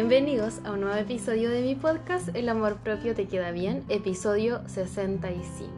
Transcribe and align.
Bienvenidos 0.00 0.60
a 0.64 0.70
un 0.70 0.82
nuevo 0.82 0.94
episodio 0.94 1.50
de 1.50 1.60
mi 1.60 1.74
podcast 1.74 2.28
El 2.32 2.48
amor 2.48 2.76
propio 2.76 3.16
te 3.16 3.26
queda 3.26 3.50
bien, 3.50 3.82
episodio 3.88 4.62
65. 4.68 5.72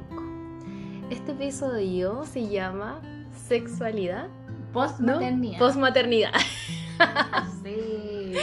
Este 1.09 1.33
episodio 1.33 2.27
se 2.27 2.47
llama 2.47 3.01
Sexualidad 3.49 4.29
Postmaternidad. 4.75 5.59
Postmaternidad. 5.59 6.33
Sí. 7.65 8.35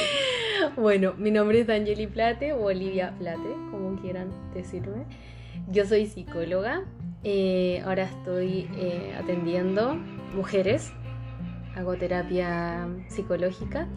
Bueno, 0.78 1.14
mi 1.16 1.30
nombre 1.30 1.60
es 1.60 1.68
Danieli 1.68 2.08
Plate 2.08 2.54
o 2.54 2.64
Olivia 2.66 3.14
Plate, 3.20 3.48
como 3.70 4.02
quieran 4.02 4.30
decirme. 4.56 5.06
Yo 5.68 5.86
soy 5.86 6.08
psicóloga. 6.08 6.86
eh, 7.24 7.84
ahora 7.86 8.06
estoy 8.06 8.68
eh, 8.78 9.16
atendiendo 9.16 9.94
mujeres. 10.34 10.92
Hago 11.76 11.96
terapia 11.98 12.88
psicológica, 13.10 13.88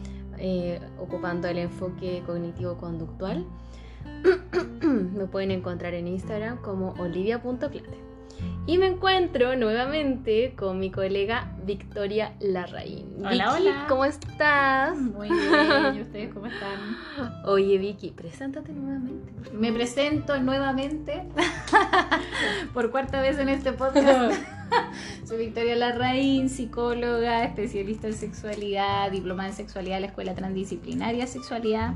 eh, 0.40 0.80
ocupando 0.98 1.48
el 1.48 1.58
enfoque 1.58 2.22
cognitivo-conductual. 2.26 3.46
Me 4.82 5.26
pueden 5.26 5.50
encontrar 5.50 5.94
en 5.94 6.08
Instagram 6.08 6.58
como 6.62 6.92
olivia.plate. 6.98 8.09
Y 8.70 8.78
me 8.78 8.86
encuentro 8.86 9.56
nuevamente 9.56 10.54
con 10.56 10.78
mi 10.78 10.92
colega 10.92 11.50
Victoria 11.66 12.36
Larraín. 12.38 13.16
Hola, 13.18 13.56
Vicky, 13.56 13.68
hola. 13.68 13.86
¿Cómo 13.88 14.04
estás? 14.04 14.96
Muy 14.96 15.28
bien. 15.28 15.96
¿Y 15.96 16.02
ustedes 16.02 16.32
cómo 16.32 16.46
están? 16.46 16.96
Oye, 17.46 17.78
Vicky, 17.78 18.12
preséntate 18.12 18.72
nuevamente. 18.72 19.32
Me 19.52 19.72
presento 19.72 20.38
nuevamente 20.38 21.24
por 22.72 22.92
cuarta 22.92 23.20
vez 23.20 23.40
en 23.40 23.48
este 23.48 23.72
podcast. 23.72 24.40
Soy 25.24 25.38
Victoria 25.38 25.74
Larraín, 25.74 26.48
psicóloga, 26.48 27.42
especialista 27.42 28.06
en 28.06 28.14
sexualidad, 28.14 29.10
diplomada 29.10 29.48
en 29.48 29.56
sexualidad 29.56 29.96
de 29.96 30.02
la 30.02 30.06
Escuela 30.06 30.36
Transdisciplinaria 30.36 31.24
de 31.24 31.26
Sexualidad. 31.26 31.94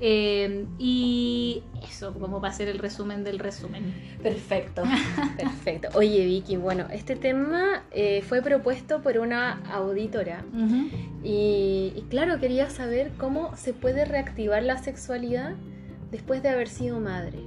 Eh, 0.00 0.64
y 0.78 1.62
eso, 1.82 2.14
como 2.14 2.40
para 2.40 2.52
hacer 2.52 2.68
el 2.68 2.78
resumen 2.78 3.24
del 3.24 3.38
resumen. 3.40 3.94
Perfecto, 4.22 4.82
perfecto. 5.36 5.88
Oye, 5.94 6.24
Vicky, 6.24 6.56
bueno, 6.56 6.86
este 6.92 7.16
tema 7.16 7.82
eh, 7.90 8.22
fue 8.22 8.40
propuesto 8.42 9.02
por 9.02 9.18
una 9.18 9.60
auditora 9.72 10.44
y, 11.24 11.92
y 11.96 12.04
claro, 12.10 12.38
quería 12.38 12.70
saber 12.70 13.10
cómo 13.18 13.56
se 13.56 13.72
puede 13.72 14.04
reactivar 14.04 14.62
la 14.62 14.78
sexualidad 14.78 15.54
después 16.12 16.42
de 16.42 16.48
haber 16.50 16.68
sido 16.68 17.00
madre. 17.00 17.38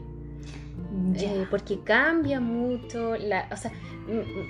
Eh, 1.15 1.45
porque 1.49 1.79
cambia 1.79 2.41
mucho, 2.41 3.15
la, 3.15 3.47
o 3.51 3.55
sea, 3.55 3.71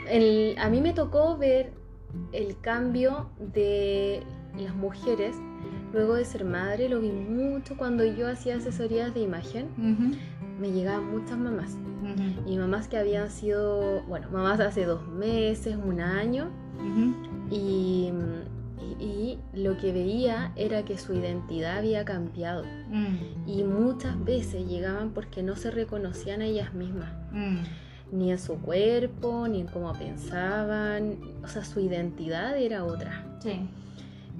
el- 0.09 0.55
a 0.58 0.69
mí 0.69 0.81
me 0.81 0.93
tocó 0.93 1.38
ver 1.38 1.71
el 2.33 2.59
cambio 2.61 3.30
de 3.39 4.23
las 4.59 4.73
mujeres 4.75 5.36
luego 5.94 6.16
de 6.16 6.25
ser 6.25 6.45
madre, 6.45 6.88
lo 6.89 7.00
vi 7.02 7.11
mucho 7.11 7.75
cuando 7.78 8.03
yo 8.06 8.28
hacía 8.30 8.58
asesorías 8.58 9.14
de 9.14 9.22
imagen, 9.22 9.67
me 10.59 10.72
llegaban 10.72 11.09
muchas 11.11 11.38
mamás. 11.38 11.78
Y 12.48 12.58
mamás 12.58 12.88
que 12.88 12.98
habían 12.98 13.30
sido, 13.30 14.02
bueno, 14.08 14.28
mamás 14.31 14.59
hace 14.59 14.86
dos 14.86 15.08
meses, 15.08 15.75
un 15.83 16.02
año, 16.02 16.50
y- 17.52 18.11
y 19.00 19.39
lo 19.53 19.78
que 19.78 19.92
veía 19.94 20.52
era 20.56 20.83
que 20.83 20.98
su 20.98 21.14
identidad 21.14 21.78
había 21.80 22.05
cambiado. 22.05 22.64
Mm, 22.89 23.50
Y 23.50 23.64
muchas 23.64 24.23
veces 24.23 24.67
llegaban 24.67 25.11
porque 25.11 25.42
no 25.44 25.55
se 25.55 25.72
reconocían 25.72 26.42
a 26.42 26.45
ellas 26.45 26.73
mismas, 26.73 27.11
mm. 27.31 27.58
ni 28.17 28.31
en 28.31 28.38
su 28.39 28.55
cuerpo, 28.59 29.48
ni 29.48 29.61
en 29.61 29.67
cómo 29.67 29.94
pensaban, 29.94 31.17
o 31.44 31.48
sea, 31.48 31.64
su 31.64 31.80
identidad 31.80 32.58
era 32.58 32.83
otra. 32.83 33.26
Sí. 33.39 33.61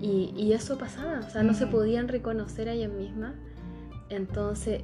Y, 0.02 0.34
y 0.36 0.54
eso 0.54 0.78
pasaba, 0.78 1.20
o 1.20 1.30
sea, 1.30 1.44
no 1.44 1.54
se 1.54 1.66
Ujú. 1.66 1.74
podían 1.74 2.08
reconocer 2.08 2.68
a 2.70 2.74
ellas 2.74 2.92
mismas. 2.92 3.34
Entonces, 4.10 4.82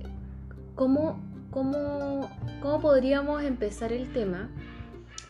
¿cómo, 0.75 1.19
cómo, 1.50 2.30
cómo 2.62 2.80
podríamos 2.80 3.44
empezar 3.44 3.91
el 3.91 4.12
tema? 4.14 4.50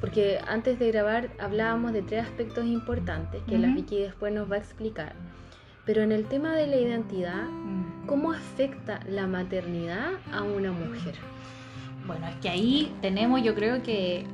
Porque 0.01 0.39
antes 0.47 0.78
de 0.78 0.91
grabar 0.91 1.29
hablábamos 1.39 1.94
de 1.94 2.01
tres 2.03 2.23
aspectos 2.25 2.66
importantes 2.66 3.41
que 3.47 3.57
la. 3.57 3.67
Vicky 3.73 4.00
después 4.00 4.34
nos 4.34 4.51
va 4.51 4.56
a 4.56 4.59
explicar. 4.59 5.13
Pero 5.85 6.01
en 6.01 6.11
el 6.11 6.25
tema 6.25 6.53
de 6.53 6.67
la 6.67 6.75
identidad, 6.75 7.45
Mm. 7.45 8.06
¿cómo 8.07 8.31
afecta 8.34 9.00
la 9.09 9.25
maternidad 9.25 10.09
a 10.34 10.44
una 10.44 10.72
mujer? 10.72 11.16
Bueno, 12.06 12.28
es 12.28 12.35
que 12.35 12.50
ahí 12.50 12.94
tenemos 13.01 13.41
yo 13.41 13.56
creo 13.56 13.81
que 13.84 14.25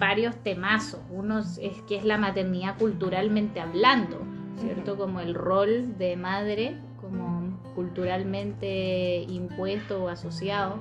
varios 0.00 0.34
temazos. 0.36 1.00
Uno 1.10 1.40
es 1.40 1.82
que 1.88 1.96
es 1.96 2.04
la 2.04 2.16
maternidad 2.16 2.78
culturalmente 2.78 3.60
hablando, 3.60 4.20
¿cierto? 4.56 4.96
Como 4.96 5.20
el 5.20 5.34
rol 5.34 5.96
de 5.98 6.16
madre, 6.16 6.76
como 7.00 7.58
culturalmente 7.74 9.22
impuesto 9.28 10.04
o 10.04 10.08
asociado. 10.08 10.78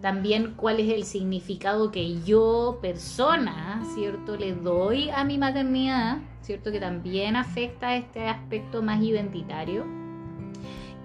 También 0.00 0.54
cuál 0.56 0.80
es 0.80 0.92
el 0.92 1.04
significado 1.04 1.90
que 1.90 2.22
yo, 2.22 2.78
persona, 2.82 3.82
¿cierto? 3.94 4.36
Le 4.36 4.54
doy 4.54 5.08
a 5.08 5.24
mi 5.24 5.38
maternidad, 5.38 6.18
¿cierto? 6.42 6.70
Que 6.70 6.80
también 6.80 7.36
afecta 7.36 7.96
este 7.96 8.28
aspecto 8.28 8.82
más 8.82 9.02
identitario. 9.02 10.03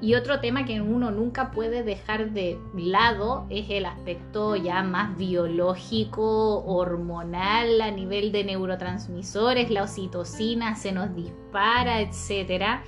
Y 0.01 0.15
otro 0.15 0.39
tema 0.39 0.65
que 0.65 0.81
uno 0.81 1.11
nunca 1.11 1.51
puede 1.51 1.83
dejar 1.83 2.31
de 2.31 2.57
lado 2.73 3.45
es 3.49 3.69
el 3.69 3.85
aspecto 3.85 4.55
ya 4.55 4.81
más 4.81 5.17
biológico, 5.17 6.63
hormonal, 6.65 7.81
a 7.81 7.91
nivel 7.91 8.31
de 8.31 8.45
neurotransmisores, 8.45 9.69
la 9.69 9.83
oxitocina 9.83 10.75
se 10.75 10.93
nos 10.93 11.13
dispara, 11.15 11.99
etcétera. 11.99 12.83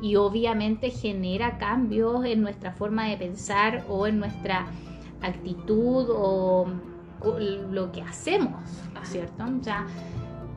Y 0.00 0.16
obviamente 0.16 0.90
genera 0.90 1.58
cambios 1.58 2.24
en 2.24 2.42
nuestra 2.42 2.72
forma 2.72 3.08
de 3.08 3.16
pensar 3.16 3.84
o 3.88 4.06
en 4.06 4.20
nuestra 4.20 4.66
actitud 5.20 6.06
o 6.10 6.66
o 7.24 7.38
lo 7.38 7.92
que 7.92 8.02
hacemos, 8.02 8.62
¿cierto? 9.04 9.44
O 9.44 9.62
sea, 9.62 9.86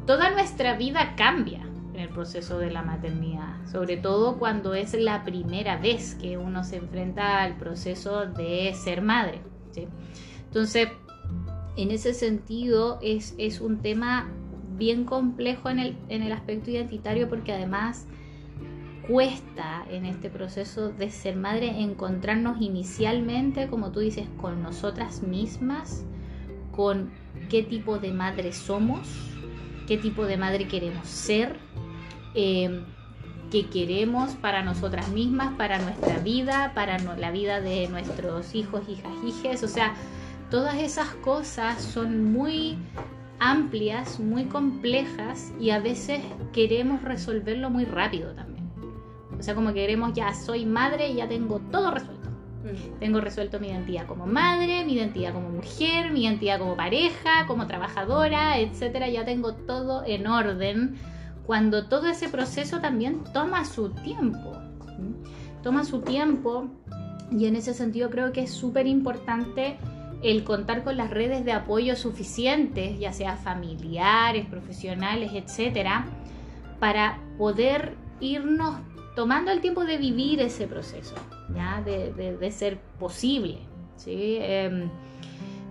toda 0.06 0.32
nuestra 0.32 0.76
vida 0.76 1.14
cambia 1.16 1.62
en 1.96 2.02
el 2.02 2.10
proceso 2.10 2.60
de 2.60 2.70
la 2.70 2.82
maternidad, 2.82 3.66
sobre 3.72 3.96
todo 3.96 4.38
cuando 4.38 4.74
es 4.74 4.94
la 4.94 5.24
primera 5.24 5.78
vez 5.78 6.16
que 6.16 6.38
uno 6.38 6.64
se 6.64 6.76
enfrenta 6.76 7.42
al 7.42 7.58
proceso 7.58 8.26
de 8.26 8.74
ser 8.74 9.02
madre. 9.02 9.42
¿sí? 9.72 9.88
Entonces, 10.48 10.90
en 11.78 11.92
ese 11.92 12.14
sentido 12.14 13.00
es, 13.02 13.34
es 13.38 13.62
un 13.62 13.80
tema 13.80 14.30
bien 14.78 15.06
complejo 15.06 15.70
en 15.70 15.80
el, 15.80 15.98
en 16.10 16.22
el 16.22 16.34
aspecto 16.34 16.70
identitario 16.70 17.30
porque 17.30 17.54
además 17.54 18.06
cuesta 19.08 19.86
en 19.90 20.06
este 20.06 20.30
proceso 20.30 20.90
de 20.90 21.10
ser 21.12 21.38
madre 21.38 21.82
encontrarnos 21.82 22.62
inicialmente, 22.62 23.68
como 23.68 23.92
tú 23.92 24.02
dices, 24.02 24.28
con 24.42 24.62
nosotras 24.62 25.22
mismas, 25.22 26.06
con 26.76 27.12
qué 27.50 27.64
tipo 27.64 28.00
de 28.00 28.12
madre 28.12 28.52
somos, 28.52 29.08
qué 29.88 29.98
tipo 29.98 30.26
de 30.26 30.38
madre 30.38 30.68
queremos 30.68 31.08
ser, 31.08 31.65
eh, 32.36 32.82
qué 33.52 33.68
queremos 33.68 34.32
para 34.36 34.64
nosotras 34.64 35.10
mismas, 35.10 35.54
para 35.56 35.80
nuestra 35.80 36.18
vida, 36.20 36.72
para 36.76 36.98
no- 37.00 37.16
la 37.16 37.32
vida 37.32 37.62
de 37.62 37.88
nuestros 37.88 38.54
hijos, 38.56 38.88
hijas, 38.90 39.12
hijes. 39.26 39.64
O 39.64 39.68
sea, 39.68 39.94
todas 40.52 40.76
esas 40.76 41.08
cosas 41.16 41.82
son 41.82 42.32
muy 42.32 42.78
amplias, 43.40 44.20
muy 44.20 44.46
complejas 44.46 45.52
y 45.60 45.70
a 45.72 45.80
veces 45.80 46.22
queremos 46.54 47.02
resolverlo 47.02 47.70
muy 47.70 47.86
rápido 47.86 48.34
también. 48.34 48.66
O 49.38 49.44
sea, 49.44 49.56
como 49.56 49.70
que 49.70 49.82
queremos 49.82 50.14
ya 50.14 50.34
soy 50.34 50.66
madre 50.66 51.10
y 51.10 51.16
ya 51.16 51.28
tengo 51.28 51.60
todo 51.72 51.92
resuelto. 51.92 52.30
Tengo 53.00 53.22
resuelto 53.22 53.60
mi 53.60 53.68
identidad 53.68 54.08
como 54.08 54.26
madre, 54.26 54.84
mi 54.86 54.94
identidad 54.94 55.34
como 55.34 55.50
mujer, 55.50 56.12
mi 56.12 56.24
identidad 56.24 56.58
como 56.58 56.76
pareja, 56.76 57.46
como 57.46 57.68
trabajadora, 57.68 58.58
etcétera. 58.58 59.08
Ya 59.08 59.24
tengo 59.24 59.54
todo 59.54 60.04
en 60.06 60.26
orden. 60.26 60.96
Cuando 61.46 61.88
todo 61.88 62.08
ese 62.08 62.30
proceso 62.30 62.80
también 62.80 63.24
toma 63.34 63.66
su 63.66 63.90
tiempo. 63.90 64.54
Toma 65.64 65.84
su 65.84 66.02
tiempo 66.02 66.68
y 67.32 67.46
en 67.46 67.56
ese 67.56 67.74
sentido 67.74 68.10
creo 68.10 68.32
que 68.32 68.42
es 68.42 68.52
súper 68.52 68.88
importante 68.88 69.78
el 70.22 70.44
contar 70.44 70.84
con 70.84 70.98
las 70.98 71.10
redes 71.10 71.46
de 71.46 71.52
apoyo 71.52 71.96
suficientes, 71.96 73.00
ya 73.00 73.14
sea 73.14 73.36
familiares, 73.36 74.46
profesionales, 74.48 75.32
etcétera, 75.34 76.06
para 76.80 77.20
poder 77.38 77.96
irnos 78.20 78.76
tomando 79.16 79.52
el 79.52 79.62
tiempo 79.62 79.86
de 79.86 79.98
vivir 79.98 80.40
ese 80.42 80.68
proceso, 80.68 81.16
¿ya? 81.54 81.82
De 81.82 82.52
ser 82.52 82.80
posible. 83.00 83.60
¿sí? 83.96 84.38
Em, 84.40 84.90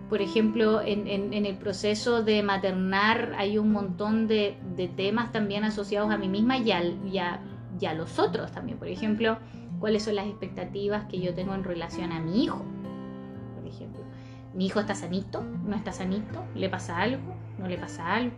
por 0.09 0.21
ejemplo, 0.21 0.81
en, 0.83 1.33
el 1.33 1.57
proceso 1.57 2.23
de 2.23 2.43
maternar 2.43 3.35
hay 3.39 3.59
un 3.59 3.73
montón 3.73 4.29
de, 4.29 4.57
temas 4.97 5.33
también 5.33 5.65
asociados 5.65 6.11
a 6.11 6.19
mí 6.19 6.29
misma 6.29 6.59
y 6.59 6.71
a 6.71 7.95
los 7.95 8.19
otros 8.19 8.53
también. 8.53 8.79
Por 8.79 8.89
ejemplo, 8.89 9.39
cuáles 9.81 10.05
son 10.05 10.15
las 10.15 10.27
expectativas 10.27 11.05
que 11.07 11.21
yo 11.21 11.35
tengo 11.35 11.55
en 11.55 11.65
relación 11.65 12.13
a 12.13 12.21
mi 12.21 12.45
hijo. 12.45 12.65
Por 13.55 13.67
ejemplo, 13.67 14.03
mi 14.55 14.67
hijo 14.67 14.81
está 14.81 14.95
sanito, 14.95 15.43
no 15.43 15.77
está 15.77 15.93
sanito, 15.93 16.45
le 16.55 16.69
pasa 16.69 16.99
algo, 16.99 17.35
no 17.59 17.69
le 17.69 17.77
pasa 17.77 18.15
algo. 18.15 18.35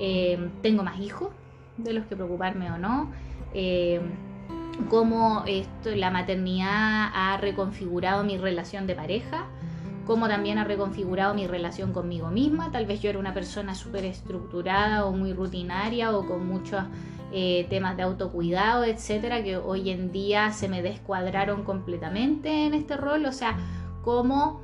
Eh, 0.00 0.50
tengo 0.62 0.82
más 0.82 0.98
hijos 0.98 1.30
de 1.76 1.92
los 1.92 2.06
que 2.06 2.16
preocuparme 2.16 2.70
o 2.70 2.78
no. 2.78 3.12
Eh, 3.52 4.00
cómo 4.90 5.44
esto, 5.46 5.94
la 5.94 6.10
maternidad 6.10 7.10
ha 7.14 7.36
reconfigurado 7.40 8.24
mi 8.24 8.36
relación 8.38 8.86
de 8.86 8.94
pareja, 8.94 9.46
cómo 10.06 10.28
también 10.28 10.58
ha 10.58 10.64
reconfigurado 10.64 11.34
mi 11.34 11.46
relación 11.46 11.92
conmigo 11.92 12.30
misma. 12.30 12.70
Tal 12.70 12.86
vez 12.86 13.00
yo 13.00 13.10
era 13.10 13.18
una 13.18 13.34
persona 13.34 13.74
súper 13.74 14.04
estructurada 14.04 15.04
o 15.06 15.12
muy 15.12 15.32
rutinaria 15.32 16.16
o 16.16 16.26
con 16.26 16.46
muchos 16.46 16.82
eh, 17.32 17.66
temas 17.68 17.96
de 17.96 18.04
autocuidado, 18.04 18.84
etcétera, 18.84 19.42
que 19.42 19.56
hoy 19.56 19.90
en 19.90 20.12
día 20.12 20.52
se 20.52 20.68
me 20.68 20.82
descuadraron 20.82 21.64
completamente 21.64 22.66
en 22.66 22.74
este 22.74 22.96
rol. 22.96 23.26
O 23.26 23.32
sea, 23.32 23.56
cómo 24.04 24.60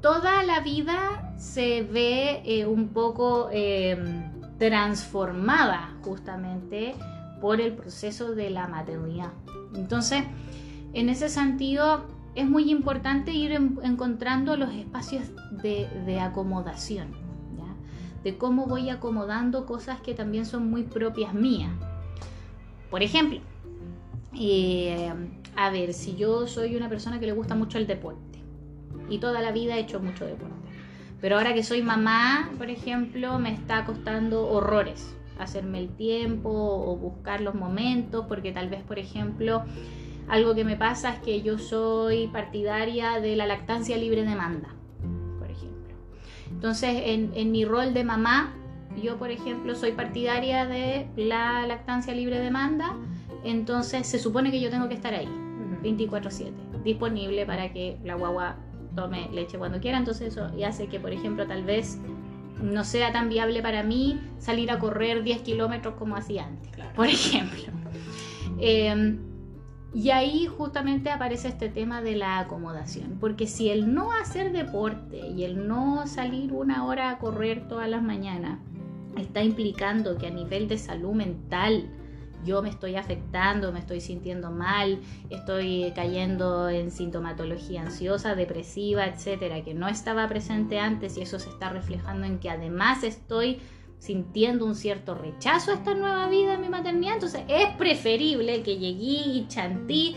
toda 0.00 0.42
la 0.42 0.60
vida 0.60 1.34
se 1.38 1.82
ve 1.82 2.42
eh, 2.44 2.66
un 2.66 2.88
poco 2.88 3.48
em, 3.52 4.30
transformada 4.58 5.94
justamente 6.02 6.94
por 7.40 7.60
el 7.60 7.74
proceso 7.74 8.34
de 8.34 8.50
la 8.50 8.66
maternidad. 8.66 9.32
Entonces, 9.74 10.24
en 10.92 11.08
ese 11.08 11.28
sentido, 11.28 12.06
es 12.34 12.48
muy 12.48 12.70
importante 12.70 13.32
ir 13.32 13.52
encontrando 13.52 14.56
los 14.56 14.72
espacios 14.74 15.24
de, 15.62 16.20
acomodación, 16.20 17.08
de 18.22 18.36
cómo 18.36 18.66
voy 18.66 18.90
acomodando 18.90 19.66
cosas 19.66 20.00
que 20.00 20.14
también 20.14 20.46
son 20.46 20.70
muy 20.70 20.84
propias 20.84 21.34
mías. 21.34 21.70
Por 22.90 23.02
ejemplo, 23.02 23.40
eh, 24.38 25.12
a 25.56 25.70
ver, 25.70 25.92
si 25.92 26.16
yo 26.16 26.46
soy 26.46 26.76
una 26.76 26.88
persona 26.88 27.18
que 27.18 27.26
le 27.26 27.32
gusta 27.32 27.54
mucho 27.54 27.78
el 27.78 27.86
deporte 27.86 28.38
y 29.08 29.18
toda 29.18 29.40
la 29.40 29.52
vida 29.52 29.76
he 29.76 29.80
hecho 29.80 30.00
mucho 30.00 30.26
deporte, 30.26 30.54
pero 31.20 31.36
ahora 31.36 31.54
que 31.54 31.62
soy 31.62 31.82
mamá, 31.82 32.50
por 32.56 32.70
ejemplo, 32.70 33.38
me 33.38 33.52
está 33.52 33.84
costando 33.84 34.48
horrores 34.48 35.14
hacerme 35.38 35.78
el 35.78 35.88
tiempo 35.88 36.50
o 36.50 36.96
buscar 36.96 37.40
los 37.40 37.54
momentos, 37.54 38.26
porque 38.28 38.52
tal 38.52 38.68
vez, 38.68 38.82
por 38.82 38.98
ejemplo, 38.98 39.64
algo 40.30 40.54
que 40.54 40.64
me 40.64 40.76
pasa 40.76 41.14
es 41.14 41.18
que 41.20 41.42
yo 41.42 41.58
soy 41.58 42.28
partidaria 42.28 43.20
de 43.20 43.34
la 43.34 43.46
lactancia 43.46 43.96
libre 43.96 44.22
demanda, 44.22 44.68
por 45.40 45.50
ejemplo. 45.50 45.94
Entonces, 46.50 47.02
en, 47.04 47.50
mi 47.50 47.64
rol 47.64 47.92
de 47.92 48.04
mamá, 48.04 48.54
yo, 49.02 49.18
por 49.18 49.32
ejemplo, 49.32 49.74
soy 49.74 49.92
partidaria 49.92 50.66
de 50.66 51.08
la 51.16 51.66
lactancia 51.66 52.14
libre 52.14 52.38
demanda, 52.38 52.94
entonces 53.42 54.06
se 54.06 54.20
supone 54.20 54.52
que 54.52 54.60
yo 54.60 54.70
tengo 54.70 54.88
que 54.88 54.94
estar 54.94 55.14
ahí, 55.14 55.28
24/7, 55.82 56.52
disponible 56.84 57.44
para 57.44 57.72
que 57.72 57.98
la 58.04 58.14
guagua 58.14 58.56
tome 58.94 59.28
leche 59.32 59.58
cuando 59.58 59.80
quiera, 59.80 59.98
entonces 59.98 60.28
eso 60.28 60.48
hace 60.64 60.86
que, 60.86 61.00
por 61.00 61.12
ejemplo, 61.12 61.44
tal 61.48 61.64
vez 61.64 61.98
no 62.62 62.84
sea 62.84 63.10
tan 63.10 63.28
viable 63.28 63.62
para 63.62 63.82
mí 63.82 64.20
salir 64.38 64.70
a 64.70 64.78
correr 64.78 65.24
10 65.24 65.42
kilómetros 65.42 65.94
como 65.94 66.14
hacía 66.14 66.46
antes, 66.46 66.70
por 66.94 67.08
ejemplo. 67.08 67.72
Eh, 68.58 69.16
y 69.92 70.10
ahí 70.10 70.46
justamente 70.46 71.10
aparece 71.10 71.48
este 71.48 71.68
tema 71.68 72.00
de 72.00 72.14
la 72.14 72.38
acomodación, 72.38 73.18
porque 73.18 73.46
si 73.46 73.70
el 73.70 73.92
no 73.92 74.12
hacer 74.12 74.52
deporte 74.52 75.18
y 75.18 75.44
el 75.44 75.66
no 75.66 76.06
salir 76.06 76.52
una 76.52 76.86
hora 76.86 77.10
a 77.10 77.18
correr 77.18 77.66
todas 77.66 77.88
las 77.88 78.02
mañanas 78.02 78.60
está 79.16 79.42
implicando 79.42 80.16
que 80.16 80.28
a 80.28 80.30
nivel 80.30 80.68
de 80.68 80.78
salud 80.78 81.12
mental 81.12 81.90
yo 82.44 82.62
me 82.62 82.70
estoy 82.70 82.96
afectando, 82.96 83.72
me 83.72 83.80
estoy 83.80 84.00
sintiendo 84.00 84.50
mal, 84.50 85.00
estoy 85.28 85.92
cayendo 85.94 86.68
en 86.70 86.90
sintomatología 86.90 87.82
ansiosa, 87.82 88.34
depresiva, 88.34 89.06
etcétera, 89.06 89.62
que 89.62 89.74
no 89.74 89.88
estaba 89.88 90.26
presente 90.28 90.78
antes 90.78 91.18
y 91.18 91.22
eso 91.22 91.38
se 91.38 91.50
está 91.50 91.68
reflejando 91.68 92.26
en 92.26 92.38
que 92.38 92.48
además 92.48 93.04
estoy 93.04 93.60
sintiendo 94.00 94.64
un 94.64 94.74
cierto 94.74 95.14
rechazo 95.14 95.70
a 95.70 95.74
esta 95.74 95.94
nueva 95.94 96.28
vida 96.28 96.54
en 96.54 96.62
mi 96.62 96.68
maternidad. 96.68 97.14
Entonces 97.14 97.42
es 97.46 97.68
preferible 97.76 98.62
que 98.62 98.78
llegué 98.78 99.28
y 99.28 99.46
chantí 99.46 100.16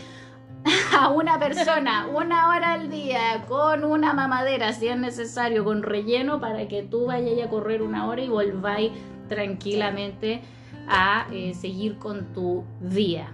a 0.98 1.10
una 1.10 1.38
persona 1.38 2.08
una 2.08 2.48
hora 2.48 2.72
al 2.72 2.90
día 2.90 3.44
con 3.46 3.84
una 3.84 4.14
mamadera, 4.14 4.72
si 4.72 4.88
es 4.88 4.96
necesario, 4.96 5.64
con 5.64 5.82
relleno, 5.82 6.40
para 6.40 6.66
que 6.66 6.82
tú 6.82 7.06
vayas 7.06 7.46
a 7.46 7.50
correr 7.50 7.82
una 7.82 8.08
hora 8.08 8.22
y 8.22 8.28
volváis 8.28 8.90
tranquilamente 9.28 10.40
a 10.88 11.26
eh, 11.30 11.52
seguir 11.54 11.98
con 11.98 12.32
tu 12.32 12.64
día. 12.80 13.32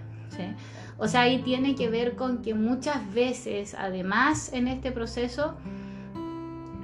O 0.97 1.07
sea, 1.07 1.21
ahí 1.21 1.39
tiene 1.39 1.75
que 1.75 1.89
ver 1.89 2.15
con 2.15 2.41
que 2.41 2.53
muchas 2.53 3.13
veces, 3.13 3.75
además, 3.77 4.53
en 4.53 4.67
este 4.67 4.91
proceso, 4.91 5.55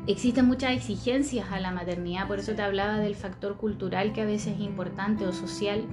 existen 0.07 0.45
muchas 0.45 0.71
exigencias 0.71 1.51
a 1.51 1.59
la 1.59 1.71
maternidad, 1.71 2.27
por 2.27 2.39
eso 2.39 2.53
te 2.53 2.61
hablaba 2.61 2.97
del 2.97 3.15
factor 3.15 3.57
cultural 3.57 4.13
que 4.13 4.21
a 4.21 4.25
veces 4.25 4.55
es 4.55 4.61
importante 4.61 5.27
o 5.27 5.33
social, 5.33 5.85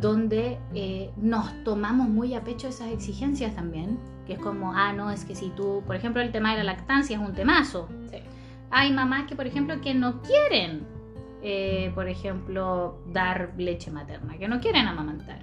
donde 0.00 0.58
eh, 0.74 1.10
nos 1.16 1.64
tomamos 1.64 2.08
muy 2.08 2.34
a 2.34 2.44
pecho 2.44 2.68
esas 2.68 2.92
exigencias 2.92 3.54
también, 3.54 3.98
que 4.26 4.34
es 4.34 4.38
como, 4.38 4.72
ah, 4.72 4.92
no, 4.92 5.10
es 5.10 5.24
que 5.24 5.34
si 5.34 5.50
tú, 5.50 5.82
por 5.86 5.96
ejemplo, 5.96 6.22
el 6.22 6.30
tema 6.30 6.52
de 6.52 6.58
la 6.58 6.72
lactancia 6.72 7.16
es 7.16 7.22
un 7.22 7.34
temazo. 7.34 7.88
Hay 8.70 8.90
mamás 8.90 9.26
que, 9.26 9.36
por 9.36 9.46
ejemplo, 9.46 9.80
que 9.82 9.92
no 9.92 10.22
quieren, 10.22 10.86
eh, 11.42 11.92
por 11.94 12.08
ejemplo, 12.08 13.02
dar 13.12 13.52
leche 13.58 13.90
materna, 13.90 14.38
que 14.38 14.48
no 14.48 14.60
quieren 14.60 14.86
amamantar, 14.86 15.42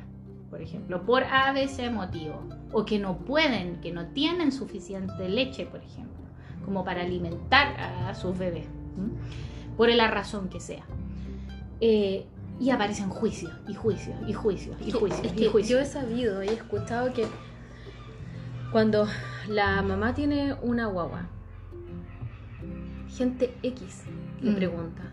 por 0.49 0.61
ejemplo, 0.61 1.05
por 1.05 1.25
a 1.25 1.51
veces 1.51 1.91
motivo, 1.91 2.41
o 2.71 2.85
que 2.85 2.97
no 2.97 3.19
pueden, 3.19 3.81
que 3.81 3.91
no 3.91 4.07
tienen 4.07 4.51
suficiente 4.51 5.29
leche, 5.29 5.67
por 5.67 5.83
ejemplo 5.83 6.28
como 6.65 6.83
para 6.83 7.01
alimentar 7.01 7.75
a 7.79 8.13
sus 8.15 8.37
bebés, 8.37 8.65
por 9.77 9.89
la 9.89 10.07
razón 10.07 10.49
que 10.49 10.59
sea. 10.59 10.83
Eh, 11.81 12.25
y 12.59 12.71
aparecen 12.71 13.09
juicios, 13.09 13.53
y 13.67 13.73
juicios, 13.73 14.15
y 14.27 14.33
juicios, 14.33 14.75
y 14.85 14.91
juicios, 14.91 15.33
y 15.37 15.45
juicios. 15.47 15.69
Yo 15.69 15.79
he 15.79 15.85
sabido 15.85 16.43
y 16.43 16.49
he 16.49 16.53
escuchado 16.53 17.13
que 17.13 17.25
cuando 18.71 19.07
la 19.47 19.81
mamá 19.81 20.13
tiene 20.13 20.55
una 20.61 20.87
guagua, 20.87 21.27
gente 23.07 23.55
X 23.63 24.03
le 24.41 24.51
mm. 24.51 24.55
pregunta, 24.55 25.03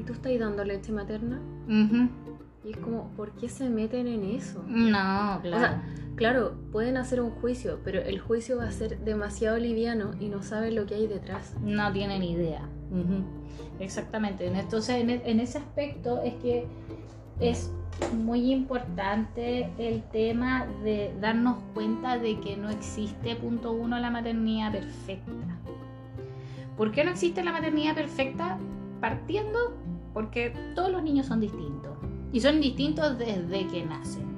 ¿y 0.00 0.04
tú 0.04 0.14
estás 0.14 0.38
dando 0.38 0.64
leche 0.64 0.92
materna? 0.92 1.40
Y 2.68 2.72
es 2.72 2.76
como, 2.76 3.08
¿por 3.16 3.32
qué 3.32 3.48
se 3.48 3.70
meten 3.70 4.06
en 4.06 4.24
eso? 4.24 4.62
No, 4.66 5.40
claro. 5.40 5.80
Claro, 6.16 6.54
pueden 6.70 6.98
hacer 6.98 7.22
un 7.22 7.30
juicio, 7.30 7.80
pero 7.82 8.02
el 8.02 8.20
juicio 8.20 8.58
va 8.58 8.64
a 8.64 8.72
ser 8.72 8.98
demasiado 8.98 9.56
liviano 9.56 10.10
y 10.20 10.28
no 10.28 10.42
saben 10.42 10.74
lo 10.74 10.84
que 10.84 10.96
hay 10.96 11.06
detrás. 11.06 11.54
No 11.62 11.90
tienen 11.92 12.22
idea. 12.22 12.68
Exactamente. 13.80 14.46
Entonces, 14.46 14.96
e, 14.96 15.22
en, 15.30 15.40
ese 15.40 15.58
aspecto 15.58 16.20
es 16.20 16.34
que 16.34 16.66
es 17.40 17.72
muy 18.22 18.52
importante 18.52 19.70
el 19.78 20.02
tema 20.10 20.66
de 20.84 21.14
darnos 21.22 21.56
cuenta 21.72 22.18
de 22.18 22.38
que 22.40 22.58
no 22.58 22.68
existe, 22.68 23.34
punto 23.36 23.72
uno, 23.72 23.98
la 23.98 24.10
maternidad 24.10 24.72
perfecta. 24.72 25.58
¿Por 26.76 26.92
qué 26.92 27.02
no 27.02 27.12
existe 27.12 27.42
la 27.42 27.52
maternidad 27.52 27.94
perfecta? 27.94 28.58
Partiendo 29.00 29.74
porque 30.12 30.52
todos 30.74 30.90
los 30.90 31.02
niños 31.02 31.26
son 31.26 31.40
distintos. 31.40 31.96
Y 32.32 32.40
son 32.40 32.60
distintos 32.60 33.18
desde 33.18 33.66
que 33.68 33.84
nacen. 33.84 34.28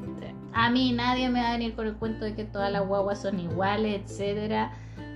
A 0.52 0.68
mí 0.70 0.92
nadie 0.92 1.28
me 1.28 1.40
va 1.40 1.50
a 1.50 1.52
venir 1.52 1.74
con 1.74 1.86
el 1.86 1.94
cuento 1.94 2.24
de 2.24 2.34
que 2.34 2.44
todas 2.44 2.72
las 2.72 2.86
guaguas 2.86 3.22
son 3.22 3.38
iguales, 3.38 4.02
etcétera. 4.04 4.72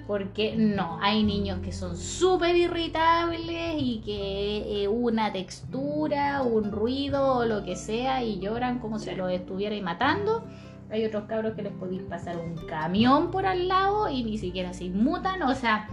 Porque 0.06 0.54
no, 0.54 0.98
hay 1.00 1.22
niños 1.22 1.60
que 1.60 1.72
son 1.72 1.96
súper 1.96 2.56
irritables 2.56 3.76
y 3.78 4.02
que 4.04 4.84
eh, 4.84 4.88
una 4.88 5.32
textura, 5.32 6.42
un 6.42 6.70
ruido 6.70 7.38
o 7.38 7.44
lo 7.46 7.64
que 7.64 7.74
sea 7.74 8.22
y 8.22 8.38
lloran 8.38 8.80
como 8.80 8.98
si 8.98 9.14
los 9.14 9.32
estuvierais 9.32 9.82
matando. 9.82 10.44
Hay 10.90 11.04
otros 11.06 11.24
cabros 11.24 11.54
que 11.54 11.62
les 11.62 11.72
podéis 11.72 12.02
pasar 12.02 12.36
un 12.36 12.54
camión 12.66 13.30
por 13.30 13.46
al 13.46 13.66
lado 13.66 14.10
y 14.10 14.22
ni 14.22 14.36
siquiera 14.36 14.74
se 14.74 14.84
inmutan. 14.84 15.42
O 15.42 15.54
sea, 15.54 15.88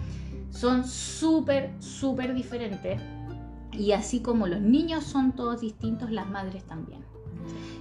son 0.50 0.83
súper, 0.83 1.71
súper 1.79 2.33
diferentes. 2.33 3.01
Y 3.74 3.94
así 3.94 4.22
como 4.22 4.48
los 4.48 4.62
niños 4.62 5.04
son 5.04 5.34
todos 5.34 5.62
distintos, 5.62 6.12
las 6.12 6.30
madres 6.30 6.63
también. 6.63 7.01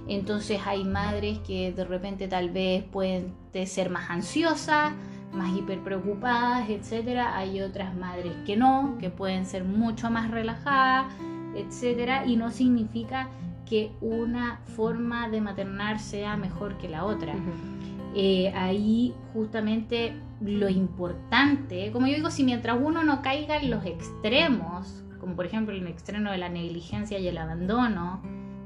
Entonces 0.07 0.59
hay 0.65 0.83
madres 0.83 1.39
que 1.39 1.71
de 1.71 1.85
repente 1.85 2.27
tal 2.27 2.49
vez 2.49 2.83
pueden 2.83 3.33
ser 3.65 3.89
más 3.89 4.09
ansiosas, 4.09 4.93
más 5.33 5.55
hiperpreocupadas, 5.57 6.69
etcétera. 6.69 7.37
Hay 7.37 7.61
otras 7.61 7.95
madres 7.95 8.33
que 8.45 8.57
no, 8.57 8.97
que 8.99 9.09
pueden 9.09 9.45
ser 9.45 9.63
mucho 9.63 10.09
más 10.09 10.31
relajadas, 10.31 11.13
etcétera. 11.55 12.25
Y 12.25 12.35
no 12.35 12.51
significa 12.51 13.29
que 13.65 13.91
una 14.01 14.59
forma 14.75 15.29
de 15.29 15.39
maternar 15.39 15.99
sea 15.99 16.35
mejor 16.35 16.77
que 16.77 16.89
la 16.89 17.05
otra. 17.05 17.33
Eh, 18.13 18.51
ahí 18.53 19.13
justamente 19.33 20.13
lo 20.41 20.67
importante, 20.67 21.91
como 21.93 22.07
yo 22.07 22.15
digo, 22.15 22.31
si 22.31 22.43
mientras 22.43 22.77
uno 22.81 23.03
no 23.03 23.21
caiga 23.21 23.57
en 23.57 23.69
los 23.69 23.85
extremos, 23.85 25.03
como 25.21 25.35
por 25.35 25.45
ejemplo 25.45 25.73
el 25.73 25.85
extremo 25.85 26.31
de 26.31 26.39
la 26.39 26.49
negligencia 26.49 27.19
y 27.19 27.27
el 27.27 27.37
abandono, 27.37 28.21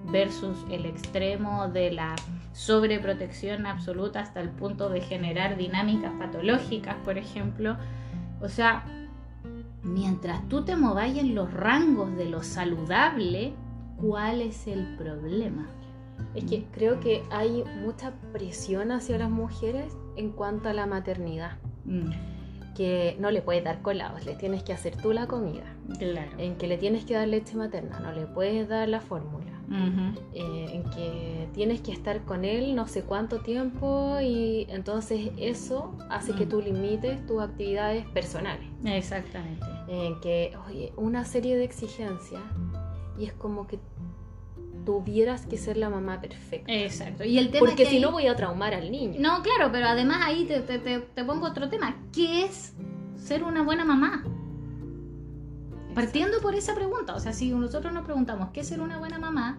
versus 0.09 0.65
el 0.71 0.85
extremo 0.85 1.67
de 1.67 1.91
la 1.91 2.15
sobreprotección 2.53 3.65
absoluta 3.65 4.21
hasta 4.21 4.39
el 4.39 4.49
punto 4.49 4.89
de 4.89 5.01
generar 5.01 5.57
dinámicas 5.57 6.13
patológicas, 6.17 6.95
por 7.03 7.17
ejemplo. 7.17 7.75
O 8.41 8.47
sea, 8.47 8.85
mientras 9.83 10.47
tú 10.47 10.63
te 10.63 10.77
mováis 10.77 11.17
en 11.17 11.35
los 11.35 11.53
rangos 11.53 12.15
de 12.15 12.25
lo 12.25 12.41
saludable, 12.41 13.53
¿cuál 13.97 14.41
es 14.41 14.67
el 14.67 14.95
problema? 14.95 15.67
Es 16.33 16.45
que 16.45 16.65
creo 16.71 17.01
que 17.01 17.23
hay 17.31 17.65
mucha 17.81 18.13
presión 18.31 18.93
hacia 18.93 19.17
las 19.17 19.29
mujeres 19.29 19.97
en 20.15 20.31
cuanto 20.31 20.69
a 20.69 20.73
la 20.73 20.85
maternidad. 20.85 21.57
Mm, 21.83 22.11
Que 22.75 23.15
no 23.19 23.31
le 23.31 23.41
puedes 23.41 23.63
dar 23.63 23.81
colados, 23.81 24.25
le 24.25 24.35
tienes 24.35 24.61
que 24.63 24.73
hacer 24.73 24.95
tú 24.97 25.13
la 25.13 25.27
comida. 25.27 25.63
claro. 25.97 26.31
En 26.37 26.55
que 26.57 26.67
le 26.67 26.77
tienes 26.77 27.05
que 27.05 27.13
dar 27.13 27.27
leche 27.27 27.55
materna, 27.55 27.99
no 27.99 28.11
le 28.11 28.25
puedes 28.27 28.67
dar 28.67 28.87
la 28.89 28.99
fórmula. 29.01 29.45
Eh, 30.33 30.67
en 30.73 30.83
que 30.91 31.47
tienes 31.53 31.81
que 31.81 31.91
estar 31.91 32.21
con 32.25 32.45
él 32.45 32.75
no 32.75 32.85
sé 32.87 33.01
cuánto 33.01 33.39
tiempo 33.39 34.19
y 34.21 34.67
entonces 34.69 35.31
eso 35.37 35.95
hace 36.09 36.33
que 36.33 36.45
Mm. 36.45 36.49
tú 36.49 36.61
limites 36.61 37.25
tus 37.25 37.41
actividades 37.41 38.05
personales. 38.09 38.67
Exactamente. 38.85 39.65
En 39.87 40.19
que, 40.21 40.53
oye, 40.67 40.93
una 40.97 41.25
serie 41.25 41.57
de 41.57 41.63
exigencias 41.63 42.41
y 43.17 43.25
es 43.25 43.33
como 43.33 43.65
que 43.65 43.79
tuvieras 44.85 45.45
que 45.45 45.57
ser 45.57 45.77
la 45.77 45.89
mamá 45.89 46.21
perfecta. 46.21 46.71
Exacto. 46.71 47.23
Y 47.23 47.37
el 47.37 47.49
tema 47.49 47.59
Porque 47.65 47.83
es 47.83 47.89
que 47.89 47.95
si 47.95 48.01
no 48.01 48.07
ahí- 48.09 48.13
voy 48.13 48.27
a 48.27 48.35
traumar 48.35 48.73
al 48.73 48.91
niño. 48.91 49.15
No, 49.19 49.41
claro, 49.41 49.71
pero 49.71 49.87
además 49.87 50.19
ahí 50.23 50.45
te, 50.45 50.61
te- 50.61 50.79
te- 50.79 50.99
te 50.99 51.23
pongo 51.25 51.47
otro 51.47 51.67
tema. 51.69 51.95
¿Qué 52.13 52.45
es 52.45 52.73
ser 53.17 53.43
una 53.43 53.63
buena 53.63 53.83
mamá? 53.83 54.23
Partiendo 55.93 56.39
por 56.41 56.55
esa 56.55 56.75
pregunta, 56.75 57.15
o 57.15 57.19
sea, 57.19 57.31
si 57.31 57.49
nosotros 57.51 57.93
nos 57.93 58.03
preguntamos 58.03 58.49
qué 58.51 58.59
es 58.61 58.67
ser 58.67 58.81
una 58.81 58.97
buena 58.97 59.17
mamá, 59.17 59.57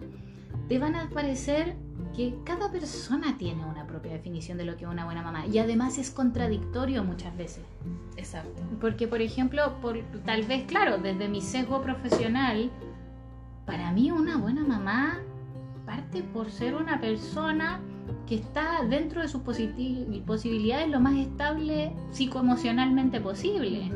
te 0.69 0.77
van 0.77 0.95
a 0.95 1.09
parecer 1.09 1.75
que 2.15 2.35
cada 2.43 2.71
persona 2.71 3.37
tiene 3.37 3.65
una 3.65 3.87
propia 3.87 4.11
definición 4.11 4.57
de 4.57 4.65
lo 4.65 4.75
que 4.77 4.85
es 4.85 4.89
una 4.91 5.05
buena 5.05 5.23
mamá 5.23 5.47
y 5.47 5.57
además 5.57 5.97
es 5.97 6.11
contradictorio 6.11 7.03
muchas 7.03 7.35
veces. 7.37 7.63
Exacto. 8.17 8.61
Porque, 8.79 9.07
por 9.07 9.21
ejemplo, 9.21 9.73
por, 9.81 9.99
tal 10.25 10.43
vez, 10.43 10.65
claro, 10.67 10.97
desde 10.99 11.27
mi 11.27 11.41
sesgo 11.41 11.81
profesional, 11.81 12.69
para 13.67 13.91
mí 13.91 14.09
una 14.09 14.37
buena 14.37 14.63
mamá 14.63 15.19
parte 15.85 16.23
por 16.23 16.49
ser 16.49 16.73
una 16.73 16.99
persona 16.99 17.79
que 18.25 18.35
está 18.35 18.83
dentro 18.89 19.21
de 19.21 19.27
sus 19.27 19.41
posibilidades 19.41 20.89
lo 20.89 20.99
más 20.99 21.17
estable 21.17 21.93
psicoemocionalmente 22.11 23.21
posible. 23.21 23.91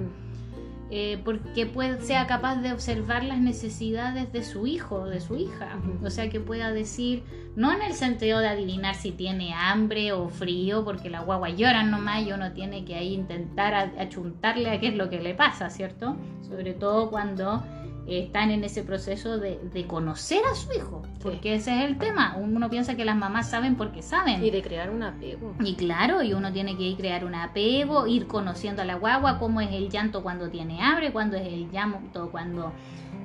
Eh, 0.94 1.22
porque 1.24 1.66
puede, 1.66 2.01
sea 2.01 2.28
capaz 2.28 2.58
de 2.58 2.74
observar 2.74 3.24
las 3.24 3.40
necesidades 3.40 4.34
de 4.34 4.44
su 4.44 4.68
hijo 4.68 4.96
o 4.96 5.06
de 5.06 5.22
su 5.22 5.38
hija. 5.38 5.80
O 6.04 6.10
sea, 6.10 6.30
que 6.30 6.42
pueda 6.42 6.74
decir, 6.74 7.24
no 7.56 7.72
en 7.72 7.82
el 7.82 7.94
sentido 7.94 8.40
de 8.40 8.50
adivinar 8.50 8.96
si 8.96 9.13
tiene 9.13 9.54
hambre 9.54 10.12
o 10.12 10.28
frío, 10.28 10.84
porque 10.84 11.10
la 11.10 11.22
guagua 11.22 11.50
llora 11.50 11.84
nomás 11.84 12.28
y 12.28 12.34
uno 12.34 12.51
tiene 12.51 12.84
que 12.84 12.96
ahí 12.96 13.13
intentar 13.13 13.74
achuntarle 13.98 14.70
a 14.70 14.82
qué 14.82 14.90
es 14.90 14.96
lo 14.96 15.10
que 15.10 15.22
le 15.22 15.34
pasa, 15.34 15.70
¿cierto? 15.70 16.18
Sobre 16.42 16.74
todo 16.74 17.10
cuando 17.10 17.63
están 18.08 18.51
en 18.51 18.63
ese 18.63 18.84
proceso 18.84 19.38
de, 19.38 19.60
de 19.74 19.86
conocer 19.86 20.41
a 20.51 20.55
su 20.55 20.72
hijo, 20.74 21.03
porque 21.22 21.55
ese 21.55 21.77
es 21.77 21.89
el 21.89 21.98
tema. 21.98 22.36
Uno 22.38 22.70
piensa 22.70 22.96
que 22.96 23.05
las 23.05 23.15
mamás 23.15 23.50
saben 23.50 23.75
porque 23.75 24.01
saben. 24.01 24.43
Y 24.43 24.50
de 24.50 24.62
crear 24.62 24.89
un 24.89 25.03
apego. 25.03 25.55
Y 25.60 25.75
claro, 25.75 26.24
y 26.24 26.34
uno 26.34 26.51
tiene 26.51 26.77
que 26.77 26.84
ir 26.84 26.98
crear 26.98 27.25
un 27.25 27.36
apego, 27.36 28.05
ir 28.08 28.27
conociendo 28.27 28.81
a 28.84 28.86
la 28.86 28.96
guagua, 28.96 29.39
cómo 29.39 29.60
es 29.60 29.72
el 29.72 29.89
llanto 29.89 30.22
cuando 30.22 30.50
tiene 30.50 30.81
hambre, 30.81 31.12
cuándo 31.12 31.36
es 31.36 31.48
el 31.48 31.70
llanto 31.72 32.29
cuando 32.31 32.72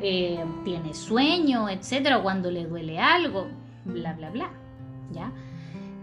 eh, 0.01 0.43
tiene 0.65 0.95
sueño, 0.95 1.69
etcétera, 1.69 2.19
o 2.19 2.23
cuando 2.23 2.51
le 2.51 2.67
duele 2.67 2.99
algo, 2.99 3.49
bla, 3.85 4.15
bla, 4.15 4.31
bla. 4.31 4.51
¿Ya? 5.13 5.33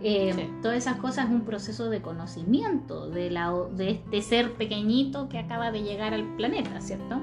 Eh, 0.01 0.33
Sí. 0.35 0.49
Todas 0.61 0.77
esas 0.77 0.97
cosas 0.97 1.25
es 1.25 1.31
un 1.31 1.45
proceso 1.45 1.89
de 1.89 2.01
conocimiento 2.01 3.09
de, 3.09 3.31
la, 3.31 3.51
de 3.71 3.91
este 3.91 4.21
ser 4.21 4.53
pequeñito 4.53 5.29
que 5.29 5.39
acaba 5.39 5.71
de 5.71 5.81
llegar 5.81 6.13
al 6.13 6.25
planeta, 6.35 6.81
¿cierto? 6.81 7.21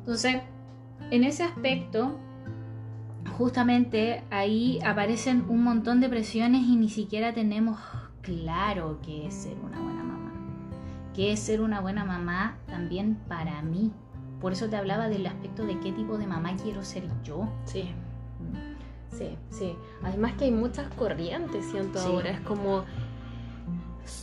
Entonces, 0.00 0.42
en 1.14 1.24
ese 1.24 1.44
aspecto, 1.44 2.18
justamente 3.38 4.22
ahí 4.30 4.80
aparecen 4.84 5.44
un 5.48 5.62
montón 5.62 6.00
de 6.00 6.08
presiones 6.08 6.62
y 6.62 6.76
ni 6.76 6.88
siquiera 6.88 7.32
tenemos 7.32 7.78
claro 8.20 8.98
qué 9.02 9.26
es 9.26 9.34
ser 9.34 9.56
una 9.64 9.80
buena 9.80 10.02
mamá. 10.02 10.32
¿Qué 11.14 11.32
es 11.32 11.40
ser 11.40 11.60
una 11.60 11.80
buena 11.80 12.04
mamá 12.04 12.56
también 12.66 13.16
para 13.28 13.62
mí? 13.62 13.92
Por 14.40 14.52
eso 14.52 14.68
te 14.68 14.76
hablaba 14.76 15.08
del 15.08 15.26
aspecto 15.26 15.64
de 15.64 15.78
qué 15.80 15.92
tipo 15.92 16.18
de 16.18 16.26
mamá 16.26 16.56
quiero 16.62 16.82
ser 16.84 17.04
yo. 17.22 17.48
Sí. 17.64 17.90
Sí, 19.10 19.38
sí. 19.50 19.76
Además 20.02 20.32
que 20.32 20.46
hay 20.46 20.50
muchas 20.50 20.88
corrientes, 20.94 21.64
siento 21.66 22.00
Sí. 22.00 22.08
ahora. 22.08 22.30
Es 22.30 22.40
como 22.40 22.82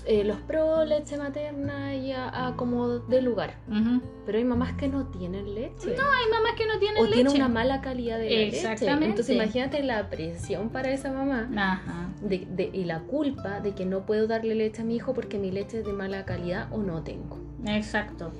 eh, 0.06 0.24
los 0.24 0.38
pro 0.38 0.84
leche 0.86 1.18
materna 1.18 1.96
y 1.96 2.12
a, 2.12 2.48
a 2.48 2.56
como 2.56 2.88
de 3.00 3.22
lugar. 3.22 3.56
Pero 4.26 4.38
hay 4.38 4.44
mamás 4.44 4.74
que 4.74 4.88
no 4.88 5.08
tienen 5.08 5.54
leche. 5.56 5.90
Hay 5.90 6.30
mamás 6.32 6.54
que 6.58 6.66
no 6.66 6.78
tienen 6.80 6.98
o 7.02 7.06
leche. 7.06 7.16
tienen 7.16 7.36
una 7.36 7.48
mala 7.48 7.82
calidad 7.82 8.18
de 8.18 8.24
la 8.26 8.30
leche. 8.30 8.58
Exactamente. 8.58 9.06
Entonces 9.08 9.36
imagínate 9.36 9.84
la 9.84 10.10
presión 10.10 10.70
para 10.70 10.92
esa 10.92 11.12
mamá 11.12 11.50
Ajá. 11.56 12.10
de, 12.22 12.48
de- 12.50 12.70
y 12.74 12.84
la 12.86 13.00
culpa 13.00 13.60
de 13.60 13.74
que 13.74 13.86
no 13.86 14.06
puedo 14.06 14.28
darle 14.28 14.56
leche 14.56 14.82
a 14.82 14.86
mi 14.86 14.96
hijo 14.96 15.14
porque 15.14 15.38
mi 15.38 15.52
leche 15.52 15.80
es 15.80 15.86
de 15.86 15.94
mala 15.94 16.26
calidad 16.26 16.68
o 16.72 16.78
no 16.78 17.04
tengo. 17.04 17.40
Exacto. 17.66 18.32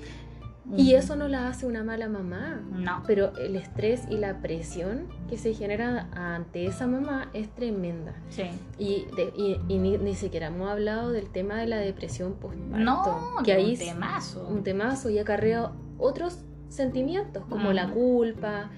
Y 0.78 0.94
eso 0.96 1.16
no 1.16 1.28
la 1.28 1.48
hace 1.48 1.66
una 1.66 1.84
mala 1.84 2.08
mamá. 2.08 2.62
No. 2.72 3.04
Pero 3.08 3.36
el 3.38 3.56
estrés 3.56 4.04
y 4.10 4.18
la 4.18 4.42
presión 4.42 5.08
que 5.30 5.38
se 5.38 5.54
genera 5.54 6.08
ante 6.14 6.66
esa 6.66 6.88
mamá 6.88 7.30
es 7.34 7.50
tremenda. 7.50 8.14
Sí. 8.30 8.44
Y, 8.80 9.06
de- 9.16 9.34
y- 9.38 9.60
y 9.68 9.78
ni, 9.80 9.98
ni 9.98 10.16
siquiera 10.16 10.48
hemos 10.48 10.70
hablado 10.70 11.12
del 11.12 11.30
tema 11.30 11.56
de 11.60 11.68
la 11.68 11.78
depresión 11.78 12.34
postparto. 12.34 12.78
No, 12.84 13.44
que 13.44 13.54
ahí 13.54 13.66
un 13.66 13.72
es 13.72 13.80
temazo. 13.80 14.48
un 14.48 14.64
temazo 14.64 15.10
y 15.10 15.20
acarrea 15.20 15.72
otros 15.98 16.40
sentimientos 16.70 17.44
como 17.50 17.74
la 17.74 17.90
culpa. 17.90 18.70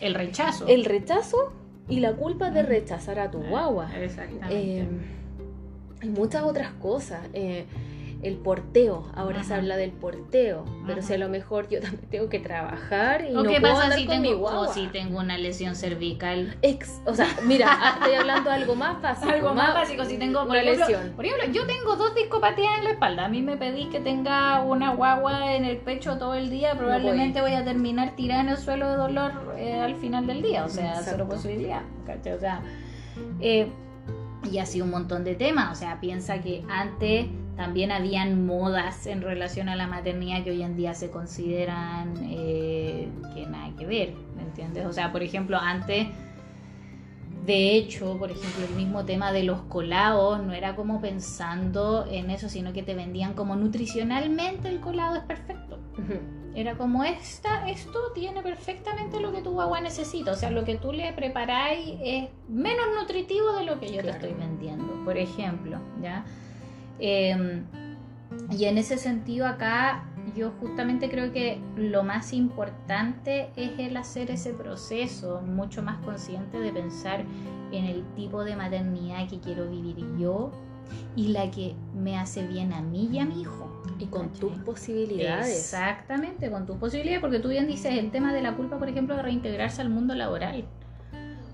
El 0.00 0.14
rechazo. 0.14 0.66
el 0.66 0.84
rechazo 0.84 1.52
y 1.88 2.00
la 2.00 2.14
culpa 2.14 2.50
de 2.50 2.62
rechazar 2.62 3.18
a 3.20 3.30
tu 3.30 3.38
guagua. 3.42 3.94
Exactamente. 3.96 4.80
Eh, 4.80 4.88
hay 6.02 6.08
muchas 6.08 6.42
otras 6.44 6.72
cosas. 6.74 7.20
eh, 7.34 7.66
el 8.22 8.36
porteo, 8.36 9.06
ahora 9.14 9.42
se 9.44 9.54
habla 9.54 9.76
del 9.78 9.92
porteo, 9.92 10.64
pero 10.86 10.98
Ajá. 10.98 11.06
si 11.08 11.14
a 11.14 11.18
lo 11.18 11.30
mejor 11.30 11.68
yo 11.70 11.80
también 11.80 12.06
tengo 12.10 12.28
que 12.28 12.38
trabajar 12.38 13.24
y 13.24 13.34
¿O 13.34 13.42
no 13.42 13.50
qué 13.50 13.60
puedo 13.60 13.72
pasa 13.72 13.84
andar 13.84 13.98
si 13.98 14.06
con 14.06 14.20
mi 14.20 14.28
tengo, 14.28 14.40
guagua. 14.40 14.60
o 14.68 14.72
si 14.74 14.86
tengo 14.88 15.18
una 15.20 15.38
lesión 15.38 15.74
cervical? 15.74 16.56
Ex- 16.60 17.00
o 17.06 17.14
sea, 17.14 17.28
mira, 17.46 17.68
estoy 17.98 18.14
hablando 18.14 18.50
de 18.50 18.56
algo 18.56 18.74
más 18.74 19.00
básico. 19.00 19.30
Algo 19.32 19.54
más 19.54 19.72
básico, 19.72 20.04
si 20.04 20.18
tengo 20.18 20.40
por 20.40 20.50
una 20.50 20.60
ejemplo, 20.60 20.86
lesión. 20.86 21.12
Por 21.16 21.24
ejemplo, 21.24 21.50
yo 21.52 21.66
tengo 21.66 21.96
dos 21.96 22.14
discopatías 22.14 22.78
en 22.78 22.84
la 22.84 22.90
espalda. 22.90 23.24
A 23.24 23.28
mí 23.28 23.40
me 23.40 23.56
pedís 23.56 23.86
que 23.88 24.00
tenga 24.00 24.62
una 24.64 24.92
guagua 24.94 25.54
en 25.54 25.64
el 25.64 25.78
pecho 25.78 26.18
todo 26.18 26.34
el 26.34 26.50
día. 26.50 26.74
Probablemente 26.76 27.40
voy 27.40 27.54
a 27.54 27.64
terminar 27.64 28.16
tirada 28.16 28.42
en 28.42 28.48
el 28.50 28.58
suelo 28.58 28.90
de 28.90 28.96
dolor 28.96 29.32
eh, 29.56 29.80
al 29.80 29.96
final 29.96 30.26
del 30.26 30.42
día. 30.42 30.64
O 30.66 30.68
sea, 30.68 30.88
Exacto. 30.90 31.10
cero 31.12 31.26
posibilidad. 31.30 31.82
¿cachai? 32.06 32.34
O 32.34 32.38
sea, 32.38 32.60
eh, 33.40 33.68
y 34.50 34.58
así 34.58 34.80
un 34.82 34.90
montón 34.90 35.24
de 35.24 35.34
temas. 35.34 35.72
O 35.72 35.74
sea, 35.74 36.00
piensa 36.00 36.40
que 36.40 36.64
antes 36.68 37.26
también 37.56 37.92
habían 37.92 38.46
modas 38.46 39.06
en 39.06 39.20
relación 39.22 39.68
a 39.68 39.76
la 39.76 39.86
maternidad 39.86 40.42
que 40.44 40.50
hoy 40.50 40.62
en 40.62 40.76
día 40.76 40.94
se 40.94 41.10
consideran 41.10 42.14
eh, 42.22 43.08
que 43.34 43.46
nada 43.46 43.70
que 43.76 43.86
ver. 43.86 44.14
¿Me 44.36 44.42
entiendes? 44.42 44.86
O 44.86 44.92
sea, 44.92 45.12
por 45.12 45.22
ejemplo, 45.22 45.58
antes. 45.58 46.08
De 47.44 47.74
hecho, 47.74 48.16
por 48.18 48.30
ejemplo, 48.30 48.64
el 48.68 48.74
mismo 48.76 49.04
tema 49.06 49.32
de 49.32 49.42
los 49.44 49.62
colados 49.62 50.42
no 50.44 50.52
era 50.52 50.76
como 50.76 51.00
pensando 51.00 52.06
en 52.08 52.30
eso, 52.30 52.48
sino 52.50 52.72
que 52.72 52.82
te 52.82 52.94
vendían 52.94 53.32
como 53.32 53.56
nutricionalmente 53.56 54.68
el 54.68 54.78
colado 54.80 55.16
es 55.16 55.22
perfecto. 55.22 55.78
Era 56.54 56.76
como 56.76 57.02
esta, 57.04 57.68
esto 57.68 57.98
tiene 58.14 58.42
perfectamente 58.42 59.20
lo 59.20 59.32
que 59.32 59.40
tu 59.40 59.52
guagua 59.52 59.80
necesita. 59.80 60.32
O 60.32 60.34
sea, 60.34 60.50
lo 60.50 60.64
que 60.64 60.76
tú 60.76 60.92
le 60.92 61.12
preparáis 61.14 61.96
es 62.02 62.28
menos 62.48 62.84
nutritivo 63.00 63.52
de 63.52 63.64
lo 63.64 63.80
que 63.80 63.86
yo 63.86 64.02
Claro. 64.02 64.18
te 64.18 64.26
estoy 64.26 64.34
vendiendo, 64.34 65.02
por 65.04 65.16
ejemplo, 65.16 65.78
¿ya? 66.02 66.24
Eh, 67.00 67.62
y 68.50 68.64
en 68.64 68.78
ese 68.78 68.98
sentido 68.98 69.46
acá 69.46 70.04
yo 70.36 70.52
justamente 70.60 71.10
creo 71.10 71.32
que 71.32 71.60
lo 71.76 72.02
más 72.04 72.32
importante 72.32 73.50
es 73.56 73.72
el 73.78 73.96
hacer 73.96 74.30
ese 74.30 74.52
proceso 74.52 75.40
mucho 75.42 75.82
más 75.82 75.98
consciente 76.04 76.58
de 76.58 76.72
pensar 76.72 77.24
en 77.72 77.84
el 77.84 78.04
tipo 78.14 78.44
de 78.44 78.56
maternidad 78.56 79.28
que 79.28 79.40
quiero 79.40 79.68
vivir 79.68 80.04
yo 80.18 80.50
y 81.16 81.28
la 81.28 81.50
que 81.50 81.74
me 81.94 82.18
hace 82.18 82.46
bien 82.46 82.72
a 82.72 82.80
mí 82.80 83.08
y 83.12 83.18
a 83.18 83.24
mi 83.24 83.42
hijo. 83.42 83.82
Y 83.98 84.06
con 84.06 84.32
tus 84.32 84.52
posibilidades. 84.58 85.48
Exactamente, 85.48 86.50
con 86.50 86.66
tus 86.66 86.76
posibilidades, 86.76 87.20
porque 87.20 87.38
tú 87.38 87.48
bien 87.48 87.66
dices 87.66 87.94
el 87.94 88.10
tema 88.10 88.32
de 88.32 88.42
la 88.42 88.56
culpa, 88.56 88.78
por 88.78 88.88
ejemplo, 88.88 89.16
de 89.16 89.22
reintegrarse 89.22 89.82
al 89.82 89.90
mundo 89.90 90.14
laboral. 90.14 90.64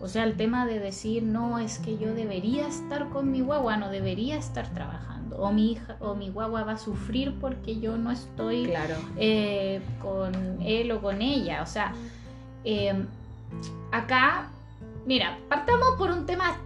O 0.00 0.08
sea, 0.08 0.24
el 0.24 0.36
tema 0.36 0.66
de 0.66 0.78
decir, 0.78 1.22
no, 1.22 1.58
es 1.58 1.78
que 1.78 1.96
yo 1.98 2.14
debería 2.14 2.66
estar 2.66 3.08
con 3.08 3.30
mi 3.30 3.40
guagua, 3.40 3.76
no 3.76 3.88
debería 3.88 4.36
estar 4.36 4.68
trabajando. 4.74 5.36
O 5.38 5.52
mi 5.52 5.72
hija 5.72 5.96
o 6.00 6.14
mi 6.14 6.30
guagua 6.30 6.64
va 6.64 6.72
a 6.72 6.78
sufrir 6.78 7.34
porque 7.40 7.78
yo 7.80 7.96
no 7.96 8.10
estoy 8.10 8.66
Claro. 8.66 8.94
eh, 9.16 9.80
con 10.00 10.58
él 10.62 10.92
o 10.92 11.00
con 11.00 11.22
ella. 11.22 11.62
O 11.62 11.66
sea, 11.66 11.92
eh, 12.64 12.94
acá, 13.92 14.48
mira, 15.06 15.38
partamos 15.48 15.94
por 15.98 16.10
un 16.10 16.26
tema 16.26 16.56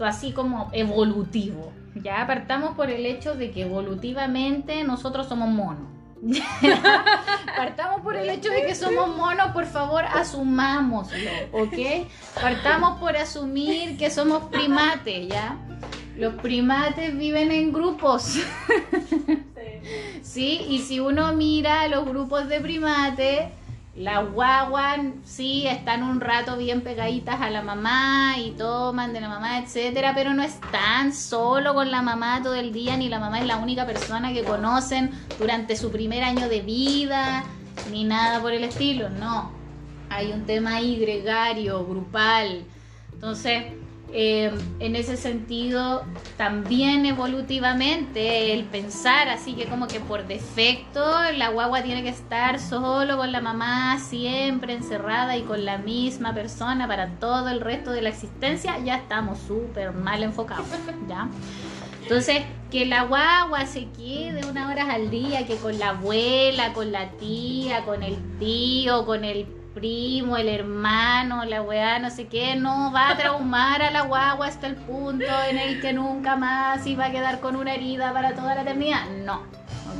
así 0.00 0.32
como 0.32 0.68
evolutivo. 0.72 1.72
Ya 2.02 2.26
partamos 2.26 2.76
por 2.76 2.90
el 2.90 3.04
hecho 3.06 3.34
de 3.34 3.50
que 3.50 3.62
evolutivamente 3.62 4.84
nosotros 4.84 5.26
somos 5.26 5.48
monos. 5.48 5.86
Partamos 7.56 8.00
por 8.02 8.16
el 8.16 8.28
hecho 8.28 8.50
de 8.50 8.66
que 8.66 8.74
somos 8.74 9.16
monos, 9.16 9.52
por 9.52 9.66
favor, 9.66 10.04
asumámoslo, 10.04 11.30
¿ok? 11.52 12.06
Partamos 12.34 12.98
por 13.00 13.16
asumir 13.16 13.96
que 13.96 14.10
somos 14.10 14.44
primates, 14.44 15.28
¿ya? 15.28 15.56
Los 16.16 16.34
primates 16.34 17.16
viven 17.16 17.50
en 17.50 17.72
grupos. 17.72 18.38
Sí, 20.22 20.64
y 20.68 20.78
si 20.80 21.00
uno 21.00 21.32
mira 21.32 21.88
los 21.88 22.04
grupos 22.04 22.48
de 22.48 22.60
primates, 22.60 23.50
las 23.96 24.30
guaguas 24.30 25.00
sí 25.24 25.66
están 25.66 26.04
un 26.04 26.20
rato 26.20 26.56
bien 26.56 26.82
pegaditas 26.82 27.40
a 27.40 27.50
la 27.50 27.60
mamá 27.60 28.36
y 28.38 28.52
toman 28.52 29.12
de 29.12 29.20
la 29.20 29.28
mamá, 29.28 29.58
etcétera, 29.58 30.12
pero 30.14 30.32
no 30.32 30.42
están 30.44 31.12
solo 31.12 31.74
con 31.74 31.90
la 31.90 32.00
mamá 32.00 32.40
todo 32.42 32.54
el 32.54 32.72
día, 32.72 32.96
ni 32.96 33.08
la 33.08 33.18
mamá 33.18 33.40
es 33.40 33.46
la 33.46 33.56
única 33.56 33.86
persona 33.86 34.32
que 34.32 34.44
conocen 34.44 35.10
durante 35.38 35.76
su 35.76 35.90
primer 35.90 36.22
año 36.22 36.48
de 36.48 36.60
vida, 36.60 37.42
ni 37.90 38.04
nada 38.04 38.40
por 38.40 38.52
el 38.52 38.62
estilo, 38.62 39.10
no. 39.10 39.50
Hay 40.08 40.32
un 40.32 40.44
tema 40.46 40.76
ahí 40.76 40.96
gregario, 40.96 41.84
grupal. 41.84 42.64
Entonces, 43.12 43.64
eh, 44.12 44.50
en 44.80 44.96
ese 44.96 45.16
sentido, 45.16 46.04
también 46.36 47.06
evolutivamente 47.06 48.52
el 48.52 48.64
pensar 48.64 49.28
así 49.28 49.54
que 49.54 49.66
como 49.66 49.86
que 49.86 50.00
por 50.00 50.26
defecto 50.26 51.00
la 51.36 51.50
guagua 51.50 51.82
tiene 51.82 52.02
que 52.02 52.08
estar 52.08 52.58
solo 52.58 53.16
con 53.16 53.32
la 53.32 53.40
mamá, 53.40 53.98
siempre 53.98 54.74
encerrada 54.74 55.36
y 55.36 55.42
con 55.42 55.64
la 55.64 55.78
misma 55.78 56.34
persona 56.34 56.88
para 56.88 57.08
todo 57.18 57.48
el 57.48 57.60
resto 57.60 57.92
de 57.92 58.02
la 58.02 58.08
existencia, 58.08 58.78
ya 58.78 58.96
estamos 58.96 59.38
súper 59.38 59.92
mal 59.92 60.22
enfocados, 60.22 60.66
¿ya? 61.08 61.28
Entonces, 62.02 62.42
que 62.70 62.86
la 62.86 63.04
guagua 63.04 63.66
se 63.66 63.88
quede 63.90 64.44
unas 64.48 64.70
horas 64.70 64.88
al 64.88 65.10
día, 65.10 65.46
que 65.46 65.56
con 65.56 65.78
la 65.78 65.90
abuela, 65.90 66.72
con 66.72 66.90
la 66.90 67.10
tía, 67.12 67.84
con 67.84 68.02
el 68.02 68.16
tío, 68.38 69.06
con 69.06 69.24
el 69.24 69.59
primo, 69.74 70.36
el 70.36 70.48
hermano, 70.48 71.44
la 71.44 71.62
weá, 71.62 71.98
no 71.98 72.10
sé 72.10 72.26
qué, 72.26 72.56
no 72.56 72.92
va 72.92 73.10
a 73.10 73.16
traumar 73.16 73.82
a 73.82 73.90
la 73.90 74.02
guagua 74.02 74.46
hasta 74.46 74.66
el 74.66 74.76
punto 74.76 75.24
en 75.48 75.58
el 75.58 75.80
que 75.80 75.92
nunca 75.92 76.36
más 76.36 76.86
iba 76.86 77.06
a 77.06 77.10
quedar 77.10 77.40
con 77.40 77.56
una 77.56 77.74
herida 77.74 78.12
para 78.12 78.34
toda 78.34 78.54
la 78.54 78.62
eternidad. 78.62 79.08
No. 79.24 79.42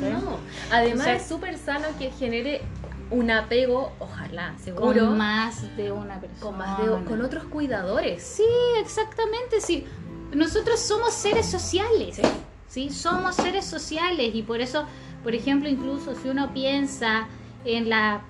No. 0.00 0.38
Además 0.72 1.06
es 1.08 1.26
súper 1.26 1.58
sano 1.58 1.88
que 1.98 2.10
genere 2.10 2.62
un 3.10 3.30
apego, 3.30 3.92
ojalá, 3.98 4.54
seguro. 4.58 5.06
Con 5.06 5.18
más 5.18 5.76
de 5.76 5.90
una 5.92 6.20
persona. 6.20 6.40
Con, 6.40 6.58
más 6.58 6.78
de, 6.78 7.04
con 7.04 7.22
otros 7.22 7.44
cuidadores. 7.44 8.22
Sí, 8.22 8.44
exactamente, 8.80 9.60
sí. 9.60 9.86
Nosotros 10.32 10.78
somos 10.78 11.12
seres 11.12 11.46
sociales, 11.46 12.20
¿sí? 12.68 12.90
Somos 12.90 13.34
seres 13.34 13.64
sociales 13.64 14.30
y 14.32 14.42
por 14.42 14.60
eso, 14.60 14.86
por 15.24 15.34
ejemplo, 15.34 15.68
incluso 15.68 16.14
si 16.14 16.28
uno 16.28 16.52
piensa 16.54 17.26
en 17.64 17.88
la 17.88 18.22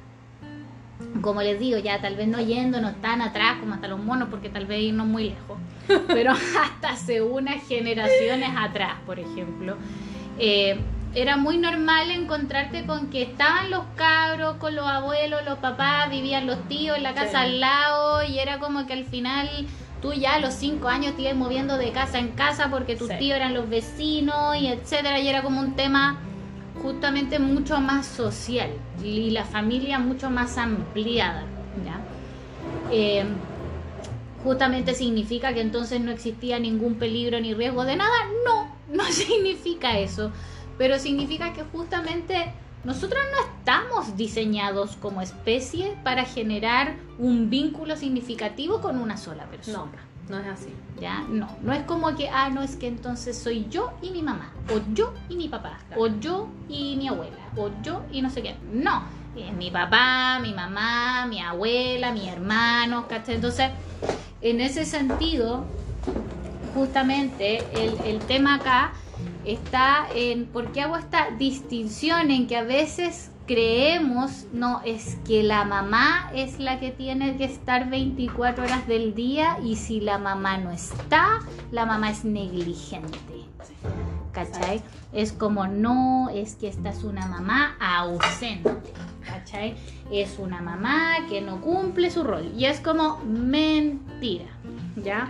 como 1.21 1.43
les 1.43 1.59
digo, 1.59 1.79
ya 1.79 2.01
tal 2.01 2.17
vez 2.17 2.29
no 2.29 2.41
yéndonos 2.41 3.01
tan 3.01 3.23
atrás 3.23 3.59
como 3.61 3.75
hasta 3.75 3.89
los 3.89 3.99
monos, 3.99 4.29
porque 4.31 4.49
tal 4.49 4.67
vez 4.67 4.83
irnos 4.83 5.07
muy 5.07 5.31
lejos, 5.31 5.59
pero 6.09 6.33
hasta 6.33 6.91
hace 6.91 7.23
unas 7.23 7.67
generaciones 7.67 8.51
atrás, 8.57 8.97
por 9.07 9.19
ejemplo, 9.19 9.77
eh, 10.39 10.79
era 11.15 11.37
muy 11.37 11.59
normal 11.59 12.11
encontrarte 12.11 12.87
con 12.87 13.11
que 13.11 13.23
estaban 13.23 13.71
los 13.71 13.83
cabros 13.97 14.57
con 14.57 14.77
los 14.77 14.87
abuelos, 14.87 15.41
los 15.45 15.59
papás, 15.59 16.09
vivían 16.09 16.47
los 16.47 16.69
tíos 16.69 16.97
en 16.97 17.03
la 17.03 17.15
casa 17.15 17.41
al 17.43 17.61
lado 17.61 18.23
y 18.23 18.39
era 18.39 18.59
como 18.59 18.87
que 18.87 18.93
al 18.93 19.05
final 19.05 19.49
tú 20.01 20.13
ya 20.13 20.35
a 20.35 20.39
los 20.39 20.55
cinco 20.55 20.89
años 20.89 21.17
te 21.17 21.23
ibas 21.23 21.35
moviendo 21.35 21.79
de 21.79 21.91
casa 21.91 22.19
en 22.19 22.29
casa 22.29 22.71
porque 22.71 22.95
tus 22.95 23.09
tíos 23.19 23.37
eran 23.37 23.55
los 23.55 23.69
vecinos 23.69 24.57
y 24.57 24.69
etcétera 24.69 25.19
y 25.19 25.29
era 25.29 25.43
como 25.43 25.61
un 25.61 25.75
tema 25.75 26.21
justamente 26.83 27.39
mucho 27.39 27.81
más 27.81 28.07
social 28.07 28.71
y 29.03 29.31
la 29.31 29.45
familia 29.45 29.99
mucho 29.99 30.31
más 30.31 30.59
ampliada. 30.59 31.45
Eh, 32.91 33.25
justamente 34.43 34.95
significa 34.95 35.53
que 35.55 35.61
entonces 35.61 36.01
no 36.01 36.11
existía 36.11 36.59
ningún 36.59 36.95
peligro 36.97 37.41
ni 37.41 37.55
riesgo 37.55 37.85
de 37.85 37.97
nada. 37.97 38.17
No, 38.45 38.75
no 38.95 39.05
significa 39.05 39.99
eso. 39.99 40.33
Pero 40.79 40.99
significa 40.99 41.53
que 41.53 41.63
justamente 41.65 42.53
nosotros 42.85 43.21
no 43.33 43.55
estamos 43.55 44.17
diseñados 44.17 44.97
como 44.97 45.21
especie 45.21 45.97
para 46.03 46.25
generar 46.25 46.97
un 47.19 47.51
vínculo 47.51 47.97
significativo 47.97 48.81
con 48.81 48.99
una 48.99 49.19
sola 49.19 49.45
persona. 49.45 50.10
Es 50.39 50.47
así. 50.47 50.69
¿Ya? 51.01 51.25
No, 51.29 51.49
no 51.63 51.73
es 51.73 51.83
como 51.85 52.15
que, 52.15 52.29
ah, 52.29 52.51
no 52.51 52.63
es 52.63 52.77
que 52.77 52.87
entonces 52.87 53.39
soy 53.39 53.67
yo 53.71 53.93
y 54.03 54.11
mi 54.11 54.23
mamá, 54.23 54.53
o 54.71 54.81
yo 54.93 55.15
y 55.29 55.37
mi 55.37 55.49
papá, 55.49 55.79
o 55.97 56.09
yo 56.09 56.49
y 56.69 56.97
mi 56.97 57.09
abuela, 57.09 57.37
o 57.57 57.71
yo 57.83 58.03
y 58.13 58.21
no 58.21 58.29
sé 58.29 58.43
qué. 58.43 58.55
No, 58.73 59.03
es 59.35 59.53
mi 59.55 59.71
papá, 59.71 60.39
mi 60.41 60.53
mamá, 60.53 61.27
mi 61.27 61.41
abuela, 61.41 62.13
mi 62.13 62.29
hermano, 62.29 63.09
¿cachai? 63.09 63.37
Entonces, 63.37 63.71
en 64.43 64.61
ese 64.61 64.85
sentido, 64.85 65.65
justamente 66.75 67.65
el, 67.73 67.99
el 68.05 68.19
tema 68.21 68.57
acá 68.57 68.93
está 69.45 70.07
en 70.15 70.47
por 70.47 70.73
qué 70.73 70.83
hago 70.83 70.97
esta 70.97 71.31
distinción 71.39 72.31
en 72.31 72.47
que 72.47 72.57
a 72.57 72.63
veces 72.63 73.31
creemos, 73.51 74.47
no, 74.53 74.81
es 74.85 75.17
que 75.27 75.43
la 75.43 75.65
mamá 75.65 76.31
es 76.33 76.61
la 76.61 76.79
que 76.79 76.93
tiene 76.93 77.37
que 77.37 77.43
estar 77.43 77.91
24 77.91 78.63
horas 78.63 78.87
del 78.87 79.13
día 79.17 79.59
y 79.61 79.75
si 79.75 79.99
la 79.99 80.19
mamá 80.19 80.57
no 80.59 80.71
está, 80.71 81.41
la 81.73 81.85
mamá 81.85 82.13
es 82.13 82.25
negligente. 82.25 83.19
¿Cachai? 84.31 84.83
Es 85.13 85.33
como, 85.33 85.67
no, 85.67 86.29
es 86.33 86.55
que 86.55 86.69
esta 86.69 86.91
es 86.91 87.03
una 87.03 87.27
mamá 87.27 87.75
ausente. 87.81 88.93
¿Cachai? 89.27 89.75
Es 90.13 90.39
una 90.39 90.63
mamá 90.63 91.17
que 91.29 91.41
no 91.41 91.61
cumple 91.61 92.13
su 92.13 92.23
rol. 92.23 92.53
Y 92.57 92.67
es 92.67 92.79
como 92.79 93.19
mentira. 93.25 94.47
¿Ya? 94.95 95.29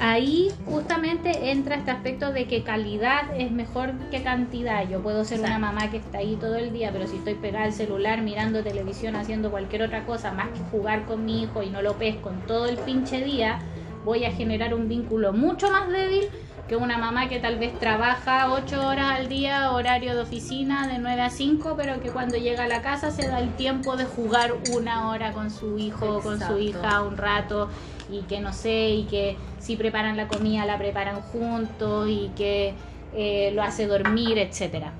Ahí 0.00 0.50
justamente 0.66 1.50
entra 1.50 1.76
este 1.76 1.90
aspecto 1.90 2.32
de 2.32 2.46
que 2.46 2.62
calidad 2.62 3.22
es 3.36 3.50
mejor 3.50 3.92
que 4.10 4.22
cantidad. 4.22 4.88
Yo 4.88 5.00
puedo 5.00 5.24
ser 5.24 5.40
una 5.40 5.58
mamá 5.58 5.90
que 5.90 5.98
está 5.98 6.18
ahí 6.18 6.36
todo 6.36 6.56
el 6.56 6.72
día, 6.72 6.90
pero 6.92 7.06
si 7.06 7.16
estoy 7.16 7.34
pegada 7.34 7.64
al 7.64 7.72
celular 7.72 8.22
mirando 8.22 8.62
televisión, 8.62 9.16
haciendo 9.16 9.50
cualquier 9.50 9.82
otra 9.82 10.04
cosa, 10.06 10.32
más 10.32 10.48
que 10.48 10.60
jugar 10.70 11.06
con 11.06 11.24
mi 11.24 11.42
hijo 11.42 11.62
y 11.62 11.70
no 11.70 11.82
lo 11.82 11.94
pesco 11.94 12.30
en 12.30 12.40
todo 12.46 12.66
el 12.66 12.78
pinche 12.78 13.22
día, 13.22 13.58
voy 14.04 14.24
a 14.24 14.32
generar 14.32 14.74
un 14.74 14.88
vínculo 14.88 15.32
mucho 15.32 15.70
más 15.70 15.88
débil 15.88 16.28
que 16.68 16.76
una 16.76 16.98
mamá 16.98 17.28
que 17.28 17.40
tal 17.40 17.58
vez 17.58 17.76
trabaja 17.78 18.52
8 18.52 18.86
horas 18.86 19.18
al 19.18 19.28
día, 19.28 19.72
horario 19.72 20.14
de 20.14 20.20
oficina 20.20 20.86
de 20.86 20.98
9 20.98 21.22
a 21.22 21.30
5, 21.30 21.74
pero 21.78 22.00
que 22.00 22.10
cuando 22.10 22.36
llega 22.36 22.64
a 22.64 22.68
la 22.68 22.82
casa 22.82 23.10
se 23.10 23.26
da 23.26 23.40
el 23.40 23.54
tiempo 23.56 23.96
de 23.96 24.04
jugar 24.04 24.52
una 24.76 25.08
hora 25.08 25.32
con 25.32 25.50
su 25.50 25.78
hijo, 25.78 26.20
con 26.20 26.38
su 26.38 26.58
hija, 26.58 27.02
un 27.02 27.16
rato, 27.16 27.70
y 28.10 28.22
que 28.22 28.40
no 28.40 28.52
sé, 28.52 28.90
y 28.90 29.04
que 29.04 29.36
si 29.58 29.76
preparan 29.76 30.16
la 30.16 30.28
comida 30.28 30.64
la 30.66 30.78
preparan 30.78 31.20
juntos, 31.20 32.08
y 32.08 32.30
que 32.36 32.74
eh, 33.14 33.50
lo 33.54 33.62
hace 33.62 33.86
dormir, 33.86 34.38
etcétera. 34.38 34.92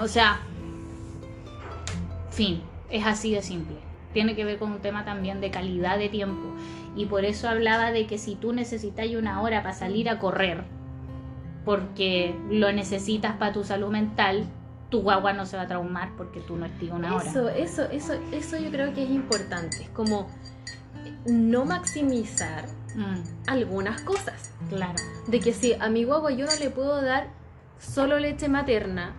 O 0.00 0.08
sea, 0.08 0.40
fin, 2.30 2.62
es 2.90 3.06
así 3.06 3.32
de 3.34 3.42
simple. 3.42 3.76
Tiene 4.12 4.34
que 4.34 4.44
ver 4.44 4.58
con 4.58 4.72
un 4.72 4.80
tema 4.80 5.04
también 5.04 5.40
de 5.40 5.50
calidad 5.50 5.98
de 5.98 6.08
tiempo. 6.08 6.48
Y 6.96 7.06
por 7.06 7.24
eso 7.24 7.48
hablaba 7.48 7.92
de 7.92 8.06
que 8.06 8.18
si 8.18 8.34
tú 8.34 8.52
necesitas 8.52 9.06
una 9.10 9.40
hora 9.40 9.62
para 9.62 9.74
salir 9.74 10.08
a 10.10 10.18
correr, 10.18 10.64
porque 11.64 12.34
lo 12.50 12.72
necesitas 12.72 13.36
para 13.36 13.52
tu 13.52 13.64
salud 13.64 13.88
mental, 13.88 14.44
tu 14.90 15.00
guagua 15.00 15.32
no 15.32 15.46
se 15.46 15.56
va 15.56 15.62
a 15.62 15.66
traumar 15.66 16.10
porque 16.16 16.40
tú 16.40 16.56
no 16.56 16.66
estés 16.66 16.90
una 16.90 17.16
hora. 17.16 17.24
Eso, 17.28 17.48
eso, 17.48 17.84
eso, 17.84 18.12
eso 18.30 18.58
yo 18.58 18.70
creo 18.70 18.92
que 18.92 19.04
es 19.04 19.10
importante. 19.10 19.82
Es 19.82 19.88
como 19.90 20.28
no 21.26 21.64
maximizar 21.64 22.66
mm. 22.94 23.48
algunas 23.48 24.00
cosas. 24.02 24.52
Claro. 24.68 24.94
De 25.26 25.40
que 25.40 25.52
si 25.52 25.74
a 25.74 25.88
mi 25.88 26.04
guagua 26.04 26.32
yo 26.32 26.46
no 26.46 26.52
le 26.58 26.70
puedo 26.70 27.02
dar 27.02 27.28
solo 27.78 28.18
leche 28.18 28.48
materna, 28.48 29.12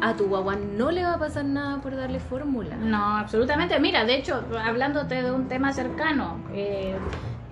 a 0.00 0.14
tu 0.14 0.26
guagua 0.26 0.56
no 0.56 0.90
le 0.90 1.04
va 1.04 1.14
a 1.14 1.18
pasar 1.18 1.44
nada 1.44 1.80
por 1.80 1.94
darle 1.94 2.18
fórmula. 2.18 2.76
No, 2.76 3.16
absolutamente. 3.16 3.78
Mira, 3.78 4.04
de 4.04 4.16
hecho, 4.16 4.44
hablándote 4.64 5.22
de 5.22 5.30
un 5.30 5.48
tema 5.48 5.72
cercano, 5.72 6.40
eh, 6.52 6.96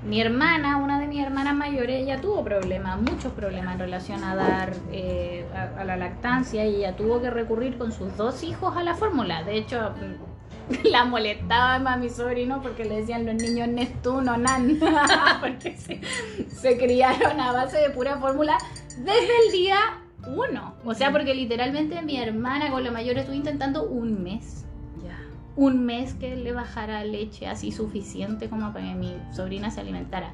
mi 0.05 0.21
hermana, 0.21 0.79
una 0.79 0.99
de 0.99 1.07
mis 1.07 1.23
hermanas 1.23 1.55
mayores, 1.55 2.03
ella 2.03 2.21
tuvo 2.21 2.43
problemas, 2.43 3.01
muchos 3.01 3.33
problemas 3.33 3.75
en 3.75 3.81
relación 3.81 4.25
a 4.25 4.35
dar 4.35 4.73
eh, 4.93 5.47
a, 5.55 5.85
la 5.85 5.97
lactancia 5.97 6.67
y 6.67 6.77
ella 6.77 6.97
tuvo 6.97 7.21
que 7.21 7.31
recurrir 7.31 7.79
con 7.79 7.93
sus 7.93 8.17
dos 8.17 8.43
hijos 8.43 8.77
a 8.77 8.83
la 8.83 8.95
fórmula. 8.95 9.45
De 9.45 9.57
hecho, 9.57 9.93
la 10.85 11.05
molestaba 11.05 11.75
a 11.75 11.97
mi 11.97 12.09
sobrino 12.09 12.63
porque 12.63 12.85
le 12.85 12.97
decían 12.97 13.27
los 13.27 13.35
niños 13.35 13.69
Neptuno, 13.69 14.37
Nan, 14.37 14.79
porque 15.41 15.77
se, 15.77 16.01
se 16.49 16.79
criaron 16.79 17.41
a 17.41 17.53
base 17.53 17.79
de 17.79 17.91
pura 17.91 18.19
fórmula 18.19 18.57
desde 18.99 19.47
el 19.47 19.53
día 19.53 19.77
uno. 20.27 20.75
O 20.85 20.95
sea, 20.95 21.13
porque 21.13 21.35
literalmente 21.35 22.01
mi 22.03 22.19
hermana 22.19 22.71
con 22.71 22.85
la 22.85 22.91
mayor 22.91 23.19
estuvo 23.19 23.35
intentando 23.35 23.85
un 23.85 24.23
mes 24.23 24.65
un 25.57 25.85
mes 25.85 26.15
que 26.15 26.37
le 26.37 26.53
bajara 26.53 27.05
leche 27.05 27.47
así 27.47 27.71
suficiente 27.71 28.49
como 28.49 28.73
para 28.73 28.87
que 28.87 28.95
mi 28.95 29.15
sobrina 29.33 29.71
se 29.71 29.81
alimentara. 29.81 30.33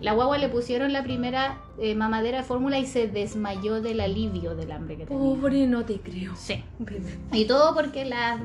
La 0.00 0.12
guagua 0.12 0.38
le 0.38 0.48
pusieron 0.48 0.92
la 0.92 1.02
primera 1.02 1.58
eh, 1.78 1.94
mamadera 1.94 2.38
de 2.38 2.44
fórmula 2.44 2.78
y 2.78 2.86
se 2.86 3.08
desmayó 3.08 3.80
del 3.80 4.00
alivio 4.00 4.54
del 4.54 4.72
hambre 4.72 4.96
que 4.96 5.06
tenía. 5.06 5.22
Pobre, 5.22 5.66
no 5.66 5.84
te 5.84 6.00
creo. 6.00 6.34
Sí. 6.36 6.62
Y 7.32 7.46
todo 7.46 7.74
porque 7.74 8.04
las, 8.04 8.40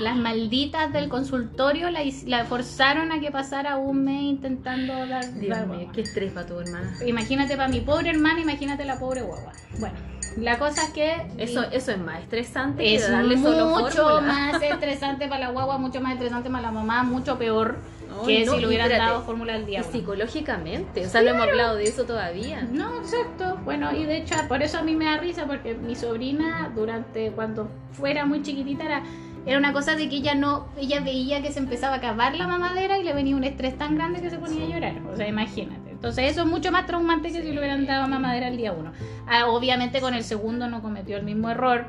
las 0.00 0.16
malditas 0.16 0.92
del 0.92 1.08
consultorio 1.08 1.90
la, 1.90 2.00
la 2.26 2.44
forzaron 2.44 3.12
a 3.12 3.20
que 3.20 3.30
pasara 3.30 3.76
un 3.76 4.04
mes 4.04 4.22
intentando 4.22 5.06
dar... 5.06 5.32
Dios 5.34 5.66
mío, 5.66 5.88
qué 5.92 6.02
estrés 6.02 6.32
para 6.32 6.46
tu 6.46 6.58
hermana. 6.58 6.92
Imagínate 7.06 7.56
para 7.56 7.68
mi 7.68 7.80
pobre 7.80 8.10
hermana, 8.10 8.40
imagínate 8.40 8.84
la 8.84 8.98
pobre 8.98 9.22
guagua. 9.22 9.52
Bueno, 9.78 9.96
la 10.36 10.58
cosa 10.58 10.84
es 10.84 10.90
que... 10.90 11.26
Eso, 11.38 11.62
eso 11.70 11.92
es 11.92 11.98
más 11.98 12.20
estresante 12.20 12.82
que 12.82 12.94
es 12.96 13.10
darle 13.10 13.36
mucho 13.36 14.20
más 14.20 14.62
estresante 14.62 15.28
para 15.28 15.46
la 15.46 15.50
guagua, 15.50 15.78
mucho 15.78 16.00
más 16.00 16.14
estresante 16.14 16.50
para 16.50 16.62
la 16.62 16.72
mamá, 16.72 17.02
mucho 17.02 17.38
peor 17.38 17.76
Que 18.24 18.44
no, 18.44 18.54
si 18.54 18.60
le 18.60 18.66
hubieran 18.66 18.88
dado 18.88 19.22
fórmula 19.22 19.58
día 19.58 19.82
uno. 19.82 19.92
psicológicamente, 19.92 21.04
o 21.04 21.08
sea, 21.08 21.22
no 21.22 21.30
hemos 21.30 21.48
hablado 21.48 21.76
de 21.76 21.84
eso 21.84 22.04
todavía. 22.04 22.62
No, 22.62 22.96
exacto. 22.98 23.58
Bueno, 23.64 23.94
y 23.94 24.04
de 24.04 24.18
hecho, 24.18 24.34
por 24.48 24.62
eso 24.62 24.78
a 24.78 24.82
mí 24.82 24.94
me 24.94 25.06
da 25.06 25.18
risa, 25.18 25.46
porque 25.46 25.74
mi 25.74 25.94
sobrina, 25.94 26.72
durante 26.74 27.30
cuando 27.32 27.68
fuera 27.92 28.24
muy 28.24 28.42
chiquitita, 28.42 28.84
era, 28.84 29.02
era 29.44 29.58
una 29.58 29.72
cosa 29.72 29.96
de 29.96 30.08
que 30.08 30.16
ella 30.16 30.34
no, 30.34 30.68
ella 30.78 31.00
veía 31.00 31.42
que 31.42 31.52
se 31.52 31.58
empezaba 31.58 31.94
a 31.94 31.98
acabar 31.98 32.34
la 32.36 32.46
mamadera 32.46 32.98
y 32.98 33.04
le 33.04 33.12
venía 33.12 33.36
un 33.36 33.44
estrés 33.44 33.76
tan 33.76 33.96
grande 33.96 34.20
que 34.20 34.30
se 34.30 34.38
ponía 34.38 34.64
a 34.64 34.68
llorar. 34.68 35.02
O 35.12 35.16
sea, 35.16 35.28
imagínate. 35.28 35.90
Entonces, 35.90 36.30
eso 36.30 36.42
es 36.42 36.46
mucho 36.46 36.70
más 36.70 36.86
traumante 36.86 37.32
que 37.32 37.42
si 37.42 37.52
le 37.52 37.58
hubieran 37.58 37.86
dado 37.86 38.06
mamadera 38.06 38.48
al 38.48 38.56
día 38.56 38.72
uno. 38.72 38.92
Ah, 39.26 39.46
obviamente, 39.46 40.00
con 40.00 40.14
el 40.14 40.24
segundo 40.24 40.68
no 40.68 40.82
cometió 40.82 41.16
el 41.16 41.24
mismo 41.24 41.48
error. 41.50 41.86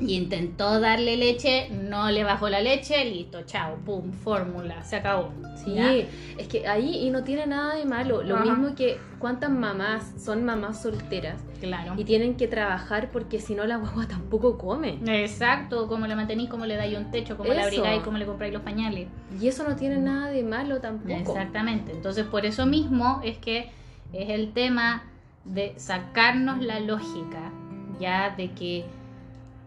Y 0.00 0.14
intentó 0.16 0.80
darle 0.80 1.16
leche, 1.16 1.68
no 1.70 2.10
le 2.10 2.24
bajó 2.24 2.48
la 2.48 2.60
leche, 2.60 3.04
listo, 3.04 3.42
chao, 3.42 3.76
pum, 3.84 4.12
fórmula, 4.12 4.82
se 4.82 4.96
acabó. 4.96 5.30
Sí, 5.56 5.74
¿Ya? 5.76 5.92
es 5.92 6.48
que 6.48 6.66
ahí 6.66 7.06
y 7.06 7.10
no 7.10 7.22
tiene 7.22 7.46
nada 7.46 7.76
de 7.76 7.84
malo. 7.84 8.22
Lo 8.22 8.34
Ajá. 8.36 8.44
mismo 8.44 8.74
que 8.74 8.98
cuántas 9.20 9.50
mamás 9.50 10.12
son 10.18 10.44
mamás 10.44 10.82
solteras 10.82 11.40
Claro. 11.60 11.94
y 11.96 12.04
tienen 12.04 12.34
que 12.36 12.48
trabajar 12.48 13.10
porque 13.12 13.38
si 13.40 13.54
no 13.54 13.64
la 13.66 13.76
guagua 13.76 14.06
tampoco 14.08 14.58
come. 14.58 14.98
Exacto, 15.06 15.86
como 15.86 16.06
le 16.06 16.16
mantenís, 16.16 16.48
como 16.50 16.66
le 16.66 16.74
dais 16.76 16.98
un 16.98 17.10
techo, 17.10 17.36
como 17.36 17.50
le 17.50 17.56
Eso. 17.60 17.64
abrigáis, 17.68 18.02
como 18.02 18.18
le 18.18 18.26
compráis 18.26 18.52
los 18.52 18.62
pañales. 18.62 19.06
Y 19.40 19.46
eso 19.46 19.62
no 19.66 19.76
tiene 19.76 19.98
nada 19.98 20.28
de 20.28 20.42
malo 20.42 20.80
tampoco. 20.80 21.12
Exactamente. 21.14 21.92
Entonces, 21.92 22.26
por 22.26 22.44
eso 22.44 22.66
mismo 22.66 23.20
es 23.24 23.38
que 23.38 23.70
es 24.12 24.28
el 24.28 24.52
tema 24.52 25.04
de 25.44 25.74
sacarnos 25.76 26.60
la 26.62 26.80
lógica, 26.80 27.52
ya 28.00 28.30
de 28.36 28.50
que 28.52 28.84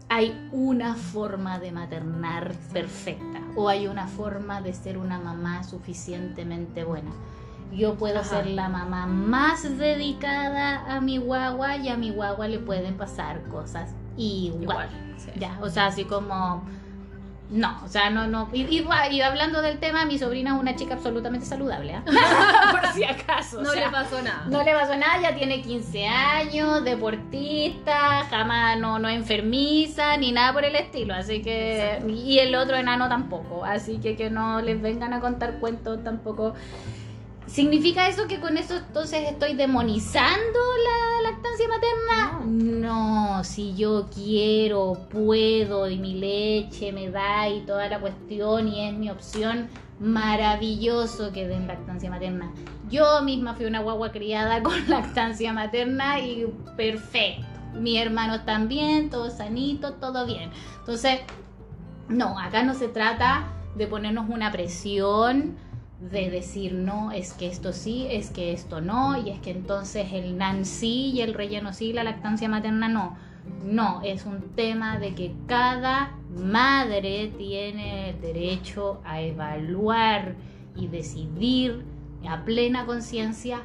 hay 0.08 0.48
una 0.52 0.94
forma 0.94 1.58
de 1.58 1.72
maternar 1.72 2.54
perfecta 2.72 3.40
o 3.56 3.68
hay 3.68 3.86
una 3.86 4.06
forma 4.06 4.60
de 4.62 4.72
ser 4.72 4.98
una 4.98 5.18
mamá 5.18 5.64
suficientemente 5.64 6.84
buena. 6.84 7.10
Yo 7.72 7.96
puedo 7.96 8.20
Ajá. 8.20 8.28
ser 8.28 8.46
la 8.46 8.68
mamá 8.70 9.06
más 9.06 9.62
dedicada 9.78 10.94
a 10.94 11.00
mi 11.00 11.18
guagua 11.18 11.76
y 11.76 11.88
a 11.90 11.96
mi 11.96 12.10
guagua 12.10 12.48
le 12.48 12.58
pueden 12.58 12.96
pasar 12.96 13.42
cosas 13.48 13.90
igual. 14.16 14.62
Igual. 14.62 14.88
sí. 15.18 15.30
Ya, 15.36 15.58
o 15.60 15.68
sea, 15.68 15.86
así 15.86 16.04
como. 16.04 16.62
No, 17.50 17.80
o 17.82 17.88
sea, 17.88 18.10
no, 18.10 18.26
no. 18.26 18.50
Y, 18.52 18.62
y- 18.64 18.86
y 19.10 19.20
hablando 19.22 19.62
del 19.62 19.78
tema, 19.78 20.04
mi 20.04 20.18
sobrina 20.18 20.54
es 20.54 20.60
una 20.60 20.76
chica 20.76 20.94
absolutamente 20.94 21.46
saludable, 21.46 21.94
¿ah? 21.94 22.02
Por 22.70 22.92
si 22.92 23.04
acaso. 23.04 23.60
o 23.60 23.62
No 23.62 23.70
sea, 23.72 23.86
le 23.86 23.90
pasó 23.92 24.20
nada. 24.20 24.44
no 24.50 24.62
le 24.62 24.72
pasó 24.74 24.94
nada, 24.96 25.20
ya 25.22 25.34
tiene 25.34 25.62
15 25.62 26.06
años, 26.06 26.84
deportista, 26.84 28.24
jamás 28.28 28.78
no, 28.78 28.98
no 28.98 29.08
enfermiza, 29.08 30.16
ni 30.18 30.30
nada 30.32 30.52
por 30.52 30.64
el 30.64 30.74
estilo, 30.76 31.14
así 31.14 31.40
que... 31.42 32.02
Y 32.06 32.38
el 32.38 32.54
otro 32.54 32.76
enano 32.76 33.08
tampoco, 33.08 33.64
así 33.64 33.98
que 33.98 34.14
que 34.14 34.28
no 34.30 34.60
les 34.60 34.80
vengan 34.82 35.12
a 35.14 35.20
contar 35.20 35.54
cuentos 35.58 36.04
tampoco. 36.04 36.54
¿Significa 37.48 38.08
eso 38.08 38.28
que 38.28 38.40
con 38.40 38.58
eso 38.58 38.76
entonces 38.76 39.30
estoy 39.30 39.54
demonizando 39.54 40.58
la 40.84 41.30
lactancia 41.30 41.66
materna? 41.66 42.40
No, 42.44 43.42
si 43.42 43.74
yo 43.74 44.06
quiero, 44.14 45.08
puedo 45.10 45.88
y 45.88 45.96
mi 45.96 46.14
leche 46.14 46.92
me 46.92 47.10
da 47.10 47.48
y 47.48 47.60
toda 47.60 47.88
la 47.88 48.00
cuestión 48.00 48.68
y 48.68 48.86
es 48.86 48.94
mi 48.94 49.08
opción, 49.08 49.68
maravilloso 49.98 51.32
que 51.32 51.48
den 51.48 51.66
lactancia 51.66 52.10
materna. 52.10 52.52
Yo 52.90 53.22
misma 53.22 53.54
fui 53.54 53.64
una 53.64 53.80
guagua 53.80 54.12
criada 54.12 54.62
con 54.62 54.86
lactancia 54.88 55.52
materna 55.54 56.20
y 56.20 56.46
perfecto. 56.76 57.46
Mis 57.74 57.98
hermanos 57.98 58.44
también, 58.44 59.08
todos 59.08 59.38
sanitos, 59.38 59.98
todo 60.00 60.26
bien. 60.26 60.50
Entonces, 60.80 61.20
no, 62.08 62.38
acá 62.38 62.62
no 62.62 62.74
se 62.74 62.88
trata 62.88 63.54
de 63.74 63.86
ponernos 63.86 64.28
una 64.28 64.52
presión, 64.52 65.56
de 66.00 66.30
decir 66.30 66.74
no, 66.74 67.10
es 67.10 67.32
que 67.32 67.48
esto 67.48 67.72
sí, 67.72 68.06
es 68.10 68.30
que 68.30 68.52
esto 68.52 68.80
no, 68.80 69.20
y 69.20 69.30
es 69.30 69.40
que 69.40 69.50
entonces 69.50 70.12
el 70.12 70.38
NAN 70.38 70.64
sí 70.64 71.10
y 71.10 71.20
el 71.22 71.34
relleno 71.34 71.72
sí, 71.72 71.92
la 71.92 72.04
lactancia 72.04 72.48
materna 72.48 72.88
no. 72.88 73.16
No, 73.64 74.02
es 74.04 74.26
un 74.26 74.40
tema 74.54 74.98
de 74.98 75.14
que 75.14 75.34
cada 75.46 76.16
madre 76.30 77.32
tiene 77.38 78.14
derecho 78.20 79.00
a 79.04 79.22
evaluar 79.22 80.36
y 80.76 80.86
decidir 80.86 81.82
a 82.28 82.44
plena 82.44 82.84
conciencia 82.84 83.62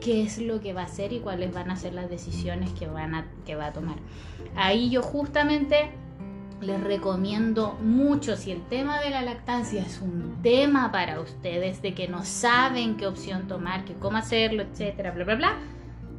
qué 0.00 0.22
es 0.22 0.38
lo 0.38 0.60
que 0.60 0.72
va 0.72 0.82
a 0.82 0.84
hacer 0.84 1.12
y 1.12 1.18
cuáles 1.18 1.52
van 1.52 1.70
a 1.70 1.76
ser 1.76 1.94
las 1.94 2.08
decisiones 2.08 2.70
que, 2.70 2.86
van 2.86 3.14
a, 3.14 3.26
que 3.44 3.56
va 3.56 3.66
a 3.66 3.72
tomar. 3.72 3.96
Ahí 4.56 4.88
yo 4.90 5.02
justamente 5.02 5.90
les 6.60 6.82
recomiendo 6.82 7.74
mucho, 7.82 8.36
si 8.36 8.50
el 8.50 8.62
tema 8.68 9.00
de 9.00 9.10
la 9.10 9.22
lactancia 9.22 9.82
es 9.82 10.00
un 10.00 10.38
tema 10.42 10.90
para 10.90 11.20
ustedes, 11.20 11.82
de 11.82 11.94
que 11.94 12.08
no 12.08 12.24
saben 12.24 12.96
qué 12.96 13.06
opción 13.06 13.46
tomar, 13.46 13.84
que 13.84 13.94
cómo 13.94 14.16
hacerlo, 14.18 14.62
etcétera, 14.62 15.12
bla, 15.12 15.24
bla, 15.24 15.34
bla, 15.36 15.56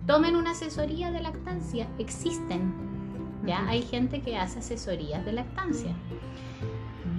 tomen 0.08 0.36
una 0.36 0.52
asesoría 0.52 1.12
de 1.12 1.22
lactancia. 1.22 1.88
Existen. 2.00 2.74
¿ya? 3.46 3.66
Hay 3.68 3.82
gente 3.82 4.22
que 4.22 4.38
hace 4.38 4.60
asesorías 4.60 5.26
de 5.26 5.34
lactancia. 5.34 5.92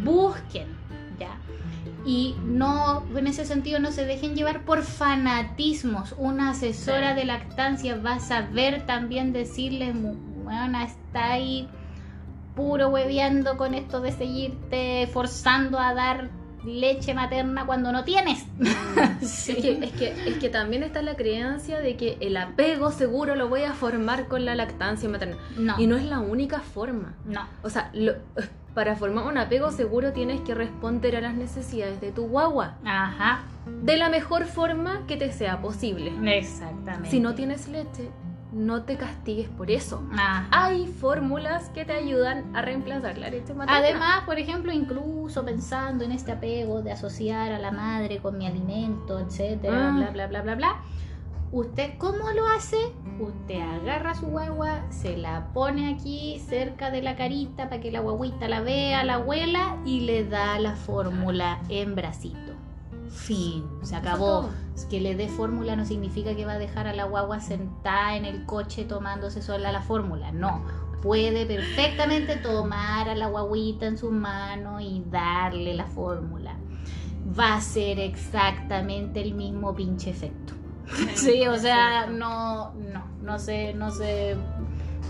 Busquen, 0.03 0.69
¿ya? 1.19 1.37
Y 2.07 2.35
no, 2.45 3.05
en 3.15 3.27
ese 3.27 3.45
sentido, 3.45 3.79
no 3.79 3.93
se 3.93 4.07
dejen 4.07 4.35
llevar 4.35 4.65
por 4.65 4.83
fanatismos. 4.83 6.15
Una 6.19 6.51
asesora 6.51 7.11
Sí. 7.11 7.17
de 7.21 7.25
lactancia 7.27 7.97
va 7.97 8.15
a 8.15 8.21
saber 8.21 8.87
también 8.87 9.33
decirles, 9.33 9.95
bueno, 10.43 10.81
está 10.81 11.33
ahí 11.33 11.69
puro 12.61 12.89
hueveando 12.91 13.57
con 13.57 13.73
esto 13.73 14.01
de 14.03 14.13
seguirte 14.13 15.09
forzando 15.11 15.79
a 15.79 15.95
dar 15.95 16.29
leche 16.65 17.15
materna 17.15 17.65
cuando 17.65 17.91
no 17.91 18.05
tienes. 18.05 18.45
Sí. 19.23 19.53
Es, 19.57 19.63
que, 19.63 19.85
es, 19.85 19.93
que, 19.93 20.29
es 20.31 20.37
que 20.39 20.49
también 20.51 20.83
está 20.83 21.01
la 21.01 21.15
creencia 21.17 21.79
de 21.81 21.97
que 21.97 22.19
el 22.21 22.37
apego 22.37 22.91
seguro 22.91 23.35
lo 23.35 23.49
voy 23.49 23.63
a 23.63 23.73
formar 23.73 24.29
con 24.29 24.45
la 24.45 24.55
lactancia 24.55 25.09
materna. 25.09 25.37
No, 25.57 25.81
Y 25.81 25.87
no 25.87 25.97
es 25.97 26.05
la 26.05 26.19
única 26.21 26.61
forma. 26.61 27.15
no. 27.25 27.47
O 27.63 27.71
sea, 27.71 27.89
lo- 27.95 28.15
para 28.75 28.95
formar 28.95 29.27
un 29.27 29.39
apego 29.39 29.73
seguro 29.73 30.13
tienes 30.13 30.43
que 30.43 30.55
responder 30.55 31.17
a 31.17 31.21
las 31.23 31.35
necesidades 31.35 32.01
de 32.01 32.13
tu 32.13 32.29
guagua 32.29 32.77
Ajá, 32.85 33.45
de 33.83 33.97
la 33.97 34.09
mejor 34.11 34.45
forma 34.45 35.07
que 35.09 35.17
te 35.17 35.33
sea 35.33 35.61
posible. 35.63 36.13
exactamente. 36.39 37.11
Si 37.11 37.21
no 37.21 37.35
tienes 37.35 37.69
leche, 37.69 38.11
no 38.53 38.83
te 38.83 38.97
castigues 38.97 39.49
por 39.49 39.71
eso. 39.71 40.03
Ajá. 40.13 40.47
Hay 40.51 40.87
fórmulas 40.87 41.69
que 41.71 41.85
te 41.85 41.93
ayudan 41.93 42.55
a 42.57 42.63
reemplazar 42.63 43.17
la 43.19 43.31
leche 43.31 43.55
materna. 43.55 43.79
Además, 43.79 44.23
por 44.27 44.39
ejemplo, 44.39 44.73
incluso 44.73 45.45
pensando 45.45 46.05
en 46.05 46.13
este 46.13 46.33
apego 46.33 46.83
de 46.83 46.93
asociar 46.93 47.53
a 47.53 47.59
la 47.59 47.71
madre 47.71 48.19
con 48.19 48.37
mi 48.39 48.47
alimento, 48.47 49.19
etcétera, 49.21 49.89
Ah. 49.91 49.93
bla, 49.97 50.11
bla, 50.11 50.27
bla, 50.27 50.43
bla, 50.43 50.55
bla. 50.57 50.77
¿Usted 51.53 51.95
cómo 51.99 52.31
lo 52.31 52.47
hace? 52.47 52.77
Usted 53.19 53.61
agarra 53.61 54.15
su 54.15 54.27
guagua, 54.27 54.85
se 54.91 55.17
la 55.17 55.49
pone 55.53 55.93
aquí 55.93 56.39
cerca 56.39 56.93
de 56.93 57.03
la 57.03 57.17
carita 57.17 57.69
para 57.69 57.81
que 57.81 57.91
la 57.91 57.99
guaguita 58.01 58.49
la 58.49 58.61
vea, 58.61 59.03
la 59.03 59.15
abuela, 59.15 59.77
y 59.85 60.03
le 60.03 60.25
da 60.25 60.61
la 60.61 60.77
fórmula 60.77 61.59
en 61.69 61.97
bracito. 61.97 62.53
Fin, 63.09 63.65
se 63.83 63.97
acabó. 63.97 64.49
Que 64.87 65.01
le 65.01 65.15
dé 65.15 65.29
fórmula 65.29 65.77
no 65.77 65.85
significa 65.85 66.35
que 66.35 66.45
va 66.45 66.53
a 66.53 66.59
dejar 66.59 66.87
a 66.87 66.95
la 66.95 67.05
guagua 67.05 67.41
sentada 67.41 68.17
en 68.17 68.25
el 68.25 68.47
coche 68.47 68.85
tomándose 68.85 69.43
sola 69.43 69.73
la 69.73 69.83
fórmula. 69.83 70.33
No, 70.33 70.65
puede 71.03 71.47
perfectamente 71.47 72.37
tomar 72.37 73.09
a 73.09 73.15
la 73.15 73.27
guaguita 73.27 73.87
en 73.87 73.99
su 73.99 74.11
mano 74.11 74.81
y 74.81 75.03
darle 75.11 75.75
la 75.75 75.87
fórmula. 75.87 76.57
Va 77.39 77.55
a 77.55 77.61
ser 77.61 77.99
exactamente 78.01 79.21
el 79.21 79.35
mismo 79.35 79.75
pinche 79.75 80.11
efecto. 80.11 80.55
Sí, 81.15 81.47
o 81.49 81.57
sea, 81.57 82.07
no, 82.07 82.73
no, 82.75 83.05
no 83.23 83.39
se, 83.39 83.75
no 83.75 83.91
se, 83.91 84.37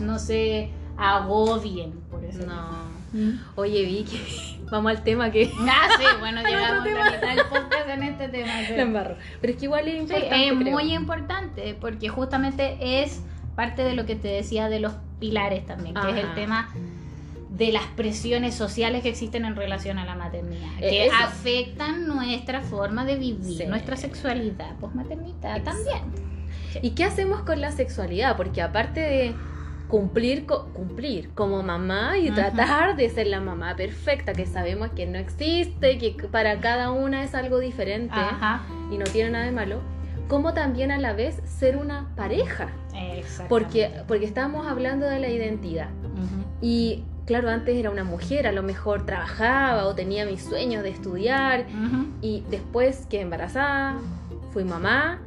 no 0.00 0.18
se 0.18 0.70
agobien 0.96 1.92
por 2.10 2.24
eso. 2.24 2.46
No. 2.46 2.99
¿Mm? 3.12 3.30
Oye, 3.56 3.84
Vicky, 3.84 4.58
vamos 4.70 4.90
al 4.92 5.02
tema 5.02 5.30
que 5.30 5.50
Ah, 5.60 5.88
sí, 5.98 6.04
bueno, 6.20 6.42
llegamos 6.42 6.86
a 6.86 7.26
del 7.26 7.38
podcast 7.46 7.88
en 7.88 8.02
este 8.04 8.28
tema. 8.28 8.52
la 8.60 8.82
embarro. 8.82 9.16
Pero 9.40 9.52
es 9.52 9.58
que 9.58 9.64
igual 9.66 9.88
es 9.88 9.94
Sí, 9.94 10.00
importante. 10.00 10.46
es 10.48 10.52
creo. 10.58 10.70
muy 10.72 10.94
importante 10.94 11.76
porque 11.80 12.08
justamente 12.08 13.02
es 13.02 13.22
parte 13.56 13.82
de 13.82 13.94
lo 13.94 14.06
que 14.06 14.14
te 14.16 14.28
decía 14.28 14.68
de 14.68 14.80
los 14.80 14.92
pilares 15.18 15.66
también, 15.66 15.94
que 15.94 16.10
es 16.10 16.16
el 16.24 16.34
tema 16.34 16.68
de 17.50 17.72
las 17.72 17.82
presiones 17.88 18.54
sociales 18.54 19.02
que 19.02 19.10
existen 19.10 19.44
en 19.44 19.54
relación 19.56 19.98
a 19.98 20.06
la 20.06 20.14
maternidad, 20.14 20.68
Eh, 20.78 20.88
que 20.90 21.06
eso. 21.06 21.16
afectan 21.22 22.06
nuestra 22.08 22.62
forma 22.62 23.04
de 23.04 23.16
vivir, 23.16 23.58
Sí. 23.58 23.66
nuestra 23.66 23.96
sexualidad, 23.96 24.76
posmaternidad 24.76 25.62
también. 25.62 26.00
¿Y 26.80 26.90
qué 26.92 27.04
hacemos 27.04 27.42
con 27.42 27.60
la 27.60 27.72
sexualidad? 27.72 28.36
Porque 28.36 28.62
aparte 28.62 29.00
de 29.00 29.34
cumplir, 29.90 30.46
cumplir 30.46 31.30
como 31.34 31.62
mamá 31.62 32.16
y 32.16 32.30
tratar 32.30 32.96
de 32.96 33.10
ser 33.10 33.26
la 33.26 33.40
mamá 33.40 33.76
perfecta, 33.76 34.32
que 34.32 34.46
sabemos 34.46 34.90
que 34.90 35.06
no 35.06 35.18
existe, 35.18 35.98
que 35.98 36.12
para 36.30 36.60
cada 36.60 36.92
una 36.92 37.24
es 37.24 37.34
algo 37.34 37.58
diferente 37.58 38.14
y 38.90 38.96
no 38.96 39.04
tiene 39.04 39.30
nada 39.30 39.44
de 39.44 39.52
malo, 39.52 39.80
como 40.28 40.54
también 40.54 40.92
a 40.92 40.98
la 40.98 41.12
vez 41.12 41.42
ser 41.44 41.76
una 41.76 42.14
pareja. 42.16 42.68
Porque, 43.48 43.90
porque 44.06 44.24
estamos 44.24 44.66
hablando 44.66 45.06
de 45.06 45.18
la 45.18 45.28
identidad. 45.28 45.88
Y 46.62 47.04
claro, 47.26 47.50
antes 47.50 47.76
era 47.76 47.90
una 47.90 48.04
mujer, 48.04 48.46
a 48.46 48.52
lo 48.52 48.62
mejor 48.62 49.04
trabajaba 49.04 49.86
o 49.86 49.94
tenía 49.94 50.24
mis 50.24 50.42
sueños 50.42 50.82
de 50.82 50.90
estudiar 50.90 51.66
y 52.22 52.44
después 52.48 53.06
que 53.10 53.20
embarazada, 53.20 53.98
fui 54.52 54.64
mamá. 54.64 55.20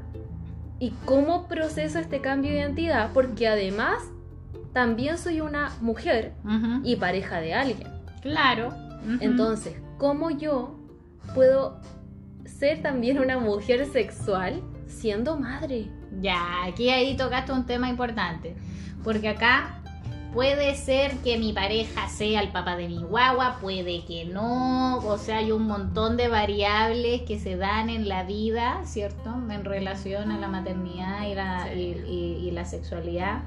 ¿Y 0.80 0.92
cómo 1.06 1.48
proceso 1.48 2.00
este 2.00 2.20
cambio 2.20 2.52
de 2.52 2.58
identidad? 2.58 3.12
Porque 3.14 3.48
además 3.48 4.04
también 4.74 5.18
soy 5.18 5.42
una 5.42 5.72
mujer 5.82 6.34
y 6.84 6.96
pareja 6.98 7.40
de 7.40 7.54
alguien. 7.54 7.88
claro. 8.22 8.70
Entonces, 9.20 9.76
¿cómo 9.98 10.30
yo 10.32 10.80
puedo 11.36 11.80
ser 12.46 12.82
también 12.82 13.20
una 13.20 13.38
mujer 13.38 13.86
sexual 13.86 14.62
siendo 14.88 15.38
madre? 15.38 15.90
Ya, 16.22 16.64
aquí 16.66 16.90
ahí 16.90 17.18
tocaste 17.18 17.52
un 17.52 17.66
tema 17.66 17.90
importante, 17.90 18.56
porque 19.04 19.28
acá 19.28 19.82
puede 20.34 20.74
ser 20.76 21.18
que 21.18 21.38
mi 21.38 21.52
pareja 21.52 22.08
sea 22.08 22.42
el 22.42 22.50
papá 22.54 22.76
de 22.78 22.88
mi 22.88 23.04
guagua, 23.04 23.58
puede 23.62 24.06
que 24.06 24.24
no, 24.26 25.00
o 25.00 25.18
sea, 25.18 25.40
hay 25.40 25.52
un 25.52 25.64
montón 25.68 26.16
de 26.16 26.30
variables 26.30 27.24
que 27.24 27.38
se 27.40 27.58
dan 27.58 27.90
en 27.90 28.08
la 28.08 28.24
vida, 28.24 28.82
¿cierto? 28.86 29.36
En 29.50 29.66
relación 29.66 30.32
a 30.32 30.40
la 30.40 30.48
maternidad 30.48 31.28
y 31.28 31.36
la, 31.36 31.68
Sí. 31.74 31.80
y- 32.08 32.12
y- 32.12 32.48
y 32.48 32.52
la 32.52 32.64
sexualidad. 32.66 33.42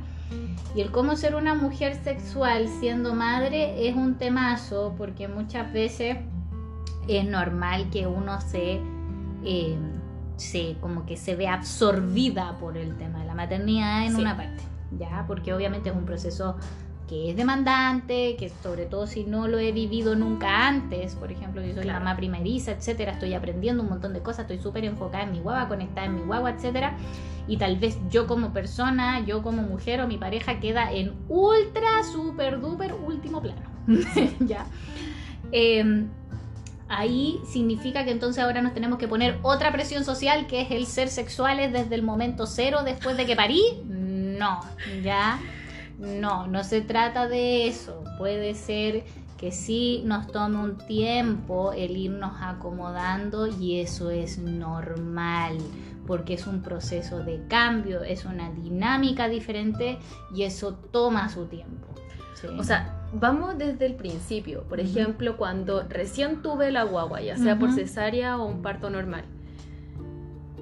Y 0.74 0.80
el 0.82 0.90
cómo 0.90 1.16
ser 1.16 1.34
una 1.34 1.54
mujer 1.54 1.94
sexual 2.02 2.68
siendo 2.68 3.14
madre 3.14 3.88
es 3.88 3.96
un 3.96 4.16
temazo, 4.16 4.94
porque 4.98 5.26
muchas 5.28 5.72
veces 5.72 6.18
es 7.08 7.24
normal 7.26 7.88
que 7.90 8.06
uno 8.06 8.40
se, 8.40 8.80
eh, 9.44 9.78
se 10.36 10.76
como 10.80 11.06
que 11.06 11.16
se 11.16 11.34
ve 11.34 11.48
absorbida 11.48 12.58
por 12.58 12.76
el 12.76 12.96
tema 12.96 13.20
de 13.20 13.26
la 13.26 13.34
maternidad 13.34 14.04
en 14.04 14.12
Sí. 14.14 14.20
una 14.20 14.36
parte, 14.36 14.62
¿ya? 14.98 15.24
Porque 15.26 15.54
obviamente 15.54 15.88
es 15.90 15.96
un 15.96 16.04
proceso 16.04 16.56
que 17.08 17.30
es 17.30 17.36
demandante, 17.36 18.34
que 18.36 18.48
sobre 18.48 18.84
todo 18.84 19.06
si 19.06 19.22
no 19.24 19.46
lo 19.46 19.60
he 19.60 19.70
vivido 19.70 20.16
nunca 20.16 20.66
antes, 20.66 21.14
por 21.14 21.30
ejemplo, 21.30 21.62
yo 21.62 21.72
soy 21.72 21.84
Claro. 21.84 22.00
mamá 22.00 22.16
primeriza, 22.16 22.72
etcétera, 22.72 23.12
estoy 23.12 23.32
aprendiendo 23.32 23.82
un 23.84 23.88
montón 23.88 24.12
de 24.12 24.20
cosas, 24.20 24.40
estoy 24.40 24.58
súper 24.58 24.84
enfocada 24.84 25.22
en 25.22 25.30
mi 25.32 25.38
guagua, 25.38 25.68
conectada 25.68 26.06
en 26.08 26.16
mi 26.16 26.22
guagua, 26.22 26.50
etcétera, 26.50 26.96
y 27.48 27.56
tal 27.56 27.76
vez 27.78 27.98
yo 28.10 28.26
como 28.26 28.52
persona, 28.52 29.24
yo 29.24 29.42
como 29.42 29.62
mujer 29.62 30.00
o 30.00 30.08
mi 30.08 30.18
pareja 30.18 30.60
queda 30.60 30.92
en 30.92 31.14
ultra, 31.28 32.02
super, 32.04 32.60
duper 32.60 32.94
último 32.94 33.40
plano, 33.40 33.62
¿ya? 34.40 34.66
Em, 35.52 36.08
ahí 36.88 37.40
significa 37.46 38.04
que 38.04 38.10
entonces 38.10 38.42
ahora 38.42 38.62
nos 38.62 38.74
tenemos 38.74 38.98
que 38.98 39.08
poner 39.08 39.38
otra 39.42 39.72
presión 39.72 40.04
social 40.04 40.46
que 40.46 40.62
es 40.62 40.70
el 40.70 40.86
ser 40.86 41.08
sexuales 41.08 41.72
desde 41.72 41.94
el 41.94 42.02
momento 42.02 42.46
cero 42.46 42.80
después 42.84 43.16
de 43.16 43.26
que 43.26 43.36
parí. 43.36 43.62
No, 43.86 44.60
ya. 45.02 45.38
No, 45.98 46.46
no 46.46 46.62
se 46.62 46.82
trata 46.82 47.26
de 47.26 47.68
eso. 47.68 48.04
Puede 48.18 48.54
ser 48.54 49.04
que 49.38 49.52
sí 49.52 50.02
nos 50.04 50.26
tome 50.28 50.58
un 50.58 50.78
tiempo 50.78 51.72
el 51.72 51.96
irnos 51.96 52.32
acomodando 52.40 53.46
y 53.46 53.80
eso 53.80 54.10
es 54.10 54.38
normal 54.38 55.58
porque 56.06 56.34
es 56.34 56.46
un 56.46 56.62
proceso 56.62 57.22
de 57.22 57.42
cambio, 57.48 58.02
es 58.02 58.24
una 58.24 58.50
dinámica 58.50 59.28
diferente 59.28 59.98
y 60.34 60.44
eso 60.44 60.74
toma 60.74 61.28
su 61.28 61.46
tiempo. 61.46 61.88
¿sí? 62.34 62.46
O 62.58 62.62
sea, 62.64 63.08
vamos 63.12 63.58
desde 63.58 63.86
el 63.86 63.94
principio. 63.94 64.62
Por 64.64 64.78
Ujú. 64.78 64.88
ejemplo, 64.88 65.36
cuando 65.36 65.82
recién 65.88 66.42
tuve 66.42 66.70
la 66.70 66.84
guagua, 66.84 67.20
ya 67.20 67.36
sea 67.36 67.58
por 67.58 67.68
Ujú. 67.70 67.78
cesárea 67.78 68.38
o 68.38 68.46
un 68.46 68.62
parto 68.62 68.90
normal, 68.90 69.24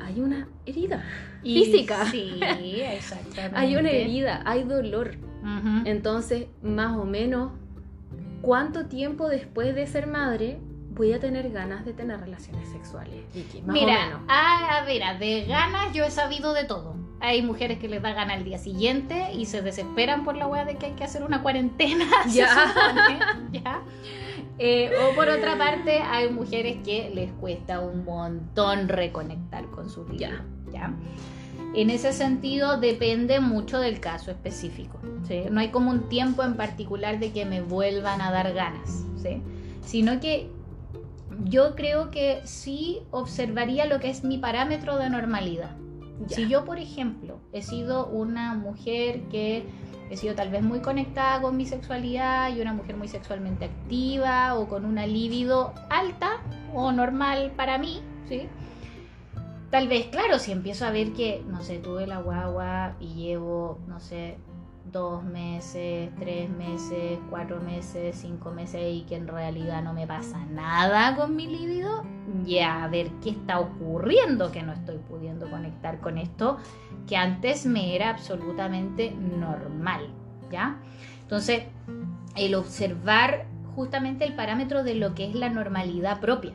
hay 0.02 0.20
una 0.20 0.48
herida. 0.66 1.02
Y 1.42 1.62
física. 1.62 2.06
Sí, 2.06 2.40
exactamente. 2.80 3.54
Hay 3.56 3.76
una 3.76 3.90
herida, 3.90 4.40
hay 4.46 4.64
dolor. 4.64 5.12
Entonces, 5.84 6.46
más 6.62 6.96
o 6.96 7.04
menos, 7.04 7.52
¿cuánto 8.40 8.86
tiempo 8.86 9.28
después 9.28 9.74
de 9.74 9.86
ser 9.86 10.06
madre 10.06 10.58
voy 10.94 11.12
a 11.12 11.20
tener 11.20 11.50
ganas 11.50 11.84
de 11.84 11.92
tener 11.92 12.20
relaciones 12.20 12.68
sexuales, 12.70 13.24
Vicky? 13.34 13.62
Más 13.62 13.70
o 13.70 13.72
Mira, 13.80 14.06
menos. 14.06 14.20
a, 14.28 14.78
a 14.78 14.84
ver, 14.84 15.02
a 15.02 15.14
de 15.14 15.44
ganas 15.44 15.92
yo 15.92 16.04
he 16.04 16.10
sabido 16.10 16.54
de 16.54 16.64
todo. 16.64 16.94
Hay 17.20 17.42
mujeres 17.42 17.78
que 17.78 17.88
les 17.88 18.02
da 18.02 18.12
gana 18.12 18.34
al 18.34 18.44
día 18.44 18.58
siguiente 18.58 19.32
y 19.32 19.46
se 19.46 19.62
desesperan 19.62 20.24
por 20.24 20.36
la 20.36 20.46
weá 20.46 20.64
de 20.64 20.76
que 20.76 20.86
hay 20.86 20.92
que 20.92 21.04
hacer 21.04 21.22
una 21.22 21.42
cuarentena. 21.42 22.06
Ya. 23.52 23.82
Eh, 24.58 24.90
o 25.02 25.14
por 25.16 25.28
otra 25.28 25.58
parte, 25.58 25.98
hay 25.98 26.28
mujeres 26.30 26.76
que 26.84 27.10
les 27.12 27.32
cuesta 27.32 27.80
un 27.80 28.04
montón 28.04 28.88
reconectar 28.88 29.66
con 29.70 29.90
su 29.90 30.04
vida. 30.04 30.44
Ya. 30.66 30.72
¿ya? 30.72 30.94
En 31.74 31.90
ese 31.90 32.12
sentido, 32.12 32.78
depende 32.78 33.40
mucho 33.40 33.80
del 33.80 33.98
caso 33.98 34.30
específico. 34.30 35.00
¿sí? 35.26 35.44
No 35.50 35.60
hay 35.60 35.70
como 35.70 35.90
un 35.90 36.08
tiempo 36.08 36.44
en 36.44 36.54
particular 36.56 37.18
de 37.18 37.32
que 37.32 37.44
me 37.44 37.62
vuelvan 37.62 38.20
a 38.20 38.30
dar 38.30 38.52
ganas, 38.52 39.04
¿sí? 39.16 39.42
sino 39.84 40.20
que 40.20 40.50
yo 41.44 41.74
creo 41.74 42.10
que 42.10 42.40
sí 42.44 43.02
observaría 43.10 43.86
lo 43.86 44.00
que 44.00 44.10
es 44.10 44.24
mi 44.24 44.38
parámetro 44.38 44.96
de 44.96 45.10
normalidad. 45.10 45.76
Ya. 46.26 46.36
Si 46.36 46.48
yo, 46.48 46.64
por 46.64 46.78
ejemplo, 46.78 47.40
he 47.52 47.62
sido 47.62 48.06
una 48.06 48.54
mujer 48.54 49.22
que 49.30 49.64
he 50.10 50.16
sido 50.16 50.34
tal 50.34 50.50
vez 50.50 50.62
muy 50.62 50.80
conectada 50.80 51.40
con 51.40 51.56
mi 51.56 51.66
sexualidad 51.66 52.54
y 52.54 52.60
una 52.60 52.72
mujer 52.72 52.96
muy 52.96 53.08
sexualmente 53.08 53.64
activa 53.64 54.54
o 54.54 54.68
con 54.68 54.84
una 54.84 55.06
libido 55.06 55.74
alta 55.90 56.40
o 56.72 56.92
normal 56.92 57.52
para 57.56 57.78
mí, 57.78 58.00
¿sí? 58.28 58.48
Tal 59.70 59.88
vez, 59.88 60.06
claro, 60.06 60.38
si 60.38 60.52
empiezo 60.52 60.86
a 60.86 60.90
ver 60.90 61.12
que, 61.14 61.42
no 61.48 61.62
sé, 61.62 61.78
tuve 61.78 62.06
la 62.06 62.18
guagua 62.18 62.94
y 63.00 63.14
llevo, 63.14 63.80
no 63.88 63.98
sé, 63.98 64.36
dos 64.94 65.24
meses, 65.24 66.08
tres 66.20 66.48
meses, 66.48 67.18
cuatro 67.28 67.60
meses, 67.60 68.16
cinco 68.16 68.52
meses 68.52 68.80
y 68.94 69.02
que 69.02 69.16
en 69.16 69.26
realidad 69.26 69.82
no 69.82 69.92
me 69.92 70.06
pasa 70.06 70.38
nada 70.46 71.16
con 71.16 71.34
mi 71.34 71.48
libido, 71.48 72.04
ya 72.44 72.84
a 72.84 72.88
ver 72.88 73.10
qué 73.20 73.30
está 73.30 73.58
ocurriendo 73.58 74.52
que 74.52 74.62
no 74.62 74.72
estoy 74.72 74.98
pudiendo 74.98 75.50
conectar 75.50 76.00
con 76.00 76.16
esto 76.16 76.58
que 77.08 77.16
antes 77.16 77.66
me 77.66 77.96
era 77.96 78.10
absolutamente 78.10 79.10
normal, 79.10 80.10
¿ya? 80.52 80.78
Entonces, 81.22 81.64
el 82.36 82.54
observar 82.54 83.46
justamente 83.74 84.24
el 84.24 84.36
parámetro 84.36 84.84
de 84.84 84.94
lo 84.94 85.16
que 85.16 85.28
es 85.28 85.34
la 85.34 85.48
normalidad 85.48 86.20
propia. 86.20 86.54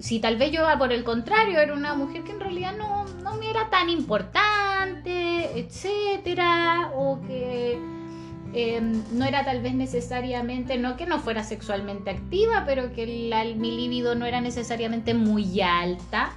Si 0.00 0.18
tal 0.18 0.36
vez 0.36 0.50
yo, 0.50 0.64
por 0.76 0.92
el 0.92 1.04
contrario, 1.04 1.60
era 1.60 1.72
una 1.72 1.94
mujer 1.94 2.24
que 2.24 2.32
en 2.32 2.40
realidad 2.40 2.74
no, 2.76 3.04
no 3.22 3.36
me 3.36 3.48
era 3.48 3.70
tan 3.70 3.88
importante, 3.88 5.23
etcétera, 5.54 6.92
o 6.94 7.20
que 7.22 7.78
eh, 8.52 8.80
no 9.12 9.24
era 9.24 9.44
tal 9.44 9.62
vez 9.62 9.74
necesariamente, 9.74 10.78
no 10.78 10.96
que 10.96 11.06
no 11.06 11.18
fuera 11.18 11.42
sexualmente 11.42 12.10
activa, 12.10 12.62
pero 12.64 12.92
que 12.92 13.06
mi 13.58 13.72
libido 13.72 14.14
no 14.14 14.26
era 14.26 14.40
necesariamente 14.40 15.12
muy 15.12 15.60
alta, 15.60 16.32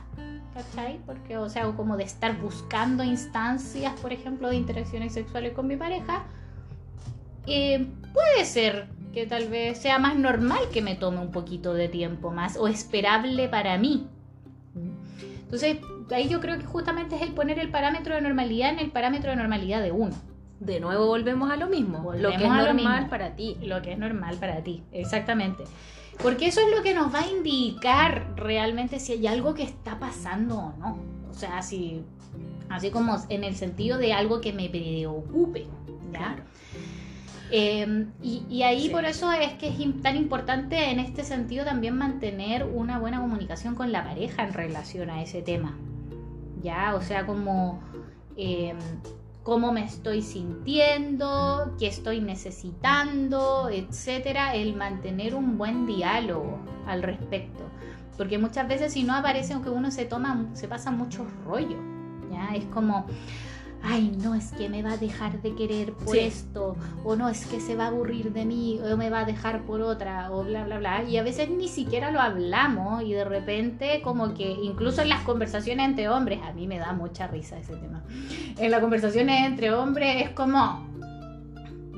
¿cachai? 0.54 1.00
Porque, 1.06 1.38
o 1.38 1.48
sea, 1.48 1.72
como 1.74 1.96
de 1.96 2.04
estar 2.04 2.40
buscando 2.40 3.04
instancias, 3.04 3.94
por 4.00 4.14
ejemplo, 4.14 4.50
de 4.50 4.56
interacciones 4.56 5.14
sexuales 5.14 5.54
con 5.54 5.68
mi 5.68 5.78
pareja, 5.78 6.26
eh, 7.46 7.88
puede 8.14 8.46
ser 8.46 8.88
que 9.14 9.28
tal 9.28 9.48
vez 9.48 9.78
sea 9.78 10.00
más 10.00 10.16
normal 10.18 10.64
que 10.74 10.82
me 10.82 10.96
tome 10.96 11.20
un 11.20 11.32
poquito 11.32 11.74
de 11.74 11.88
tiempo 11.88 12.32
más 12.32 12.58
o 12.58 12.68
esperable 12.68 13.48
para 13.48 13.78
mí. 13.78 14.08
Entonces, 15.44 15.78
ahí 16.12 16.30
yo 16.30 16.40
creo 16.40 16.58
que 16.58 16.66
justamente 16.66 17.16
es 17.16 17.22
el 17.22 17.34
poner 17.34 17.60
el 17.60 17.70
parámetro 17.70 18.16
de 18.16 18.22
normalidad 18.22 18.70
en 18.72 18.80
el 18.80 18.92
parámetro 18.92 19.30
de 19.32 19.36
normalidad 19.36 19.82
de 19.82 19.92
uno. 19.92 20.16
De 20.60 20.80
nuevo 20.80 21.06
volvemos 21.06 21.52
a 21.52 21.56
lo 21.56 21.68
mismo. 21.68 22.00
lo 22.00 22.04
Volvemos 22.04 22.38
que 22.38 22.44
es 22.44 22.50
lo 22.50 22.74
normal 22.74 23.10
para 23.10 23.36
ti. 23.36 23.58
Lo 23.62 23.82
que 23.82 23.94
es 23.94 24.00
normal 24.00 24.38
para 24.38 24.64
ti, 24.64 24.84
exactamente. 24.92 25.64
Porque 26.22 26.48
eso 26.48 26.62
es 26.62 26.76
lo 26.76 26.82
que 26.82 26.96
nos 26.96 27.14
va 27.14 27.22
a 27.22 27.28
indicar 27.28 28.34
realmente 28.36 29.00
si 29.00 29.14
hay 29.14 29.28
algo 29.28 29.54
que 29.54 29.64
está 29.64 30.00
pasando 30.00 30.58
o 30.58 30.74
no. 30.80 30.98
O 31.30 31.34
sea, 31.34 31.62
si, 31.62 32.02
así 32.70 32.90
como 32.90 33.18
en 33.30 33.44
el 33.44 33.56
sentido 33.56 34.00
de 34.00 34.14
algo 34.14 34.42
que 34.42 34.52
me 34.52 34.68
preocupe. 34.70 35.68
¿ya? 36.12 36.18
Claro. 36.20 36.44
Eh, 37.52 38.08
y, 38.22 38.44
y 38.50 38.64
ahí 38.64 38.88
Sí. 38.88 38.90
por 38.90 39.06
eso 39.06 39.32
es 39.32 39.54
que 39.54 39.68
es 39.70 40.02
tan 40.02 40.18
importante 40.18 40.90
en 40.90 41.00
este 41.00 41.24
sentido 41.24 41.64
también 41.64 41.96
mantener 41.96 42.66
una 42.66 43.00
buena 43.00 43.22
comunicación 43.22 43.76
con 43.76 43.92
la 43.92 44.04
pareja 44.04 44.44
en 44.44 44.54
relación 44.54 45.10
a 45.10 45.22
ese 45.22 45.42
tema. 45.42 45.78
Ya, 46.62 46.96
o 46.96 47.02
sea, 47.02 47.26
como, 47.26 47.82
eh, 48.36 48.74
cómo 49.44 49.72
me 49.72 49.86
estoy 49.86 50.22
sintiendo, 50.22 51.76
qué 51.80 51.88
estoy 51.88 52.20
necesitando, 52.20 53.70
etcétera, 53.70 54.56
el 54.56 54.76
mantener 54.76 55.36
un 55.36 55.58
buen 55.58 55.86
diálogo 55.86 56.60
al 56.86 57.04
respecto. 57.04 57.64
Porque 58.18 58.38
muchas 58.38 58.68
veces 58.68 58.94
si 58.94 59.04
no 59.04 59.14
aparece, 59.14 59.54
aunque 59.54 59.70
uno 59.70 59.92
se 59.92 60.06
toma, 60.06 60.50
se 60.54 60.68
pasa 60.68 60.92
mucho 60.92 61.26
rollo, 61.46 61.78
¿ya? 62.32 62.56
Es 62.56 62.66
como, 62.66 63.06
ay, 63.84 64.16
no, 64.22 64.36
es 64.36 64.52
que 64.52 64.70
me 64.70 64.84
va 64.84 64.94
a 64.94 64.98
dejar 64.98 65.42
de 65.42 65.56
querer 65.56 65.94
por 65.94 66.16
esto, 66.16 66.76
o 67.04 67.16
no, 67.16 67.30
es 67.30 67.46
que 67.46 67.60
se 67.60 67.76
va 67.76 67.86
a 67.86 67.88
aburrir 67.88 68.34
de 68.34 68.46
mí, 68.46 68.80
o 68.82 68.98
me 68.98 69.10
va 69.10 69.22
a 69.22 69.26
dejar 69.26 69.64
por 69.64 69.82
otra, 69.82 70.32
o 70.32 70.44
bla, 70.44 70.66
bla, 70.66 70.80
bla. 70.80 71.04
Y 71.04 71.18
a 71.18 71.24
veces 71.24 71.50
ni 71.50 71.68
siquiera 71.68 72.12
lo 72.12 72.20
hablamos 72.20 73.04
y 73.04 73.14
de 73.14 73.24
repente 73.24 74.02
como 74.04 74.34
que 74.34 74.50
incluso 74.52 75.02
en 75.02 75.10
las 75.10 75.22
conversaciones 75.22 75.88
entre 75.88 76.10
hombres, 76.10 76.40
a 76.44 76.54
mí 76.54 76.68
me 76.68 76.80
da 76.80 76.94
mucha 76.94 77.28
risa 77.28 77.58
ese 77.58 77.76
tema. 77.76 78.04
En 78.58 78.72
las 78.72 78.82
conversaciones 78.82 79.46
entre 79.46 79.74
hombres 79.74 80.26
es 80.26 80.30
como, 80.32 80.86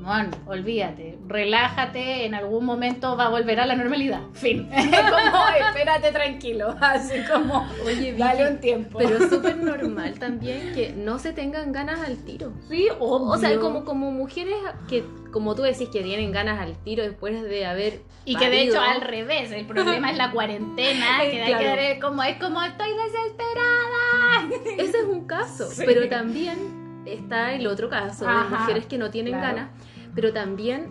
bueno, 0.02 0.30
olvídate, 0.46 1.18
relájate, 1.26 2.24
en 2.24 2.34
algún 2.34 2.64
momento 2.64 3.16
va 3.16 3.26
a 3.26 3.28
volver 3.28 3.60
a 3.60 3.66
la 3.66 3.76
normalidad. 3.76 4.20
Fin. 4.32 4.68
como, 4.70 5.48
espérate 5.66 6.12
tranquilo, 6.12 6.74
así 6.80 7.14
como, 7.30 7.68
oye, 7.84 8.14
dale 8.14 8.50
un 8.50 8.58
tiempo. 8.58 8.98
Pero 8.98 9.18
es 9.18 9.30
súper 9.30 9.56
normal 9.56 10.18
también 10.18 10.72
que 10.74 10.92
no 10.92 11.18
se 11.18 11.32
tengan 11.32 11.72
ganas 11.72 12.00
al 12.00 12.18
tiro. 12.24 12.52
Sí, 12.68 12.88
O 12.98 13.36
sea, 13.36 13.58
como, 13.58 13.84
como 13.84 14.10
mujeres 14.10 14.56
que, 14.88 15.04
como 15.32 15.54
tú 15.54 15.62
decís, 15.62 15.88
que 15.88 16.02
tienen 16.02 16.32
ganas 16.32 16.60
al 16.60 16.76
tiro 16.82 17.02
después 17.02 17.42
de 17.42 17.66
haber. 17.66 18.02
Y 18.24 18.36
que 18.36 18.48
de 18.48 18.62
hecho 18.62 18.80
al 18.80 19.00
revés, 19.00 19.52
el 19.52 19.66
problema 19.66 20.10
es 20.10 20.16
la 20.16 20.30
cuarentena, 20.30 21.20
que 21.22 21.30
que 21.30 21.98
como, 22.00 22.22
es 22.22 22.38
como, 22.38 22.62
estoy 22.62 22.90
desesperada. 22.92 24.48
Ese 24.78 24.98
es 24.98 25.04
un 25.04 25.26
caso, 25.26 25.68
pero 25.84 26.08
también 26.08 26.80
está 27.06 27.52
el 27.54 27.66
otro 27.66 27.88
caso 27.88 28.26
de 28.26 28.34
mujeres 28.50 28.86
que 28.86 28.98
no 28.98 29.10
tienen 29.10 29.32
ganas, 29.32 29.70
pero 30.14 30.32
también 30.32 30.90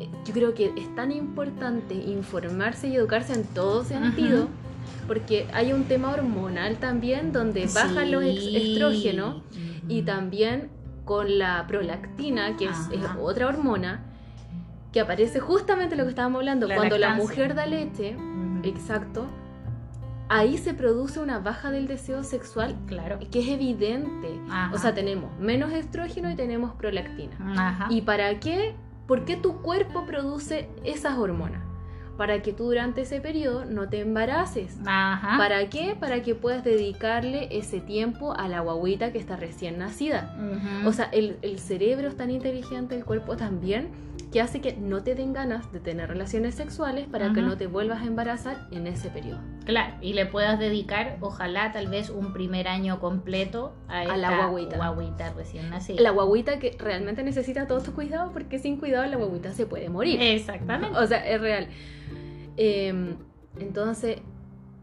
eh, 0.00 0.08
yo 0.24 0.32
creo 0.32 0.54
que 0.54 0.72
es 0.76 0.94
tan 0.94 1.12
importante 1.12 1.94
informarse 1.94 2.88
y 2.88 2.96
educarse 2.96 3.34
en 3.34 3.44
todo 3.44 3.84
sentido, 3.84 4.48
porque 5.06 5.46
hay 5.52 5.72
un 5.72 5.84
tema 5.84 6.12
hormonal 6.12 6.78
también 6.78 7.32
donde 7.32 7.66
bajan 7.66 8.10
los 8.10 8.24
estrógenos 8.24 9.42
y 9.88 10.02
también 10.02 10.70
con 11.04 11.38
la 11.38 11.66
prolactina, 11.66 12.56
que 12.56 12.66
es, 12.66 12.78
otra 13.20 13.48
hormona, 13.48 14.04
que 14.92 15.00
aparece 15.00 15.40
justamente 15.40 15.96
lo 15.96 16.04
que 16.04 16.10
estábamos 16.10 16.40
hablando, 16.40 16.68
cuando 16.72 16.98
la 16.98 17.14
mujer 17.14 17.54
da 17.54 17.66
leche, 17.66 18.16
exacto, 18.62 19.26
ahí 20.30 20.56
se 20.56 20.72
produce 20.72 21.20
una 21.20 21.40
baja 21.40 21.70
del 21.70 21.86
deseo 21.88 22.22
sexual, 22.22 22.76
claro, 22.86 23.18
que 23.30 23.40
es 23.40 23.48
evidente. 23.48 24.40
O 24.72 24.78
sea, 24.78 24.94
tenemos 24.94 25.36
menos 25.38 25.72
estrógeno 25.72 26.30
y 26.30 26.36
tenemos 26.36 26.72
prolactina. 26.74 27.36
¿Y 27.90 28.02
para 28.02 28.38
qué? 28.40 28.74
¿Por 29.06 29.24
qué 29.24 29.36
tu 29.36 29.60
cuerpo 29.60 30.06
produce 30.06 30.70
esas 30.84 31.18
hormonas? 31.18 31.62
Para 32.20 32.42
que 32.42 32.52
tú 32.52 32.64
durante 32.64 33.00
ese 33.00 33.18
periodo 33.22 33.64
no 33.64 33.88
te 33.88 34.00
embaraces. 34.00 34.76
¿Para 34.84 35.70
qué? 35.70 35.96
Para 35.98 36.20
que 36.20 36.34
puedas 36.34 36.62
dedicarle 36.62 37.48
ese 37.50 37.80
tiempo 37.80 38.34
a 38.34 38.46
la 38.46 38.60
guaguita 38.60 39.10
que 39.10 39.16
está 39.16 39.36
recién 39.36 39.78
nacida. 39.78 40.36
O 40.84 40.92
sea, 40.92 41.06
el, 41.12 41.38
el 41.40 41.58
cerebro 41.58 42.08
es 42.08 42.18
tan 42.18 42.30
inteligente, 42.30 42.94
el 42.94 43.06
cuerpo 43.06 43.38
también, 43.38 43.88
que 44.30 44.40
hace 44.40 44.60
que 44.60 44.76
no 44.76 45.02
te 45.02 45.14
den 45.14 45.32
ganas 45.32 45.72
de 45.72 45.80
tener 45.80 46.08
relaciones 46.08 46.54
sexuales 46.54 47.06
para 47.06 47.32
que 47.32 47.42
no 47.42 47.56
te 47.56 47.66
vuelvas 47.66 48.02
a 48.02 48.04
embarazar 48.04 48.68
en 48.70 48.86
ese 48.86 49.08
periodo. 49.08 49.40
Claro, 49.64 49.94
y 50.00 50.12
le 50.12 50.26
puedas 50.26 50.58
dedicar, 50.58 51.16
ojalá, 51.20 51.72
tal 51.72 51.88
vez 51.88 52.10
un 52.10 52.32
primer 52.32 52.68
año 52.68 53.00
completo 53.00 53.72
a, 53.88 54.04
la 54.16 54.46
guaguita. 54.46 54.76
guaguita 54.76 55.32
recién 55.32 55.70
nacida. 55.70 56.00
La 56.00 56.10
guaguita 56.10 56.58
que 56.58 56.76
realmente 56.78 57.22
necesita 57.22 57.66
todo 57.66 57.80
tu 57.80 57.92
cuidado 57.92 58.30
porque 58.32 58.58
sin 58.58 58.76
cuidado 58.76 59.06
la 59.06 59.16
guaguita 59.16 59.52
se 59.52 59.66
puede 59.66 59.88
morir. 59.88 60.20
Exactamente. 60.20 60.98
O 60.98 61.06
sea, 61.06 61.26
es 61.26 61.40
real. 61.40 61.68
Em, 62.62 63.16
entonces, 63.58 64.18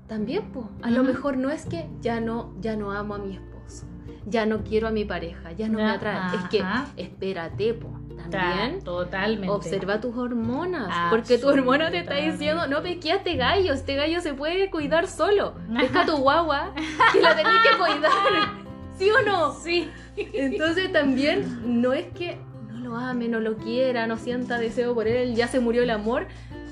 también, 0.08 0.52
pues, 0.52 0.66
a 0.82 0.90
lo 0.90 1.04
mejor 1.04 1.38
no 1.38 1.52
es 1.52 1.68
que 1.68 1.88
ya 2.02 2.20
no, 2.20 2.56
ya 2.60 2.76
no 2.76 2.92
amo 2.92 3.14
a 3.14 3.18
mi 3.20 3.36
esposo, 3.36 3.86
ya 4.26 4.48
no 4.48 4.64
quiero 4.64 4.88
a 4.88 4.92
mi 4.92 5.06
pareja, 5.06 5.52
ya 5.52 5.70
no 5.70 5.78
me 5.78 5.86
atrae. 5.86 6.36
Es 6.38 6.50
que 6.50 6.64
espérate, 6.96 7.76
pues 7.76 7.94
también. 8.32 8.82
Totalmente. 8.84 9.50
Observa 9.50 10.02
tus 10.02 10.18
hormonas. 10.18 11.12
Porque 11.12 11.38
tu 11.38 11.50
hormona 11.50 11.92
te 11.92 12.00
está 12.00 12.16
diciendo, 12.16 12.66
no 12.66 12.82
pesque 12.82 13.12
a 13.12 13.18
este 13.18 13.36
gallo, 13.36 13.74
este 13.74 13.96
gallo 13.96 14.22
se 14.22 14.34
puede 14.34 14.72
cuidar 14.72 15.08
solo. 15.08 15.54
Pesca 15.78 16.04
tu 16.04 16.18
guagua, 16.18 16.74
que 17.14 17.22
la 17.22 17.36
tenés 17.36 17.62
que 17.62 17.78
cuidar. 17.78 18.12
¿Sí 18.98 19.12
o 19.12 19.22
no? 19.24 19.54
Sí. 19.54 19.88
Entonces 20.16 20.92
también 20.92 21.82
no 21.82 21.94
es 21.94 22.08
que 22.08 22.40
no 22.72 22.80
lo 22.80 22.98
ame, 22.98 23.28
no 23.28 23.40
lo 23.40 23.58
quiera, 23.58 24.08
no 24.08 24.18
sienta 24.18 24.58
deseo 24.58 24.96
por 24.96 25.08
él, 25.08 25.36
ya 25.36 25.48
se 25.48 25.60
murió 25.60 25.84
el 25.84 25.92
amor. 25.92 26.26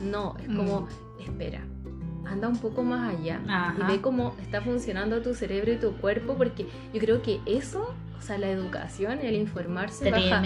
No, 0.05 0.35
es 0.39 0.47
como, 0.47 0.81
mm. 0.81 1.21
espera, 1.21 1.61
anda 2.27 2.47
un 2.47 2.57
poco 2.57 2.83
más 2.83 3.15
allá 3.15 3.39
y 3.77 3.91
ve 3.91 4.01
cómo 4.01 4.35
está 4.41 4.61
funcionando 4.61 5.21
tu 5.21 5.33
cerebro 5.33 5.71
y 5.71 5.77
tu 5.77 5.93
cuerpo, 5.93 6.35
porque 6.35 6.67
yo 6.93 6.99
creo 6.99 7.21
que 7.21 7.39
eso, 7.45 7.93
o 8.17 8.21
sea, 8.21 8.37
la 8.37 8.49
educación, 8.49 9.19
el 9.19 9.35
informarse, 9.35 10.11
baja 10.11 10.41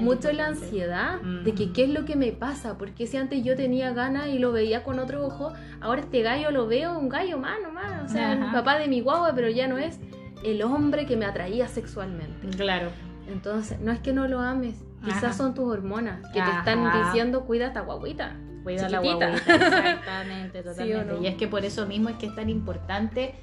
mucho 0.00 0.32
la 0.32 0.46
ansiedad 0.46 1.20
de 1.20 1.54
que 1.54 1.72
qué 1.72 1.84
es 1.84 1.90
lo 1.90 2.04
que 2.04 2.16
me 2.16 2.32
pasa, 2.32 2.78
porque 2.78 3.06
si 3.06 3.16
antes 3.16 3.42
yo 3.44 3.56
tenía 3.56 3.92
ganas 3.92 4.28
y 4.28 4.38
lo 4.38 4.52
veía 4.52 4.84
con 4.84 4.98
otro 4.98 5.24
ojo, 5.26 5.52
ahora 5.80 6.02
este 6.02 6.22
gallo 6.22 6.50
lo 6.50 6.66
veo 6.66 6.98
un 6.98 7.08
gallo 7.08 7.38
más 7.38 7.56
nomás, 7.62 8.04
o 8.04 8.08
sea, 8.08 8.32
el 8.32 8.52
papá 8.52 8.78
de 8.78 8.88
mi 8.88 9.00
guagua, 9.00 9.32
pero 9.34 9.48
ya 9.48 9.66
no 9.68 9.78
es 9.78 9.98
el 10.44 10.62
hombre 10.62 11.06
que 11.06 11.16
me 11.16 11.24
atraía 11.24 11.66
sexualmente. 11.66 12.48
Claro. 12.56 12.90
Entonces, 13.28 13.80
no 13.80 13.90
es 13.90 13.98
que 13.98 14.12
no 14.12 14.28
lo 14.28 14.40
ames, 14.40 14.76
quizás 15.04 15.36
son 15.36 15.54
tus 15.54 15.64
hormonas 15.64 16.22
que 16.32 16.40
te 16.40 16.50
están 16.50 17.04
diciendo 17.04 17.44
cuida 17.44 17.66
esta 17.66 17.80
guaguita 17.80 18.36
cuida 18.66 18.88
la 18.88 18.98
guaguita. 18.98 19.34
Exactamente, 19.34 20.62
totalmente. 20.64 21.18
Y 21.22 21.26
es 21.28 21.36
que 21.36 21.46
por 21.46 21.64
eso 21.64 21.86
mismo 21.86 22.08
es 22.08 22.16
que 22.16 22.26
es 22.26 22.34
tan 22.34 22.50
importante 22.50 23.34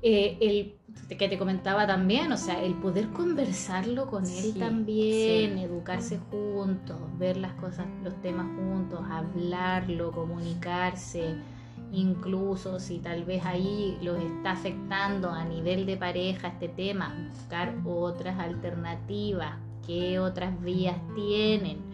eh, 0.00 0.38
el 0.40 1.16
que 1.16 1.28
te 1.28 1.36
comentaba 1.36 1.88
también, 1.88 2.30
o 2.30 2.36
sea, 2.36 2.62
el 2.62 2.74
poder 2.74 3.08
conversarlo 3.08 4.06
con 4.06 4.24
él 4.24 4.54
también, 4.56 5.58
educarse 5.58 6.18
juntos, 6.30 6.96
ver 7.18 7.36
las 7.36 7.52
cosas, 7.54 7.86
los 8.04 8.14
temas 8.22 8.46
juntos, 8.56 9.00
hablarlo, 9.10 10.12
comunicarse, 10.12 11.34
incluso 11.90 12.78
si 12.78 12.98
tal 12.98 13.24
vez 13.24 13.44
ahí 13.44 13.98
los 14.02 14.18
está 14.20 14.52
afectando 14.52 15.30
a 15.30 15.44
nivel 15.44 15.84
de 15.84 15.96
pareja 15.96 16.48
este 16.48 16.68
tema, 16.68 17.12
buscar 17.32 17.74
otras 17.84 18.38
alternativas, 18.38 19.56
qué 19.84 20.20
otras 20.20 20.60
vías 20.62 20.96
tienen 21.16 21.91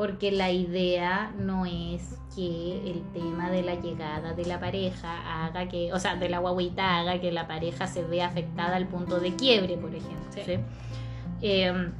porque 0.00 0.32
la 0.32 0.50
idea 0.50 1.30
no 1.38 1.66
es 1.66 2.18
que 2.34 2.90
el 2.90 3.02
tema 3.12 3.50
de 3.50 3.62
la 3.62 3.74
llegada 3.74 4.32
de 4.32 4.46
la 4.46 4.58
pareja 4.58 5.44
haga 5.44 5.68
que, 5.68 5.92
o 5.92 5.98
sea, 5.98 6.16
de 6.16 6.30
la 6.30 6.38
guaguita 6.38 7.00
haga 7.00 7.20
que 7.20 7.30
la 7.30 7.46
pareja 7.46 7.86
se 7.86 8.02
vea 8.02 8.28
afectada 8.28 8.76
al 8.76 8.88
punto 8.88 9.20
de 9.20 9.36
quiebre, 9.36 9.76
por 9.76 9.94
ejemplo. 9.94 10.64
Em, 11.42 11.92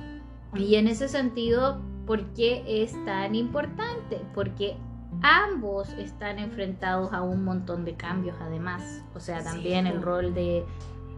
y 0.55 0.77
en 0.77 0.89
ese 0.89 1.11
sentido, 1.11 1.83
¿por 2.07 2.33
qué 2.33 2.65
es 2.67 2.93
tan 3.05 3.35
importante? 3.35 4.19
Porque 4.35 4.79
ambos 5.21 5.91
están 5.91 6.39
enfrentados 6.39 7.13
a 7.13 7.21
un 7.21 7.45
montón 7.45 7.85
de 7.85 7.97
cambios 7.97 8.37
además. 8.41 9.03
O 9.15 9.21
sea, 9.21 9.45
también 9.45 9.87
el 9.87 10.01
rol 10.01 10.33
de 10.33 10.65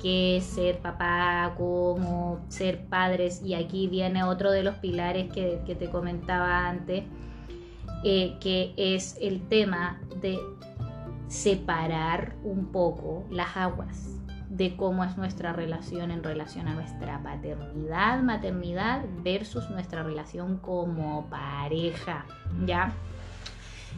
qué 0.02 0.42
ser 0.44 0.80
papá, 0.80 1.54
cómo 1.56 2.44
ser 2.48 2.84
padres. 2.86 3.40
Y 3.42 3.54
aquí 3.54 3.86
viene 3.86 4.24
otro 4.24 4.50
de 4.50 4.62
los 4.62 4.74
pilares 4.76 5.32
que, 5.32 5.76
te 5.78 5.88
comentaba 5.88 6.68
antes, 6.68 7.04
eh, 8.04 8.36
que 8.40 8.74
es 8.76 9.16
el 9.20 9.48
tema 9.48 10.00
de 10.20 10.38
separar 11.28 12.34
un 12.42 12.66
poco 12.72 13.24
las 13.30 13.56
aguas 13.56 14.18
de 14.50 14.76
cómo 14.76 15.02
es 15.02 15.16
nuestra 15.16 15.54
relación 15.54 16.10
en 16.10 16.22
relación 16.22 16.68
a 16.68 16.74
nuestra 16.74 17.22
paternidad, 17.22 18.20
maternidad 18.20 19.02
versus 19.22 19.70
nuestra 19.70 20.02
relación 20.02 20.58
como 20.58 21.30
pareja, 21.30 22.26
¿ya? 22.66 22.92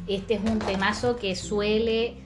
Este 0.06 0.34
es 0.34 0.44
un 0.44 0.60
temazo 0.60 1.16
que 1.16 1.34
suele 1.34 2.23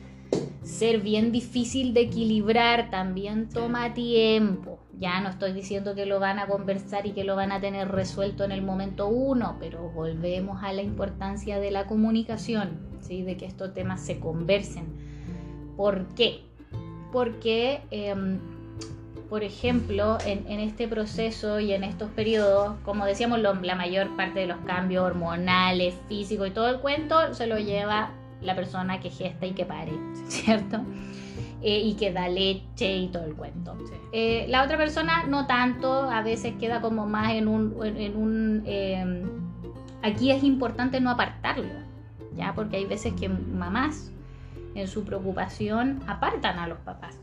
ser 0.68 1.00
bien 1.00 1.32
difícil 1.32 1.94
de 1.94 2.02
equilibrar, 2.02 2.90
también 2.90 3.48
toma 3.48 3.94
tiempo. 3.94 4.78
Ya 4.98 5.20
no 5.20 5.30
estoy 5.30 5.52
diciendo 5.52 5.94
que 5.94 6.06
lo 6.06 6.20
van 6.20 6.38
a 6.38 6.46
conversar 6.46 7.06
y 7.06 7.12
que 7.12 7.24
lo 7.24 7.36
van 7.36 7.52
a 7.52 7.60
tener 7.60 7.88
resuelto 7.88 8.44
en 8.44 8.52
el 8.52 8.62
momento 8.62 9.08
uno, 9.08 9.56
pero 9.58 9.90
volvemos 9.90 10.62
a 10.62 10.72
la 10.72 10.82
importancia 10.82 11.58
de 11.58 11.70
la 11.70 11.86
comunicación, 11.86 12.78
¿sí? 13.00 13.22
de 13.22 13.36
que 13.36 13.46
estos 13.46 13.72
temas 13.72 14.00
se 14.04 14.20
conversen. 14.20 14.86
¿Por 15.76 16.06
qué? 16.14 16.42
Porque, 17.12 17.80
em, 17.90 18.38
por 19.30 19.44
ejemplo, 19.44 20.18
en, 20.26 20.60
este 20.60 20.86
proceso 20.86 21.60
y 21.60 21.72
en 21.72 21.84
estos 21.84 22.10
periodos, 22.10 22.76
como 22.84 23.04
decíamos, 23.06 23.40
la 23.40 23.74
mayor 23.74 24.14
parte 24.16 24.40
de 24.40 24.46
los 24.46 24.58
cambios 24.58 25.04
hormonales, 25.04 25.94
físicos 26.08 26.48
y 26.48 26.50
todo 26.50 26.68
el 26.68 26.80
cuento 26.80 27.34
se 27.34 27.46
lo 27.46 27.58
lleva 27.58 28.10
la 28.42 28.54
persona 28.54 29.00
que 29.00 29.10
gesta 29.10 29.46
y 29.46 29.52
que 29.52 29.64
pare, 29.64 29.92
¿cierto? 30.28 30.80
eh, 31.60 31.80
y 31.80 31.94
que 31.94 32.12
da 32.12 32.28
leche 32.28 32.96
y 32.96 33.08
todo 33.08 33.24
el 33.24 33.34
cuento. 33.34 33.76
Sí. 33.86 33.94
Eh, 34.12 34.46
la 34.48 34.62
otra 34.62 34.76
persona 34.76 35.24
no 35.24 35.46
tanto, 35.46 36.04
a 36.04 36.22
veces 36.22 36.54
queda 36.58 36.80
como 36.80 37.06
más 37.06 37.32
en 37.32 37.48
un... 37.48 37.76
En, 37.84 37.96
en 37.96 38.16
un 38.16 38.62
eh, 38.66 39.24
aquí 40.02 40.30
es 40.30 40.44
importante 40.44 41.00
no 41.00 41.10
apartarlo, 41.10 41.66
¿ya? 42.36 42.54
Porque 42.54 42.76
hay 42.76 42.84
veces 42.84 43.12
que 43.14 43.28
mamás 43.28 44.12
en 44.74 44.86
su 44.86 45.04
preocupación 45.04 46.00
apartan 46.06 46.58
a 46.58 46.68
los 46.68 46.78
papás. 46.78 47.18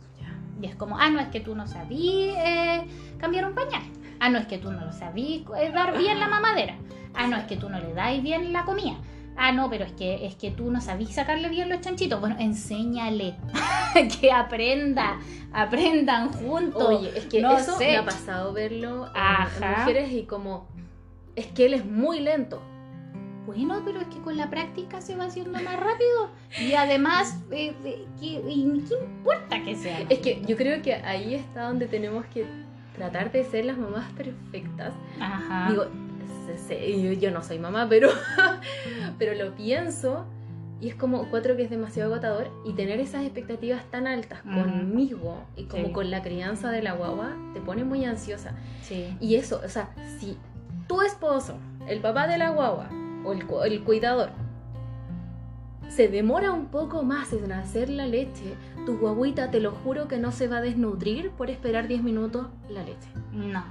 Y 0.62 0.68
es 0.68 0.76
como, 0.76 0.98
ah, 0.98 1.10
no 1.10 1.20
es 1.20 1.28
que 1.28 1.42
tú 1.42 1.54
no 1.54 1.68
sabías 1.68 2.38
eh, 2.38 2.88
cambiar 3.18 3.46
un 3.46 3.56
pañal. 3.56 3.84
Ah, 4.20 4.30
no 4.30 4.38
es 4.38 4.46
que 4.48 4.58
tú 4.58 4.72
no 4.72 4.86
lo 4.86 4.94
sabías 4.94 5.44
dar 5.74 5.98
bien 5.98 6.20
la 6.20 6.30
mamadera. 6.30 6.76
Ah, 7.14 7.28
no 7.28 7.36
es 7.36 7.44
que 7.44 7.58
tú 7.58 7.70
no 7.70 7.80
le 7.80 7.94
dais 7.94 8.24
bien 8.24 8.54
la 8.54 8.64
comida. 8.64 8.96
Ah, 9.38 9.52
no, 9.52 9.70
pero 9.70 9.86
es 9.86 9.92
que 9.94 10.26
es 10.26 10.36
que 10.36 10.52
tú 10.52 10.72
no 10.72 10.80
sabías 10.82 11.14
sacarle 11.14 11.50
bien 11.50 11.70
los 11.70 11.82
chanchitos. 11.82 12.20
Bueno, 12.20 12.38
enséñale 12.40 13.36
que 14.22 14.32
aprenda, 14.32 15.20
aprendan 15.52 16.30
juntos. 16.32 16.84
Oye, 16.84 17.12
es 17.16 17.26
que 17.26 17.42
No 17.42 17.58
eso 17.58 17.78
sé. 17.78 17.88
me 17.92 17.98
ha 17.98 18.06
pasado 18.06 18.54
verlo 18.54 19.08
en- 19.08 19.64
en, 19.64 19.72
mujeres 19.80 20.12
y 20.12 20.24
como 20.24 20.68
es 21.36 21.48
que 21.48 21.66
él 21.66 21.74
es 21.74 21.86
muy 21.86 22.20
lento. 22.22 22.62
Bueno, 23.46 23.82
pero 23.86 24.02
es 24.02 24.08
que 24.08 24.20
con 24.22 24.38
la 24.38 24.50
práctica 24.50 25.02
se 25.02 25.16
va 25.16 25.26
haciendo 25.26 25.52
más 25.62 25.80
rápido. 25.80 26.32
Y 26.60 26.74
además, 26.74 27.38
eh, 27.52 27.76
eh, 27.84 28.06
¿qué, 28.20 28.42
importa 28.50 29.62
que 29.64 29.76
sea? 29.76 30.00
Es 30.10 30.20
que 30.20 30.42
yo 30.48 30.58
creo 30.58 30.82
que 30.82 30.96
ahí 30.96 31.36
está 31.36 31.68
donde 31.68 31.88
tenemos 31.88 32.26
que 32.28 32.48
tratar 32.96 33.32
de 33.32 33.44
ser 33.44 33.66
las 33.66 33.78
mamás 33.78 34.12
perfectas. 34.14 34.94
Ajá. 35.20 35.70
Digo, 35.70 35.86
yo, 37.20 37.32
no 37.32 37.44
soy 37.44 37.60
mamá, 37.60 37.88
pero, 37.90 38.10
pero 39.20 39.34
lo 39.34 39.56
pienso 39.56 40.26
y 40.82 40.90
es 40.90 40.96
como 40.96 41.30
cuatro 41.30 41.56
que 41.56 41.64
es 41.64 41.70
demasiado 41.70 42.12
agotador 42.12 42.50
y 42.66 42.74
tener 42.74 43.00
esas 43.00 43.24
expectativas 43.24 43.84
tan 43.92 44.08
altas 44.08 44.42
conmigo 44.42 45.44
y 45.56 45.64
como 45.66 45.86
Sí. 45.88 45.92
con 45.94 46.12
la 46.12 46.22
crianza 46.22 46.70
de 46.70 46.82
la 46.82 46.94
guagua 46.94 47.32
te 47.54 47.62
pone 47.62 47.84
muy 47.84 48.04
ansiosa. 48.06 48.54
sí. 48.82 49.16
Y 49.20 49.36
eso, 49.36 49.62
o 49.64 49.70
sea, 49.70 49.90
si 50.20 50.38
tu 50.88 51.02
esposo, 51.02 51.56
el 51.88 52.02
papá 52.02 52.28
de 52.28 52.38
la 52.38 52.50
guagua 52.50 52.90
o 53.26 53.32
el, 53.34 53.46
el 53.72 53.84
cuidador, 53.84 54.30
se 55.96 56.10
demora 56.10 56.52
un 56.52 56.66
poco 56.66 57.04
más 57.04 57.32
en 57.32 57.54
hacer 57.54 57.88
la 57.88 58.06
leche, 58.06 58.58
tu 58.86 58.98
guaguita 58.98 59.50
te 59.50 59.62
lo 59.62 59.72
juro 59.72 60.10
que 60.10 60.18
no 60.18 60.34
se 60.34 60.50
va 60.50 60.58
a 60.58 60.62
desnutrir 60.62 61.32
por 61.32 61.50
esperar 61.50 61.88
10 61.88 62.04
minutos 62.04 62.48
la 62.70 62.84
leche. 62.84 63.08
No. 63.32 63.64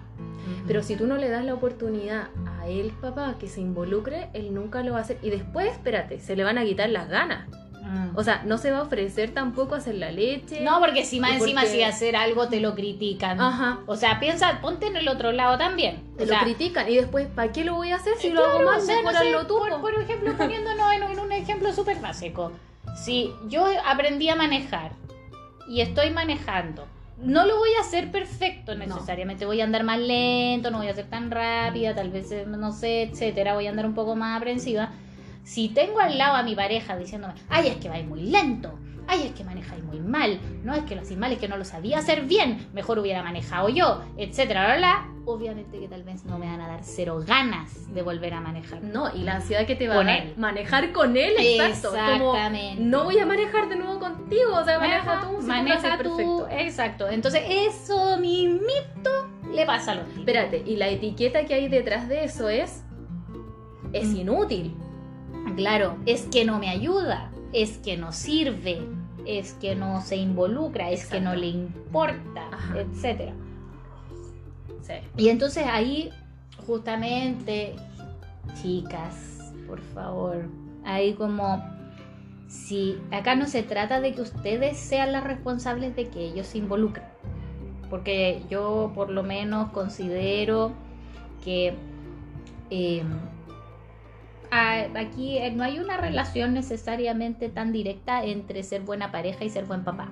Pero 0.67 0.83
si 0.83 0.97
tú 0.97 1.07
no 1.07 1.19
le 1.19 1.29
das 1.29 1.45
la 1.45 1.53
oportunidad 1.53 2.29
a 2.47 2.67
él, 2.67 2.95
papá, 2.99 3.37
que 3.39 3.47
se 3.47 3.61
involucre, 3.61 4.31
él 4.33 4.55
nunca 4.55 4.83
lo 4.83 4.93
va 4.93 4.99
a 4.99 5.03
hacer. 5.03 5.19
Y 5.21 5.29
después, 5.29 5.71
espérate, 5.71 6.19
se 6.19 6.35
le 6.35 6.45
van 6.45 6.57
a 6.57 6.65
quitar 6.65 6.89
las 6.89 7.11
ganas. 7.11 7.47
O 8.17 8.23
sea, 8.23 8.43
no 8.45 8.59
se 8.59 8.71
va 8.71 8.79
a 8.79 8.83
ofrecer 8.83 9.33
tampoco 9.35 9.75
hacer 9.75 9.97
la 9.97 10.11
leche. 10.13 10.61
No, 10.61 10.79
porque 10.81 11.05
si 11.05 11.19
más 11.21 11.33
encima 11.33 11.63
porque- 11.63 11.75
si 11.77 11.83
hacer 11.83 12.15
algo 12.17 12.49
te 12.49 12.61
lo 12.61 12.75
critican. 12.75 13.41
Ajá. 13.41 13.81
O 13.87 13.97
sea, 13.97 14.21
piensa, 14.21 14.61
ponte 14.61 14.87
en 14.87 14.97
el 14.97 15.09
otro 15.09 15.33
lado 15.33 15.59
también. 15.59 16.03
Te 16.17 16.23
O 16.25 16.27
lo 16.27 16.33
sea, 16.33 16.43
critican. 16.43 16.89
Y 16.89 16.97
después, 16.97 17.27
¿para 17.27 17.51
qué 17.53 17.65
lo 17.65 17.75
voy 17.75 17.91
a 17.91 17.97
hacer 17.97 18.15
si 18.19 18.31
lo 18.31 18.45
hago 18.45 18.61
mal? 18.63 18.79
o 18.79 18.81
sea, 18.81 19.03
no 19.03 19.11
sé, 19.13 19.33
tú. 19.49 19.59
por, 19.59 19.71
po. 19.71 19.81
por 19.81 19.95
ejemplo, 19.95 20.33
poniéndonos 20.37 20.93
en, 20.93 21.03
en 21.03 21.19
un 21.21 21.33
ejemplo 21.33 21.73
súper 21.73 21.99
básico. 22.01 22.53
Si 22.97 23.33
yo 23.49 23.67
aprendí 23.85 24.29
a 24.29 24.37
manejar 24.37 24.93
y 25.69 25.81
estoy 25.81 26.11
manejando, 26.11 26.87
no 27.19 27.47
lo 27.47 27.57
voy 27.59 27.71
a 27.79 27.81
hacer 27.81 28.11
perfecto 28.13 28.75
necesariamente. 28.75 29.47
Voy 29.47 29.61
a 29.61 29.65
andar 29.65 29.83
más 29.85 29.99
lento, 29.99 30.71
no 30.71 30.79
voy 30.79 30.89
a 30.89 30.95
ser 30.95 31.07
tan 31.09 31.31
rápida, 31.31 31.95
tal 31.95 32.11
vez, 32.11 32.31
eh, 32.33 32.45
no 32.47 32.71
sé, 32.73 33.03
etcétera. 33.03 33.55
Voy 33.55 33.67
a 33.67 33.71
andar 33.71 33.87
un 33.87 33.95
poco 33.95 34.15
más 34.15 34.37
aprensiva. 34.37 34.91
Si 35.45 35.69
tengo 35.69 36.01
al 36.01 36.17
lado 36.19 36.37
a 36.37 36.43
mi 36.43 36.55
pareja 36.57 36.97
diciéndome, 36.97 37.35
ay, 37.51 37.69
es 37.69 37.77
que 37.77 37.89
vais 37.89 38.07
muy 38.07 38.23
lento, 38.23 38.79
ay, 39.07 39.25
es 39.27 39.33
que 39.33 39.45
manejáis 39.45 39.85
muy 39.85 40.01
mal, 40.01 40.41
no 40.65 40.75
es 40.75 40.83
que 40.85 40.95
lo 40.95 41.03
hacéis 41.03 41.19
mal, 41.21 41.31
es 41.33 41.39
que 41.39 41.49
no 41.49 41.59
lo 41.59 41.65
sabía 41.67 41.99
hacer 41.99 42.23
bien, 42.23 42.67
mejor 42.73 42.99
hubiera 42.99 43.23
manejado 43.23 43.69
yo, 43.69 44.01
etcétera, 44.17 44.65
bla, 44.65 44.77
bla, 44.79 45.09
obviamente 45.27 45.79
que 45.79 45.87
tal 45.89 46.03
vez 46.03 46.25
no 46.25 46.39
me 46.39 46.47
van 46.47 46.63
a 46.63 46.69
dar 46.69 46.81
cero 46.83 47.23
ganas 47.27 47.93
de 47.93 48.01
volver 48.01 48.33
a 48.33 48.41
manejar. 48.41 48.83
No, 48.83 49.15
y 49.15 49.19
la 49.19 49.35
ansiedad 49.37 49.67
que 49.67 49.77
te 49.77 49.87
va 49.87 49.97
Con 49.97 50.09
a 50.09 50.13
dar 50.13 50.23
él. 50.23 50.35
manejar 50.39 50.93
con 50.93 51.15
él, 51.17 51.35
exacto. 51.39 51.91
Como, 51.91 52.35
Exactamente. 52.35 52.83
no 52.83 53.05
voy 53.05 53.19
a 53.19 53.27
manejar 53.27 53.69
de 53.69 53.77
nuevo 53.77 54.01
contigo, 54.01 54.55
o 54.59 54.65
sea, 54.65 54.79
maneja 54.79 55.13
Ajá, 55.19 55.29
tú, 55.29 55.43
si 55.43 55.47
maneja 55.49 55.99
tú, 55.99 56.17
perfecto. 56.17 56.49
exacto. 56.51 57.09
Entonces, 57.11 57.43
eso 57.47 58.17
mismito 58.19 59.29
le 59.53 59.67
pasa 59.67 59.93
a 59.93 59.95
los 59.97 60.05
tipos. 60.07 60.21
Espérate, 60.21 60.63
y 60.65 60.77
la 60.77 60.89
etiqueta 60.89 61.45
que 61.45 61.53
hay 61.53 61.69
detrás 61.69 62.09
de 62.09 62.25
eso 62.25 62.49
es 62.49 62.83
es 63.93 64.09
Mm. 64.09 64.17
inútil. 64.17 64.75
Claro, 65.57 65.97
es 66.07 66.23
que 66.23 66.45
no 66.45 66.59
me 66.59 66.69
ayuda, 66.69 67.31
es 67.53 67.79
que 67.79 67.97
no 67.97 68.13
sirve, 68.13 68.83
es 69.27 69.53
que 69.55 69.75
no 69.75 70.01
se 70.03 70.17
involucra, 70.17 70.91
es 70.91 71.07
que 71.07 71.21
no 71.21 71.35
le 71.35 71.47
importa, 71.49 72.49
Ajá. 72.53 72.81
etcétera. 72.81 73.33
Sí. 74.83 74.95
Y 75.17 75.29
entonces 75.29 75.65
ahí, 75.71 76.11
justamente, 76.67 77.75
chicas, 78.61 79.53
por 79.67 79.81
favor, 79.81 80.45
ahí 80.85 81.15
como 81.15 81.63
si 82.49 82.99
acá 83.11 83.35
no 83.35 83.47
se 83.47 83.63
trata 83.63 84.01
de 84.01 84.13
que 84.15 84.21
ustedes 84.23 84.77
sean 84.79 85.13
las 85.13 85.25
responsables 85.25 85.97
de 85.97 86.09
que 86.09 86.21
ellos 86.27 86.47
se 86.47 86.59
involucren. 86.59 87.07
Porque 87.91 88.43
yo 88.51 88.93
por 88.95 89.11
lo 89.11 89.23
menos 89.23 89.71
considero 89.71 90.73
que 91.45 91.75
eh, 92.71 93.03
a- 93.03 93.34
aquí 94.55 95.39
eh, 95.39 95.51
no 95.51 95.65
hay 95.65 95.79
una 95.79 95.97
relación 95.97 96.55
necesariamente 96.55 97.49
tan 97.49 97.73
directa 97.73 98.25
entre 98.25 98.63
ser 98.63 98.83
buena 98.83 99.11
pareja 99.11 99.45
y 99.45 99.51
ser 99.51 99.65
buen 99.65 99.85
papá. 99.85 100.09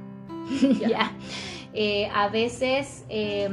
Ya. 0.81 1.13
Eh, 1.75 2.11
a 2.15 2.29
veces, 2.29 3.07
eh, 3.09 3.49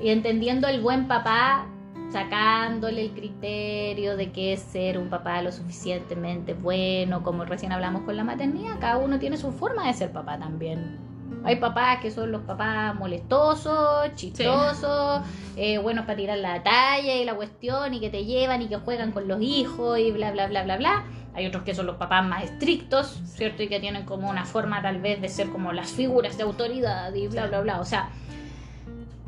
y 0.00 0.08
entendiendo 0.08 0.68
el 0.68 0.80
buen 0.80 1.06
papá, 1.06 1.66
sacándole 2.10 3.02
el 3.02 3.10
criterio 3.10 4.16
de 4.16 4.30
que 4.32 4.52
es 4.52 4.60
ser 4.60 4.98
un 4.98 5.08
papá 5.08 5.40
lo 5.42 5.50
suficientemente 5.50 6.54
bueno, 6.54 7.22
como 7.22 7.44
recién 7.44 7.72
hablamos 7.72 8.02
con 8.02 8.16
la 8.16 8.24
maternidad, 8.24 8.78
cada 8.80 8.98
uno 8.98 9.18
tiene 9.18 9.36
su 9.36 9.50
forma 9.52 9.86
de 9.86 9.94
ser 9.94 10.12
papá 10.12 10.38
también. 10.38 11.11
Hay 11.44 11.56
papás 11.56 12.00
que 12.00 12.10
son 12.10 12.30
los 12.30 12.42
papás 12.42 12.94
molestosos, 12.94 14.14
chistosos, 14.14 15.22
eh, 15.56 15.78
buenos 15.78 16.04
para 16.04 16.16
tirar 16.16 16.38
la 16.38 16.62
talla 16.62 17.16
y 17.16 17.24
la 17.24 17.34
cuestión 17.34 17.94
y 17.94 18.00
que 18.00 18.10
te 18.10 18.24
llevan 18.24 18.62
y 18.62 18.68
que 18.68 18.76
juegan 18.76 19.12
con 19.12 19.26
los 19.26 19.40
hijos 19.40 19.98
y 19.98 20.12
bla, 20.12 20.30
bla, 20.30 20.46
bla, 20.46 20.62
bla, 20.62 20.76
bla. 20.76 21.04
Hay 21.34 21.46
otros 21.46 21.64
que 21.64 21.74
son 21.74 21.86
los 21.86 21.96
papás 21.96 22.24
más 22.24 22.44
estrictos, 22.44 23.20
¿cierto? 23.24 23.62
Y 23.62 23.68
que 23.68 23.80
tienen 23.80 24.04
como 24.04 24.30
una 24.30 24.44
forma 24.44 24.82
tal 24.82 25.00
vez 25.00 25.20
de 25.20 25.28
ser 25.28 25.48
como 25.50 25.72
las 25.72 25.90
figuras 25.90 26.36
de 26.36 26.44
autoridad 26.44 27.12
y 27.14 27.26
bla, 27.26 27.46
bla, 27.46 27.60
bla. 27.60 27.80
O 27.80 27.84
sea, 27.84 28.10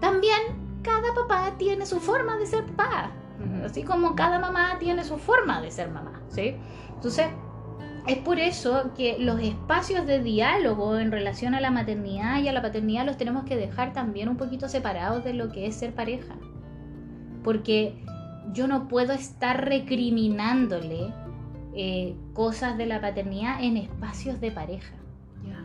también 0.00 0.38
cada 0.82 1.14
papá 1.14 1.54
tiene 1.58 1.86
su 1.86 1.98
forma 1.98 2.36
de 2.36 2.46
ser 2.46 2.64
papá. 2.66 3.10
Así 3.64 3.82
como 3.82 4.14
cada 4.14 4.38
mamá 4.38 4.76
tiene 4.78 5.02
su 5.02 5.18
forma 5.18 5.60
de 5.60 5.70
ser 5.70 5.90
mamá, 5.90 6.20
¿sí? 6.28 6.56
Entonces, 6.94 7.26
es 8.06 8.18
por 8.18 8.38
eso 8.38 8.92
que 8.96 9.18
los 9.18 9.40
espacios 9.40 10.06
de 10.06 10.22
diálogo 10.22 10.98
en 10.98 11.10
relación 11.10 11.54
a 11.54 11.60
la 11.60 11.70
maternidad 11.70 12.40
y 12.40 12.48
a 12.48 12.52
la 12.52 12.60
paternidad 12.60 13.06
los 13.06 13.16
tenemos 13.16 13.44
que 13.44 13.56
dejar 13.56 13.92
también 13.92 14.28
un 14.28 14.36
poquito 14.36 14.68
separados 14.68 15.24
de 15.24 15.32
lo 15.32 15.50
que 15.50 15.66
es 15.66 15.76
ser 15.76 15.94
pareja. 15.94 16.34
Porque 17.42 18.04
yo 18.52 18.66
no 18.66 18.88
puedo 18.88 19.12
estar 19.12 19.64
recriminándole 19.64 21.12
eh, 21.74 22.14
cosas 22.34 22.76
de 22.76 22.86
la 22.86 23.00
paternidad 23.00 23.62
en 23.62 23.78
espacios 23.78 24.40
de 24.40 24.50
pareja. 24.50 24.94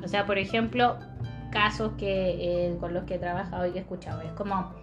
O 0.03 0.07
sea, 0.07 0.25
por 0.25 0.37
ejemplo, 0.37 0.97
casos 1.51 1.93
que 1.97 2.69
eh, 2.69 2.77
con 2.79 2.93
los 2.93 3.03
que 3.03 3.15
he 3.15 3.19
trabajado 3.19 3.67
y 3.67 3.71
que 3.71 3.79
he 3.79 3.81
escuchado, 3.81 4.21
es 4.21 4.31
como, 4.31 4.73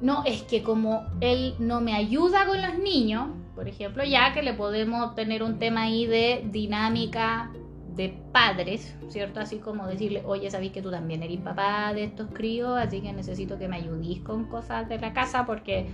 no, 0.00 0.24
es 0.24 0.42
que 0.42 0.62
como 0.62 1.06
él 1.20 1.54
no 1.58 1.80
me 1.80 1.94
ayuda 1.94 2.46
con 2.46 2.60
los 2.60 2.78
niños, 2.78 3.28
por 3.54 3.68
ejemplo, 3.68 4.04
ya 4.04 4.32
que 4.32 4.42
le 4.42 4.52
podemos 4.52 5.14
tener 5.14 5.42
un 5.42 5.58
tema 5.58 5.82
ahí 5.82 6.06
de 6.06 6.44
dinámica 6.50 7.50
de 7.94 8.14
padres, 8.30 8.94
¿cierto? 9.08 9.40
Así 9.40 9.58
como 9.58 9.86
decirle, 9.86 10.22
oye, 10.26 10.50
sabéis 10.50 10.72
que 10.72 10.82
tú 10.82 10.90
también 10.90 11.22
eres 11.22 11.40
papá 11.40 11.94
de 11.94 12.04
estos 12.04 12.28
críos, 12.32 12.76
así 12.76 13.00
que 13.00 13.12
necesito 13.12 13.58
que 13.58 13.68
me 13.68 13.76
ayudís 13.76 14.20
con 14.20 14.44
cosas 14.44 14.88
de 14.88 14.98
la 14.98 15.14
casa 15.14 15.46
porque 15.46 15.86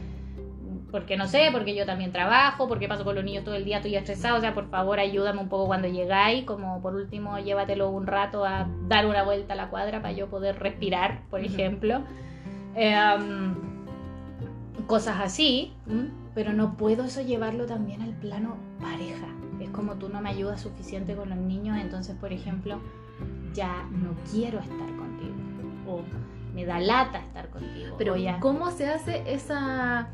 porque 0.90 1.16
no 1.16 1.26
sé, 1.26 1.48
porque 1.50 1.74
yo 1.74 1.86
también 1.86 2.12
trabajo, 2.12 2.68
porque 2.68 2.86
paso 2.86 3.02
con 3.02 3.14
los 3.14 3.24
niños 3.24 3.44
todo 3.44 3.54
el 3.54 3.64
día, 3.64 3.78
estoy 3.78 3.96
estresado, 3.96 4.36
o 4.36 4.40
sea, 4.40 4.52
por 4.52 4.68
favor 4.68 5.00
ayúdame 5.00 5.40
un 5.40 5.48
poco 5.48 5.66
cuando 5.66 5.88
llegáis, 5.88 6.44
como 6.44 6.82
por 6.82 6.94
último 6.94 7.38
llévatelo 7.38 7.88
un 7.88 8.06
rato 8.06 8.44
a 8.44 8.68
dar 8.88 9.06
una 9.06 9.22
vuelta 9.22 9.54
a 9.54 9.56
la 9.56 9.70
cuadra 9.70 10.02
para 10.02 10.12
yo 10.12 10.28
poder 10.28 10.58
respirar, 10.58 11.22
por 11.30 11.40
ejemplo. 11.40 12.02
Em, 12.74 13.71
cosas 14.86 15.20
así, 15.20 15.72
¿m? 15.88 16.08
pero 16.34 16.52
no 16.52 16.76
puedo 16.76 17.04
eso 17.04 17.22
llevarlo 17.22 17.66
también 17.66 18.02
al 18.02 18.10
plano 18.14 18.56
pareja. 18.80 19.26
Es 19.60 19.70
como 19.70 19.94
tú 19.94 20.08
no 20.08 20.20
me 20.20 20.30
ayudas 20.30 20.60
suficiente 20.60 21.14
con 21.14 21.28
los 21.30 21.38
niños, 21.38 21.78
entonces, 21.80 22.16
por 22.16 22.32
ejemplo, 22.32 22.80
ya 23.54 23.84
no 23.92 24.14
quiero 24.30 24.58
estar 24.58 24.78
contigo. 24.96 25.34
O 25.86 26.00
me 26.54 26.64
da 26.64 26.80
lata 26.80 27.18
estar 27.18 27.48
contigo. 27.48 27.94
Pero 27.98 28.16
ya... 28.16 28.40
¿cómo 28.40 28.70
se 28.70 28.88
hace 28.88 29.22
esa 29.26 30.08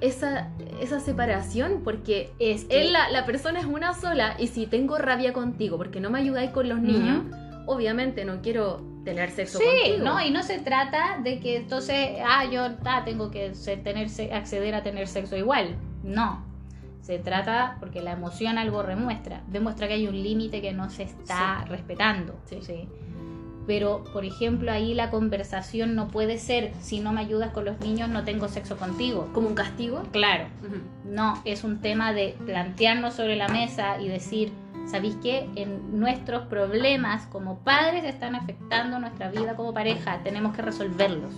esa, 0.00 0.48
esa 0.80 0.98
separación? 1.00 1.82
Porque 1.84 2.32
es 2.38 2.64
que- 2.64 2.80
él, 2.82 2.92
la, 2.92 3.10
la 3.10 3.24
persona 3.24 3.60
es 3.60 3.66
una 3.66 3.94
sola 3.94 4.34
y 4.38 4.48
si 4.48 4.66
tengo 4.66 4.98
rabia 4.98 5.32
contigo 5.32 5.76
porque 5.76 6.00
no 6.00 6.10
me 6.10 6.18
ayudáis 6.18 6.50
con 6.50 6.68
los 6.68 6.80
niños, 6.80 7.22
obviamente 7.66 8.24
no 8.24 8.40
quiero 8.42 8.82
tener 9.04 9.30
sexo 9.30 9.58
Sí, 9.58 9.64
contigo. 9.64 10.04
no, 10.04 10.24
y 10.24 10.30
no 10.30 10.42
se 10.42 10.58
trata 10.60 11.18
de 11.22 11.40
que 11.40 11.56
entonces, 11.56 12.18
ah, 12.24 12.44
yo 12.50 12.68
ah, 12.84 13.02
tengo 13.04 13.30
que 13.30 13.54
ser- 13.54 13.82
tener, 13.82 14.08
se- 14.08 14.32
acceder 14.32 14.74
a 14.74 14.82
tener 14.82 15.08
sexo 15.08 15.36
igual. 15.36 15.76
No. 16.04 16.44
Se 17.00 17.18
trata 17.18 17.76
porque 17.80 18.00
la 18.00 18.12
emoción 18.12 18.58
algo 18.58 18.82
remuestra, 18.82 19.42
demuestra 19.48 19.88
que 19.88 19.94
hay 19.94 20.06
un 20.06 20.22
límite 20.22 20.60
que 20.62 20.72
no 20.72 20.88
se 20.88 21.02
está 21.02 21.64
respetando. 21.64 22.34
Sí. 22.44 22.58
¿sí? 22.62 22.88
Pero, 23.66 24.02
por 24.12 24.24
ejemplo, 24.24 24.72
ahí 24.72 24.92
la 24.92 25.10
conversación 25.10 25.94
no 25.94 26.08
puede 26.08 26.38
ser, 26.38 26.72
si 26.80 27.00
no 27.00 27.12
me 27.12 27.20
ayudas 27.20 27.52
con 27.52 27.64
los 27.64 27.78
niños, 27.80 28.08
no 28.08 28.24
tengo 28.24 28.48
sexo 28.48 28.76
contigo. 28.76 29.28
Como 29.32 29.48
un 29.48 29.54
castigo. 29.54 30.02
Claro, 30.10 30.46
no, 31.04 31.40
es 31.44 31.62
un 31.62 31.80
tema 31.80 32.12
de 32.12 32.36
plantearnos 32.44 33.14
sobre 33.14 33.36
la 33.36 33.48
mesa 33.48 34.00
y 34.00 34.08
decir, 34.08 34.52
¿sabéis 34.86 35.16
qué? 35.22 35.48
En 35.54 36.00
nuestros 36.00 36.46
problemas 36.46 37.26
como 37.26 37.58
padres 37.60 38.04
están 38.04 38.34
afectando 38.34 38.98
nuestra 38.98 39.30
vida 39.30 39.54
como 39.54 39.72
pareja, 39.72 40.20
tenemos 40.24 40.56
que 40.56 40.62
resolverlos. 40.62 41.32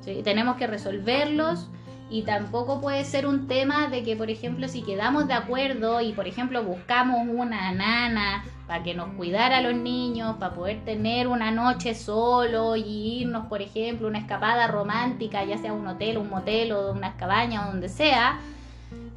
¿Sí? 0.00 0.22
Tenemos 0.24 0.56
que 0.56 0.66
resolverlos 0.66 1.68
y 2.10 2.22
tampoco 2.22 2.80
puede 2.80 3.04
ser 3.04 3.26
un 3.26 3.46
tema 3.48 3.88
de 3.88 4.02
que, 4.02 4.16
por 4.16 4.30
ejemplo, 4.30 4.66
si 4.68 4.82
quedamos 4.82 5.28
de 5.28 5.34
acuerdo 5.34 6.00
y, 6.00 6.12
por 6.12 6.26
ejemplo, 6.26 6.62
buscamos 6.62 7.26
una 7.28 7.70
nana 7.72 8.44
para 8.66 8.82
que 8.82 8.94
nos 8.94 9.08
cuidara 9.14 9.58
a 9.58 9.60
los 9.60 9.74
niños, 9.74 10.36
para 10.38 10.54
poder 10.54 10.84
tener 10.84 11.28
una 11.28 11.50
noche 11.50 11.94
solo 11.94 12.76
y 12.76 13.20
irnos, 13.20 13.46
por 13.46 13.60
ejemplo, 13.60 14.08
una 14.08 14.20
escapada 14.20 14.68
romántica, 14.68 15.44
ya 15.44 15.58
sea 15.58 15.72
un 15.74 15.86
hotel, 15.86 16.18
un 16.18 16.30
motel 16.30 16.72
o 16.72 16.92
una 16.92 17.16
cabaña 17.16 17.66
o 17.66 17.72
donde 17.72 17.90
sea, 17.90 18.38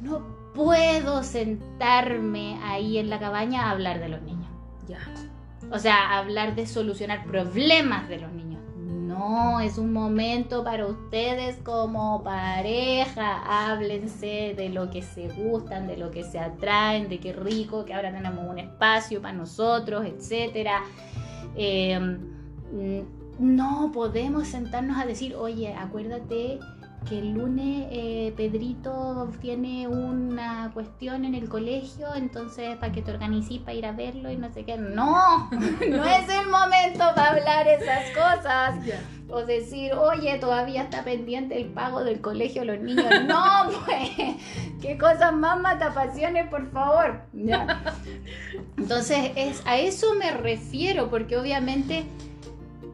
no 0.02 0.20
puedo 0.54 1.22
sentarme 1.22 2.58
ahí 2.62 2.98
en 2.98 3.08
la 3.08 3.18
cabaña 3.18 3.64
a 3.64 3.70
hablar 3.70 4.00
de 4.00 4.08
los 4.10 4.20
niños. 4.22 4.48
Ya. 4.86 4.98
O 5.70 5.78
sea, 5.78 6.18
hablar 6.18 6.54
de 6.54 6.66
solucionar 6.66 7.24
problemas 7.24 8.08
de 8.08 8.18
los 8.18 8.30
niños. 8.32 8.51
No, 9.12 9.60
es 9.60 9.76
un 9.76 9.92
momento 9.92 10.64
para 10.64 10.86
ustedes 10.86 11.56
como 11.62 12.22
pareja. 12.22 13.42
Háblense 13.44 14.54
de 14.56 14.70
lo 14.70 14.88
que 14.88 15.02
se 15.02 15.28
gustan, 15.28 15.86
de 15.86 15.98
lo 15.98 16.10
que 16.10 16.24
se 16.24 16.38
atraen, 16.38 17.08
de 17.10 17.20
qué 17.20 17.34
rico, 17.34 17.84
que 17.84 17.92
ahora 17.92 18.10
tenemos 18.10 18.48
un 18.48 18.58
espacio 18.58 19.20
para 19.20 19.34
nosotros, 19.34 20.06
etcétera. 20.06 20.82
Eh, 21.56 21.98
mm, 22.00 23.00
no 23.38 23.90
podemos 23.92 24.48
sentarnos 24.48 24.96
a 24.96 25.04
decir, 25.04 25.34
oye, 25.34 25.74
acuérdate 25.74 26.58
que 27.08 27.18
el 27.18 27.32
lunes 27.32 27.88
eh, 27.90 28.32
Pedrito 28.36 29.30
tiene 29.40 29.88
una 29.88 30.70
cuestión 30.72 31.24
en 31.24 31.34
el 31.34 31.48
colegio, 31.48 32.14
entonces 32.14 32.76
para 32.76 32.92
que 32.92 33.02
te 33.02 33.10
organices 33.10 33.58
para 33.58 33.74
ir 33.74 33.86
a 33.86 33.92
verlo 33.92 34.30
y 34.30 34.36
no 34.36 34.52
sé 34.52 34.64
qué. 34.64 34.76
No, 34.76 35.50
no 35.50 36.04
es 36.04 36.28
el 36.28 36.48
momento 36.48 37.04
para 37.14 37.30
hablar 37.30 37.68
esas 37.68 38.10
cosas. 38.10 38.74
O 39.28 39.46
decir, 39.46 39.94
oye, 39.94 40.36
todavía 40.38 40.82
está 40.82 41.04
pendiente 41.04 41.56
el 41.56 41.66
pago 41.66 42.04
del 42.04 42.20
colegio 42.20 42.62
de 42.62 42.66
los 42.66 42.80
niños. 42.80 43.06
No, 43.26 43.70
pues, 43.86 44.10
qué 44.82 44.98
cosas 44.98 45.32
más 45.32 45.58
matapasiones, 45.58 46.48
por 46.48 46.70
favor. 46.70 47.22
Entonces, 48.76 49.30
es, 49.36 49.62
a 49.64 49.78
eso 49.78 50.14
me 50.16 50.32
refiero, 50.32 51.08
porque 51.08 51.38
obviamente 51.38 52.04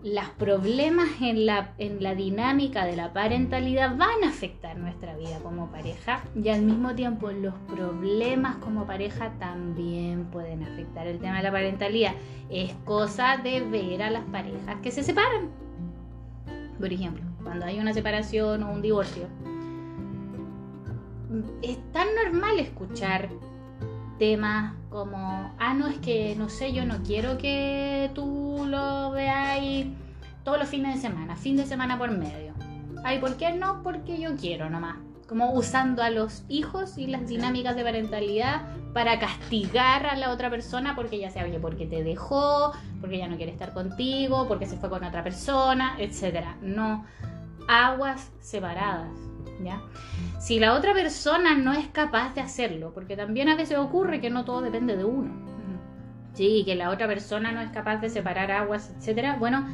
los 0.03 0.28
problemas 0.38 1.09
en 1.20 1.46
la, 1.46 1.74
en 1.78 2.03
la 2.03 2.14
dinámica 2.14 2.84
de 2.84 2.96
la 2.96 3.12
parentalidad 3.12 3.96
van 3.96 4.22
a 4.24 4.28
afectar 4.28 4.76
nuestra 4.76 5.16
vida 5.16 5.38
como 5.42 5.70
pareja 5.70 6.22
y 6.40 6.49
al 6.51 6.62
mismo 6.62 6.94
tiempo 6.94 7.30
los 7.32 7.55
problemas 7.68 8.57
como 8.57 8.86
pareja 8.86 9.32
también 9.38 10.26
pueden 10.26 10.62
afectar 10.62 11.07
el 11.07 11.18
tema 11.18 11.38
de 11.38 11.42
la 11.42 11.53
parentalidad. 11.53 12.12
Es 12.49 12.72
cosa 12.84 13.38
de 13.38 13.61
ver 13.61 14.03
a 14.03 14.11
las 14.11 14.24
parejas 14.24 14.76
que 14.82 14.90
se 14.90 15.03
separan. 15.03 15.51
Por 16.78 16.92
ejemplo, 16.92 17.24
cuando 17.42 17.66
hay 17.66 17.80
una 17.80 17.92
separación 17.92 18.62
o 18.62 18.72
un 18.72 18.82
divorcio, 18.82 19.26
es 21.62 21.78
tan 21.92 22.07
normal 22.24 22.59
escuchar 22.59 23.28
temas 24.18 24.74
como, 24.90 25.54
ah, 25.58 25.74
no, 25.74 25.86
es 25.86 25.98
que, 25.98 26.34
no 26.36 26.48
sé, 26.48 26.72
yo 26.72 26.84
no 26.84 27.02
quiero 27.02 27.38
que 27.38 28.10
tú 28.14 28.64
lo 28.66 29.10
veáis 29.10 29.86
todos 30.44 30.58
los 30.58 30.68
fines 30.68 30.94
de 30.94 31.00
semana, 31.00 31.36
fin 31.36 31.56
de 31.56 31.66
semana 31.66 31.98
por 31.98 32.10
medio. 32.10 32.52
Ay, 33.04 33.18
¿por 33.18 33.36
qué 33.36 33.52
no? 33.52 33.82
Porque 33.82 34.18
yo 34.18 34.36
quiero 34.36 34.70
nomás. 34.70 34.96
Como 35.28 35.52
usando 35.52 36.02
a 36.02 36.10
los 36.10 36.42
hijos 36.48 36.96
y 36.96 37.06
las 37.06 37.28
dinámicas 37.28 37.76
de 37.76 37.84
parentalidad 37.84 38.62
para 38.94 39.18
castigar 39.18 40.06
a 40.06 40.16
la 40.16 40.30
otra 40.30 40.48
persona 40.48 40.96
porque 40.96 41.18
ya 41.18 41.30
sea, 41.30 41.44
oye, 41.44 41.60
porque 41.60 41.86
te 41.86 42.02
dejó, 42.02 42.72
porque 43.00 43.18
ya 43.18 43.28
no 43.28 43.36
quiere 43.36 43.52
estar 43.52 43.74
contigo, 43.74 44.48
porque 44.48 44.66
se 44.66 44.78
fue 44.78 44.88
con 44.88 45.04
otra 45.04 45.22
persona, 45.22 45.96
etcétera. 45.98 46.56
No, 46.62 47.04
aguas 47.68 48.30
separadas, 48.40 49.27
¿ya? 49.62 49.82
Si 50.38 50.59
la 50.59 50.74
otra 50.74 50.94
persona 50.94 51.56
no 51.56 51.72
es 51.72 51.88
capaz 51.88 52.34
de 52.34 52.40
hacerlo, 52.40 52.92
porque 52.94 53.16
también 53.16 53.48
a 53.48 53.56
veces 53.56 53.78
ocurre 53.78 54.20
que 54.20 54.30
no 54.30 54.44
todo 54.44 54.61
depende 54.61 54.96
de 54.96 55.04
uno. 55.04 55.48
Sí, 56.34 56.62
que 56.64 56.76
la 56.76 56.90
otra 56.90 57.09
persona 57.09 57.50
no 57.50 57.61
es 57.61 57.70
capaz 57.70 57.96
de 57.96 58.11
separar 58.11 58.52
aguas, 58.52 58.94
etcétera. 58.96 59.36
Bueno, 59.40 59.66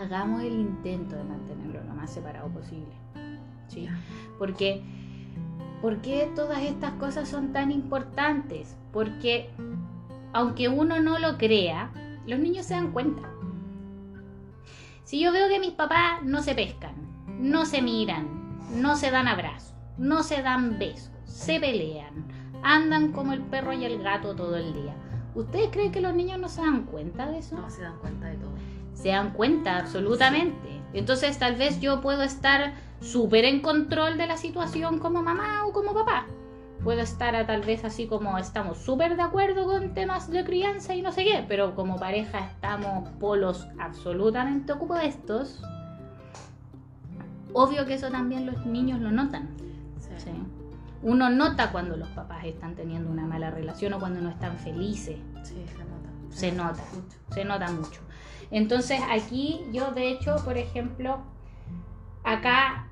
hagamos 0.00 0.42
el 0.42 0.52
intento 0.52 1.16
de 1.16 1.24
mantenerlo 1.24 1.82
lo 1.82 1.94
más 1.94 2.12
separado 2.12 2.48
posible. 2.48 2.92
Sí, 3.66 3.88
porque 4.38 4.82
¿por 5.80 6.00
qué 6.00 6.30
todas 6.36 6.62
estas 6.62 6.92
cosas 6.92 7.28
son 7.28 7.52
tan 7.52 7.72
importantes? 7.72 8.76
Porque 8.92 9.50
aunque 10.32 10.68
uno 10.68 11.00
no 11.00 11.18
lo 11.18 11.38
crea, 11.38 11.90
los 12.26 12.38
niños 12.38 12.66
se 12.66 12.74
dan 12.74 12.92
cuenta. 12.92 13.22
Si 15.04 15.20
yo 15.20 15.32
veo 15.32 15.48
que 15.48 15.58
mis 15.58 15.72
papás 15.72 16.22
no 16.22 16.42
se 16.42 16.54
pescan, 16.54 16.94
no 17.40 17.66
se 17.66 17.82
miran, 17.82 18.41
no 18.72 18.96
se 18.96 19.10
dan 19.10 19.28
abrazos, 19.28 19.74
no 19.98 20.22
se 20.22 20.42
dan 20.42 20.78
besos, 20.78 21.10
se 21.24 21.60
pelean, 21.60 22.26
andan 22.62 23.12
como 23.12 23.32
el 23.32 23.42
perro 23.42 23.72
y 23.72 23.84
el 23.84 24.02
gato 24.02 24.34
todo 24.34 24.56
el 24.56 24.72
día. 24.72 24.94
¿Ustedes 25.34 25.70
creen 25.70 25.92
que 25.92 26.00
los 26.00 26.14
niños 26.14 26.38
no 26.38 26.48
se 26.48 26.60
dan 26.60 26.84
cuenta 26.84 27.26
de 27.26 27.38
eso? 27.38 27.56
No 27.56 27.70
se 27.70 27.82
dan 27.82 27.98
cuenta 27.98 28.28
de 28.28 28.36
todo. 28.36 28.50
Se 28.94 29.08
dan 29.08 29.30
cuenta, 29.32 29.78
absolutamente. 29.78 30.82
Entonces 30.92 31.38
tal 31.38 31.56
vez 31.56 31.80
yo 31.80 32.00
puedo 32.00 32.22
estar 32.22 32.74
súper 33.00 33.44
en 33.44 33.60
control 33.60 34.18
de 34.18 34.26
la 34.26 34.36
situación 34.36 34.98
como 34.98 35.22
mamá 35.22 35.66
o 35.66 35.72
como 35.72 35.94
papá. 35.94 36.26
Puedo 36.84 37.00
estar 37.00 37.36
a, 37.36 37.46
tal 37.46 37.62
vez 37.62 37.84
así 37.84 38.06
como 38.06 38.36
estamos 38.38 38.78
súper 38.78 39.16
de 39.16 39.22
acuerdo 39.22 39.66
con 39.66 39.94
temas 39.94 40.30
de 40.30 40.44
crianza 40.44 40.94
y 40.94 41.02
no 41.02 41.12
sé 41.12 41.24
qué, 41.24 41.44
pero 41.46 41.74
como 41.74 41.96
pareja 41.96 42.40
estamos 42.40 43.08
polos 43.20 43.68
absolutamente 43.78 44.72
opuestos. 44.72 45.62
Obvio 47.54 47.86
que 47.86 47.94
eso 47.94 48.10
también 48.10 48.46
los 48.46 48.64
niños 48.66 49.00
lo 49.00 49.10
notan. 49.10 49.48
Sí. 50.18 50.30
Uno 51.02 51.30
nota 51.30 51.72
cuando 51.72 51.96
los 51.96 52.08
papás 52.08 52.44
están 52.44 52.74
teniendo 52.74 53.10
una 53.10 53.26
mala 53.26 53.50
relación 53.50 53.92
o 53.94 53.98
cuando 53.98 54.20
no 54.20 54.30
están 54.30 54.56
felices. 54.58 55.16
Sí, 55.42 55.56
se 55.66 55.84
nota. 55.84 56.30
Se 56.30 56.52
nota. 56.52 56.82
Mucho. 56.94 57.16
Se 57.34 57.44
nota 57.44 57.72
mucho. 57.72 58.00
Entonces 58.50 59.00
aquí 59.10 59.62
yo 59.72 59.90
de 59.92 60.10
hecho, 60.10 60.36
por 60.44 60.58
ejemplo, 60.58 61.18
acá 62.22 62.88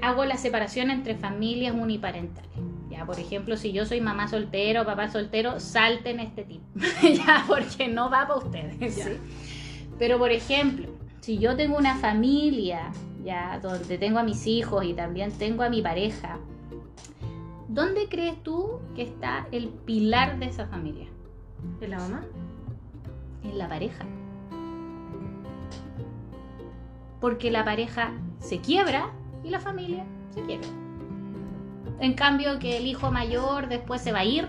hago 0.00 0.24
la 0.24 0.36
separación 0.36 0.90
entre 0.90 1.16
familias 1.16 1.74
uniparentales. 1.74 2.50
Ya, 2.88 3.06
por 3.06 3.18
ejemplo, 3.18 3.56
si 3.56 3.72
yo 3.72 3.86
soy 3.86 4.00
mamá 4.00 4.28
soltero 4.28 4.82
o 4.82 4.84
papá 4.84 5.08
soltero, 5.08 5.60
salten 5.60 6.20
este 6.20 6.44
tip. 6.44 6.62
ya, 7.02 7.44
porque 7.46 7.88
no 7.88 8.10
va 8.10 8.26
para 8.26 8.36
ustedes. 8.36 8.94
¿sí? 8.94 9.18
Pero 9.98 10.18
por 10.18 10.30
ejemplo, 10.30 10.88
si 11.20 11.38
yo 11.38 11.56
tengo 11.56 11.76
una 11.76 11.96
familia, 11.96 12.92
ya, 13.24 13.58
donde 13.60 13.98
tengo 13.98 14.18
a 14.18 14.22
mis 14.22 14.46
hijos 14.46 14.84
y 14.84 14.94
también 14.94 15.32
tengo 15.32 15.62
a 15.62 15.70
mi 15.70 15.82
pareja, 15.82 16.38
¿dónde 17.68 18.08
crees 18.08 18.42
tú 18.42 18.80
que 18.94 19.02
está 19.02 19.46
el 19.52 19.68
pilar 19.68 20.38
de 20.38 20.46
esa 20.46 20.66
familia? 20.66 21.06
¿Es 21.80 21.88
la 21.88 21.98
mamá? 21.98 22.24
En 23.44 23.58
la 23.58 23.68
pareja. 23.68 24.04
Porque 27.20 27.50
la 27.50 27.64
pareja 27.64 28.12
se 28.40 28.60
quiebra 28.60 29.10
y 29.44 29.50
la 29.50 29.60
familia 29.60 30.04
se 30.30 30.42
quiebra. 30.42 30.68
En 32.00 32.14
cambio 32.14 32.58
que 32.58 32.78
el 32.78 32.86
hijo 32.86 33.12
mayor 33.12 33.68
después 33.68 34.00
se 34.00 34.10
va 34.10 34.20
a 34.20 34.24
ir, 34.24 34.48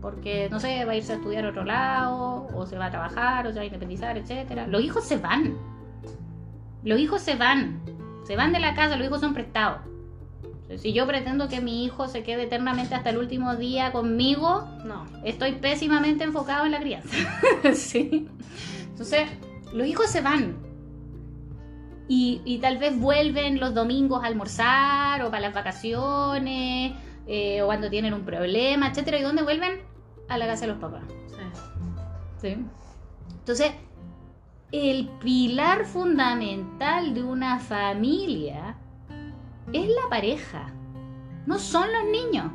porque 0.00 0.48
no 0.50 0.58
sé, 0.58 0.84
va 0.84 0.92
a 0.92 0.96
irse 0.96 1.12
a 1.12 1.16
estudiar 1.16 1.44
a 1.44 1.50
otro 1.50 1.64
lado, 1.64 2.48
o 2.54 2.66
se 2.66 2.76
va 2.76 2.86
a 2.86 2.90
trabajar, 2.90 3.46
o 3.46 3.50
se 3.50 3.56
va 3.56 3.62
a 3.62 3.66
independizar, 3.66 4.18
etcétera. 4.18 4.66
Los 4.66 4.82
hijos 4.82 5.04
se 5.04 5.16
van. 5.16 5.56
Los 6.82 6.98
hijos 6.98 7.22
se 7.22 7.36
van. 7.36 7.80
Se 8.24 8.36
van 8.36 8.52
de 8.52 8.60
la 8.60 8.74
casa, 8.74 8.96
los 8.96 9.06
hijos 9.06 9.20
son 9.20 9.34
prestados. 9.34 9.80
Si 10.78 10.92
yo 10.94 11.06
pretendo 11.06 11.48
que 11.48 11.60
mi 11.60 11.84
hijo 11.84 12.08
se 12.08 12.22
quede 12.22 12.44
eternamente 12.44 12.94
hasta 12.94 13.10
el 13.10 13.18
último 13.18 13.56
día 13.56 13.92
conmigo, 13.92 14.66
No. 14.84 15.04
estoy 15.24 15.52
pésimamente 15.52 16.24
enfocado 16.24 16.64
en 16.64 16.72
la 16.72 16.80
crianza. 16.80 17.14
sí. 17.74 18.28
Entonces, 18.88 19.28
los 19.74 19.86
hijos 19.86 20.06
se 20.06 20.22
van. 20.22 20.56
Y, 22.08 22.40
y 22.44 22.58
tal 22.58 22.78
vez 22.78 22.98
vuelven 22.98 23.60
los 23.60 23.74
domingos 23.74 24.22
a 24.24 24.26
almorzar 24.28 25.22
o 25.22 25.30
para 25.30 25.40
las 25.40 25.54
vacaciones 25.54 26.92
eh, 27.26 27.62
o 27.62 27.66
cuando 27.66 27.90
tienen 27.90 28.14
un 28.14 28.24
problema, 28.24 28.88
etcétera. 28.88 29.18
¿Y 29.18 29.22
dónde 29.22 29.42
vuelven? 29.42 29.80
A 30.28 30.38
la 30.38 30.46
casa 30.46 30.62
de 30.62 30.72
los 30.72 30.78
papás. 30.80 31.02
Sí. 31.28 32.48
Sí. 32.48 32.56
Entonces, 33.40 33.72
el 34.72 35.06
pilar 35.20 35.84
fundamental 35.84 37.12
de 37.12 37.22
una 37.22 37.58
familia 37.58 38.74
es 39.70 39.86
la 39.86 40.08
pareja, 40.08 40.72
no 41.46 41.58
son 41.58 41.92
los 41.92 42.04
niños. 42.06 42.50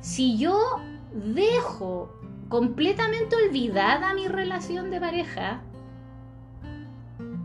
Si 0.00 0.38
yo 0.38 0.80
dejo 1.12 2.12
completamente 2.48 3.34
olvidada 3.34 4.14
mi 4.14 4.28
relación 4.28 4.92
de 4.92 5.00
pareja, 5.00 5.60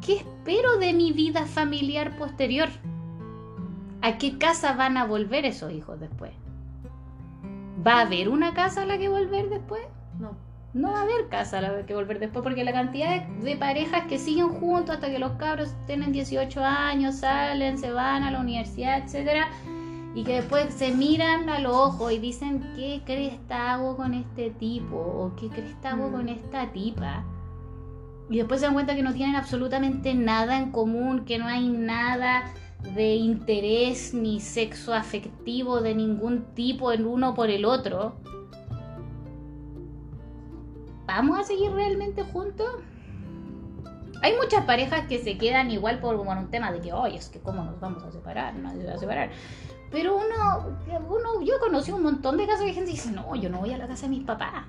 ¿qué 0.06 0.18
espero 0.18 0.78
de 0.78 0.94
mi 0.94 1.12
vida 1.12 1.46
familiar 1.46 2.16
posterior? 2.16 2.70
¿A 4.02 4.20
qué 4.20 4.38
casa 4.38 4.74
van 4.74 4.98
a 4.98 5.06
volver 5.06 5.46
esos 5.46 5.72
hijos 5.72 6.00
después? 6.00 6.32
¿Va 7.86 8.00
a 8.00 8.02
haber 8.02 8.30
una 8.30 8.54
casa 8.54 8.84
a 8.84 8.86
la 8.86 9.00
que 9.00 9.10
volver 9.10 9.50
después? 9.50 9.82
No. 10.20 10.49
No 10.74 10.92
va 10.92 11.00
a 11.00 11.04
haber 11.04 11.30
casa 11.30 11.58
a 11.58 11.62
la 11.62 11.86
que 11.86 11.96
volver 11.96 12.20
después, 12.20 12.44
porque 12.44 12.64
la 12.64 12.72
cantidad 12.74 13.26
de, 13.26 13.44
de 13.44 13.58
parejas 13.58 14.04
que 14.08 14.20
siguen 14.20 14.50
juntos 14.50 14.96
hasta 14.96 15.10
que 15.10 15.18
los 15.18 15.32
cabros 15.34 15.74
tienen 15.88 16.12
18 16.12 16.64
años, 16.64 17.16
salen, 17.16 17.78
se 17.80 17.92
van 17.92 18.24
a 18.24 18.30
la 18.32 18.40
universidad, 18.40 19.00
etcétera, 19.04 19.50
y 20.14 20.24
que 20.24 20.36
después 20.36 20.74
se 20.74 20.92
miran 20.92 21.50
a 21.50 21.60
los 21.60 21.74
ojos 21.76 22.12
y 22.12 22.20
dicen, 22.20 22.74
¿qué 22.76 23.02
cresta 23.06 23.74
hago 23.74 23.96
con 23.98 24.14
este 24.14 24.52
tipo? 24.52 24.96
¿O 24.98 25.36
qué 25.36 25.50
cresta 25.50 25.92
hago 25.92 26.10
Mm. 26.10 26.12
con 26.12 26.30
esta 26.30 26.72
tipa? 26.72 27.24
Y 28.30 28.38
después 28.38 28.60
se 28.60 28.68
dan 28.68 28.76
cuenta 28.76 28.96
que 28.96 29.02
no 29.02 29.14
tienen 29.14 29.36
absolutamente 29.36 30.14
nada 30.14 30.58
en 30.58 30.72
común, 30.72 31.26
que 31.26 31.40
no 31.40 31.48
hay 31.48 31.68
nada 31.68 32.44
de 32.96 33.16
interés 33.16 34.14
ni 34.14 34.40
sexo 34.40 34.94
afectivo 34.94 35.82
de 35.82 35.96
ningún 35.96 36.54
tipo 36.54 36.92
en 36.92 37.08
uno 37.08 37.34
por 37.34 37.50
el 37.50 37.66
otro. 37.66 38.18
¿Vamos 41.10 41.40
a 41.40 41.44
seguir 41.44 41.72
realmente 41.72 42.22
juntos? 42.22 42.68
Hay 44.22 44.34
muchas 44.36 44.64
parejas 44.66 45.08
que 45.08 45.18
se 45.18 45.40
quedan 45.40 45.72
igual 45.72 45.98
por, 46.00 46.16
por 46.24 46.38
un 46.38 46.52
tema 46.52 46.72
de 46.72 46.82
que, 46.82 46.94
oye, 46.94 47.18
es 47.18 47.30
que 47.30 47.40
cómo 47.40 47.64
nos 47.64 47.80
vamos 47.80 48.04
a 48.04 48.12
separar, 48.12 48.54
nadie 48.54 48.82
se 48.84 48.88
va 48.90 48.94
a 48.94 48.98
separar. 49.00 49.30
Pero 49.90 50.18
uno, 50.18 50.78
uno, 51.10 51.42
yo 51.44 51.56
conocí 51.60 51.92
un 51.92 52.04
montón 52.04 52.38
de 52.38 52.46
casos 52.46 52.66
de 52.68 52.74
gente 52.74 52.92
que 52.92 52.98
dice, 52.98 53.12
no, 53.12 53.36
yo 53.36 53.50
no 53.50 53.58
voy 53.58 53.74
a 53.74 53.80
la 53.80 53.88
casa 53.88 54.04
de 54.04 54.10
mis 54.10 54.24
papás. 54.24 54.66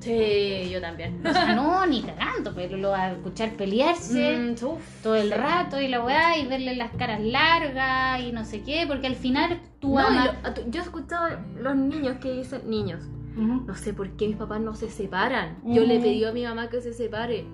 Sí, 0.00 0.70
yo 0.70 0.80
también. 0.80 1.20
O 1.26 1.30
sea, 1.30 1.54
no, 1.54 1.84
ni 1.86 2.00
cagando, 2.00 2.54
pero 2.54 2.78
lo 2.78 2.88
va 2.92 3.02
a 3.02 3.12
escuchar 3.12 3.50
pelearse 3.50 4.38
Mm, 4.38 4.64
uf, 4.64 5.02
todo 5.02 5.14
el 5.16 5.28
sí. 5.28 5.34
rato 5.34 5.78
y 5.78 5.88
la 5.88 6.02
weá 6.02 6.38
y 6.38 6.46
verle 6.46 6.74
las 6.74 6.90
caras 6.92 7.20
largas 7.20 8.18
y 8.22 8.32
no 8.32 8.46
sé 8.46 8.62
qué, 8.62 8.86
porque 8.88 9.08
al 9.08 9.14
final 9.16 9.60
tú 9.78 9.90
No, 9.98 10.06
amas. 10.06 10.30
lo- 10.42 10.70
yo 10.70 10.80
he 10.80 10.84
escuchado 10.84 11.36
los 11.58 11.76
niños 11.76 12.16
que 12.16 12.32
dicen, 12.32 12.62
niños, 12.70 13.02
No 13.36 13.74
sé 13.74 13.94
por 13.94 14.10
qué 14.10 14.28
mis 14.28 14.36
papás 14.36 14.60
no 14.60 14.74
se 14.74 14.90
separan. 14.90 15.58
Yo 15.64 15.84
le 15.84 15.94
Ujú. 15.96 16.04
pedí 16.04 16.24
a 16.24 16.32
mi 16.32 16.44
mamá 16.44 16.68
que 16.68 16.80
se 16.80 16.92
separe. 16.92 17.46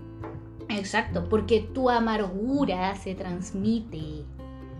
Exacto, 0.68 1.28
porque 1.28 1.60
tu 1.72 1.88
amargura 1.88 2.94
se 2.96 3.14
transmite. 3.14 4.24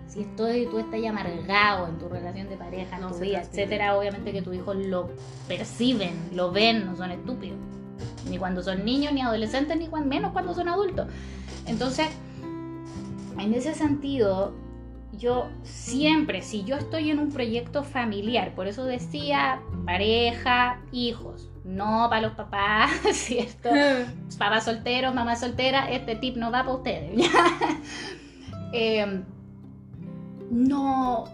Si 0.07 0.21
estoy, 0.23 0.67
tú 0.67 0.79
estás 0.79 1.05
amargado 1.05 1.87
en 1.87 1.99
tu 1.99 2.09
relación 2.09 2.49
de 2.49 2.57
pareja, 2.57 2.97
en 2.97 3.03
No 3.03 3.09
tu 3.09 3.19
vida, 3.19 3.35
transmite. 3.41 3.63
etcétera, 3.63 3.97
obviamente 3.97 4.33
que 4.33 4.43
tus 4.43 4.55
hijos 4.55 4.77
lo 4.77 5.11
perciben, 5.47 6.15
lo 6.35 6.51
ven, 6.51 6.87
no 6.87 6.97
son 6.97 7.11
estúpidos. 7.11 7.59
Ni 8.29 8.39
cuando 8.39 8.63
son 8.63 8.85
niños, 8.85 9.13
ni 9.13 9.21
adolescentes, 9.21 9.77
ni 9.77 9.87
cuando, 9.89 10.09
menos 10.09 10.33
cuando 10.33 10.55
son 10.55 10.69
adultos. 10.69 11.07
Entonces, 11.67 12.09
en 13.39 13.55
ese 13.55 13.75
sentido, 13.75 14.53
yo 15.19 15.51
siempre, 15.63 16.43
si 16.43 16.65
yo 16.65 16.77
estoy 16.77 17.11
en 17.11 17.19
un 17.19 17.31
proyecto 17.31 17.83
familiar, 17.83 18.55
por 18.55 18.67
eso 18.67 18.85
decía 18.85 19.61
pareja, 19.85 20.81
hijos, 20.93 21.51
no 21.65 22.07
para 22.09 22.23
los 22.23 22.33
papás, 22.33 22.91
¿cierto? 23.13 23.69
papás 24.39 24.65
solteros, 24.65 25.15
mamá 25.15 25.37
soltera, 25.37 25.91
este 25.91 26.17
tip 26.17 26.37
no 26.37 26.51
va 26.51 26.63
para 26.63 26.75
ustedes. 26.75 27.31
Eh, 28.71 29.23
no, 30.51 31.25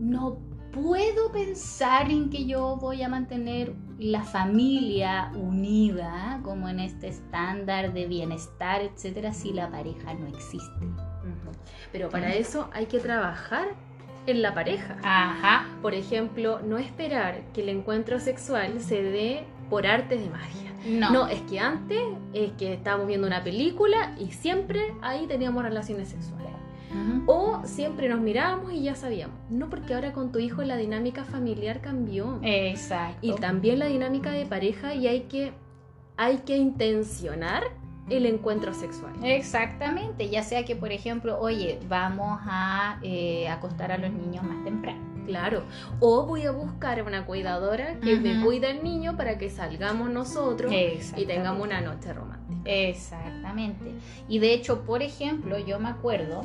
no 0.00 0.38
puedo 0.72 1.30
pensar 1.30 2.10
en 2.10 2.28
que 2.28 2.44
yo 2.44 2.76
voy 2.76 3.02
a 3.02 3.08
mantener 3.08 3.72
la 3.98 4.24
familia 4.24 5.30
unida, 5.36 6.40
como 6.42 6.68
en 6.68 6.80
este 6.80 7.06
estándar 7.06 7.92
de 7.92 8.06
bienestar, 8.06 8.82
etcétera, 8.82 9.32
si 9.32 9.52
la 9.52 9.70
pareja 9.70 10.14
no 10.14 10.26
existe. 10.26 10.86
Pero 11.92 12.08
para 12.08 12.34
eso 12.34 12.68
hay 12.72 12.86
que 12.86 12.98
trabajar 12.98 13.68
en 14.26 14.42
la 14.42 14.54
pareja. 14.54 14.96
Ajá. 15.02 15.66
Por 15.82 15.94
ejemplo, 15.94 16.60
no 16.60 16.78
esperar 16.78 17.42
que 17.52 17.62
el 17.62 17.68
encuentro 17.68 18.20
sexual 18.20 18.80
se 18.80 19.02
dé 19.02 19.44
por 19.70 19.86
artes 19.86 20.20
de 20.20 20.30
magia. 20.30 20.72
No. 20.86 21.10
No, 21.10 21.28
es 21.28 21.40
que 21.42 21.58
antes 21.58 22.00
es 22.32 22.52
que 22.52 22.74
estábamos 22.74 23.06
viendo 23.06 23.26
una 23.26 23.42
película 23.42 24.14
y 24.18 24.32
siempre 24.32 24.94
ahí 25.02 25.26
teníamos 25.26 25.62
relaciones 25.62 26.08
sexuales. 26.08 26.44
Ujú. 26.90 27.22
O 27.26 27.60
siempre 27.64 28.08
nos 28.08 28.20
mirábamos 28.20 28.72
y 28.72 28.82
ya 28.82 28.94
sabíamos. 28.94 29.36
No 29.50 29.68
porque 29.68 29.94
ahora 29.94 30.12
con 30.12 30.30
tu 30.30 30.38
hijo 30.38 30.62
la 30.62 30.76
dinámica 30.76 31.24
familiar 31.24 31.80
cambió. 31.80 32.38
Exacto. 32.42 33.18
Y 33.22 33.34
también 33.34 33.78
la 33.78 33.86
dinámica 33.86 34.30
de 34.30 34.46
pareja 34.46 34.94
y 34.94 35.08
hay 35.08 35.22
que, 35.22 35.52
hay 36.16 36.38
que 36.38 36.56
intencionar 36.56 37.64
el 38.10 38.26
encuentro 38.26 38.74
sexual. 38.74 39.12
Exactamente, 39.22 40.28
ya 40.28 40.42
sea 40.42 40.64
que, 40.64 40.76
por 40.76 40.92
ejemplo, 40.92 41.38
oye, 41.40 41.78
vamos 41.88 42.38
a 42.44 42.98
eh, 43.02 43.48
acostar 43.48 43.92
a 43.92 43.98
los 43.98 44.10
niños 44.12 44.44
más 44.44 44.62
temprano. 44.64 45.00
Claro. 45.26 45.62
O 46.00 46.26
voy 46.26 46.42
a 46.42 46.50
buscar 46.50 47.02
una 47.02 47.24
cuidadora 47.24 47.98
que 48.00 48.16
me 48.16 48.36
Ujú. 48.36 48.44
cuide 48.46 48.66
al 48.72 48.84
niño 48.84 49.16
para 49.16 49.38
que 49.38 49.48
salgamos 49.48 50.10
nosotros 50.10 50.70
y 51.16 51.24
tengamos 51.24 51.62
una 51.62 51.80
noche 51.80 52.12
romántica. 52.12 52.60
Exactamente. 52.66 53.94
Y 54.28 54.38
de 54.38 54.52
hecho, 54.52 54.82
por 54.82 55.02
ejemplo, 55.02 55.58
yo 55.58 55.78
me 55.80 55.88
acuerdo 55.88 56.44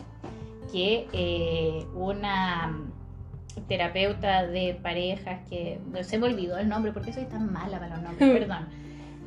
que 0.71 1.07
eh, 1.11 1.85
una 1.93 2.77
terapeuta 3.67 4.47
de 4.47 4.79
parejas 4.81 5.41
que 5.49 5.79
se 6.03 6.17
me 6.17 6.27
olvidó 6.27 6.57
el 6.57 6.69
nombre 6.69 6.93
porque 6.93 7.11
soy 7.11 7.25
tan 7.25 7.51
mala 7.51 7.79
para 7.79 7.95
los 7.97 8.03
nombres, 8.03 8.29
perdón. 8.39 8.67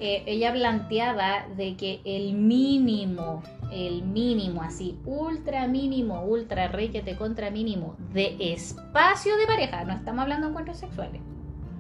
Eh, 0.05 0.25
ella 0.27 0.53
planteaba 0.53 1.47
de 1.57 1.77
que 1.77 2.01
el 2.05 2.33
mínimo, 2.35 3.41
el 3.71 4.03
mínimo 4.03 4.61
así, 4.61 4.99
ultra 5.05 5.69
mínimo, 5.69 6.25
ultra 6.25 6.67
requete 6.67 7.15
contra 7.15 7.53
mínimo 7.53 7.95
de 8.13 8.37
espacio 8.53 9.37
de 9.37 9.47
pareja, 9.47 9.85
no 9.85 9.93
estamos 9.93 10.23
hablando 10.23 10.49
de 10.49 10.51
encuentros 10.51 10.79
sexuales, 10.79 11.23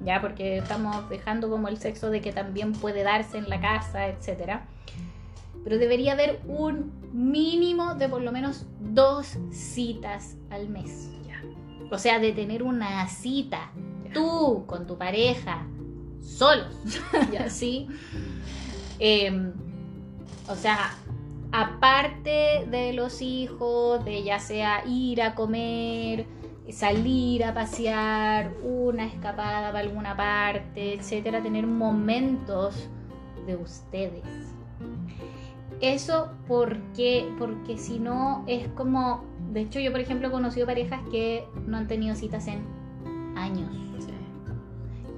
ya 0.04 0.20
porque 0.20 0.58
estamos 0.58 1.10
dejando 1.10 1.50
como 1.50 1.66
el 1.66 1.78
sexo 1.78 2.10
de 2.10 2.20
que 2.20 2.30
también 2.30 2.74
puede 2.74 3.02
darse 3.02 3.38
en 3.38 3.48
la 3.48 3.60
casa, 3.60 4.06
etcétera. 4.06 4.68
Pero 5.64 5.78
debería 5.78 6.12
haber 6.12 6.42
un 6.46 6.92
mínimo 7.12 7.96
de 7.96 8.08
por 8.08 8.22
lo 8.22 8.30
menos 8.30 8.66
dos 8.78 9.36
citas 9.50 10.36
al 10.50 10.68
mes. 10.68 11.10
O 11.90 11.98
sea, 11.98 12.20
de 12.20 12.30
tener 12.30 12.62
una 12.62 13.08
cita, 13.08 13.72
tú 14.14 14.62
con 14.68 14.86
tu 14.86 14.96
pareja, 14.96 15.66
solos, 16.22 16.66
Ya. 17.32 17.50
¿sí? 17.50 17.88
Em, 18.98 19.52
o 20.48 20.54
sea, 20.54 20.96
aparte 21.50 22.66
de 22.70 22.92
los 22.92 23.20
hijos, 23.20 24.04
de 24.04 24.22
ya 24.22 24.38
sea 24.38 24.84
ir 24.86 25.22
a 25.22 25.34
comer, 25.34 26.26
salir 26.70 27.44
a 27.44 27.52
pasear, 27.52 28.52
una 28.62 29.06
escapada 29.06 29.72
para 29.72 29.80
alguna 29.80 30.16
parte, 30.16 30.94
etcétera, 30.94 31.42
tener 31.42 31.66
momentos 31.66 32.88
de 33.46 33.56
ustedes. 33.56 34.22
Eso 35.80 36.30
porque, 36.46 37.28
porque 37.38 37.76
si 37.76 37.98
no 37.98 38.44
es 38.46 38.68
como, 38.68 39.24
de 39.52 39.62
hecho 39.62 39.80
yo 39.80 39.90
por 39.90 40.00
ejemplo 40.00 40.28
he 40.28 40.30
conocido 40.30 40.66
parejas 40.66 41.00
que 41.10 41.44
no 41.66 41.76
han 41.76 41.88
tenido 41.88 42.14
citas 42.14 42.46
en 42.46 42.64
años. 43.36 43.91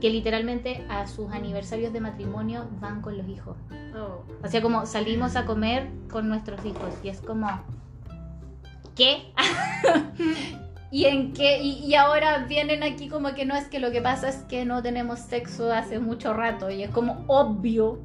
Que 0.00 0.10
literalmente 0.10 0.84
a 0.88 1.06
sus 1.06 1.32
aniversarios 1.32 1.92
de 1.92 2.00
matrimonio 2.00 2.66
van 2.80 3.00
con 3.00 3.16
los 3.16 3.28
hijos. 3.28 3.56
Oh. 3.96 4.24
O 4.42 4.48
sea, 4.48 4.60
como 4.60 4.86
salimos 4.86 5.36
a 5.36 5.46
comer 5.46 5.88
con 6.10 6.28
nuestros 6.28 6.64
hijos 6.64 6.94
y 7.02 7.08
es 7.08 7.20
como, 7.20 7.48
¿qué? 8.94 9.32
¿Y 10.90 11.06
en 11.06 11.32
qué? 11.32 11.60
Y, 11.62 11.84
y 11.84 11.94
ahora 11.94 12.44
vienen 12.46 12.82
aquí 12.82 13.08
como 13.08 13.34
que 13.34 13.44
no 13.44 13.56
es 13.56 13.66
que 13.66 13.80
lo 13.80 13.90
que 13.90 14.00
pasa 14.00 14.28
es 14.28 14.36
que 14.44 14.64
no 14.64 14.82
tenemos 14.82 15.18
sexo 15.18 15.72
hace 15.72 15.98
mucho 15.98 16.32
rato 16.34 16.70
y 16.70 16.82
es 16.82 16.90
como 16.90 17.24
obvio. 17.26 17.98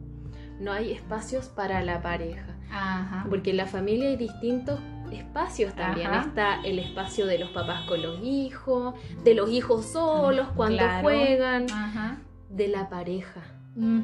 No 0.59 0.73
hay 0.73 0.91
espacios 0.91 1.47
para 1.47 1.81
la 1.81 2.01
pareja. 2.01 2.55
Ajá. 2.71 3.25
Porque 3.29 3.51
en 3.51 3.57
la 3.57 3.65
familia 3.65 4.09
hay 4.09 4.17
distintos 4.17 4.79
espacios 5.13 5.73
también. 5.75 6.07
Ajá. 6.07 6.27
Está 6.27 6.61
el 6.63 6.79
espacio 6.79 7.25
de 7.25 7.39
los 7.39 7.49
papás 7.51 7.81
con 7.87 8.01
los 8.01 8.19
hijos, 8.23 8.93
de 9.23 9.33
los 9.35 9.49
hijos 9.49 9.85
solos 9.85 10.47
cuando 10.55 10.77
Claro. 10.77 11.01
juegan, 11.03 11.65
Ajá. 11.71 12.17
de 12.49 12.67
la 12.67 12.89
pareja. 12.89 13.41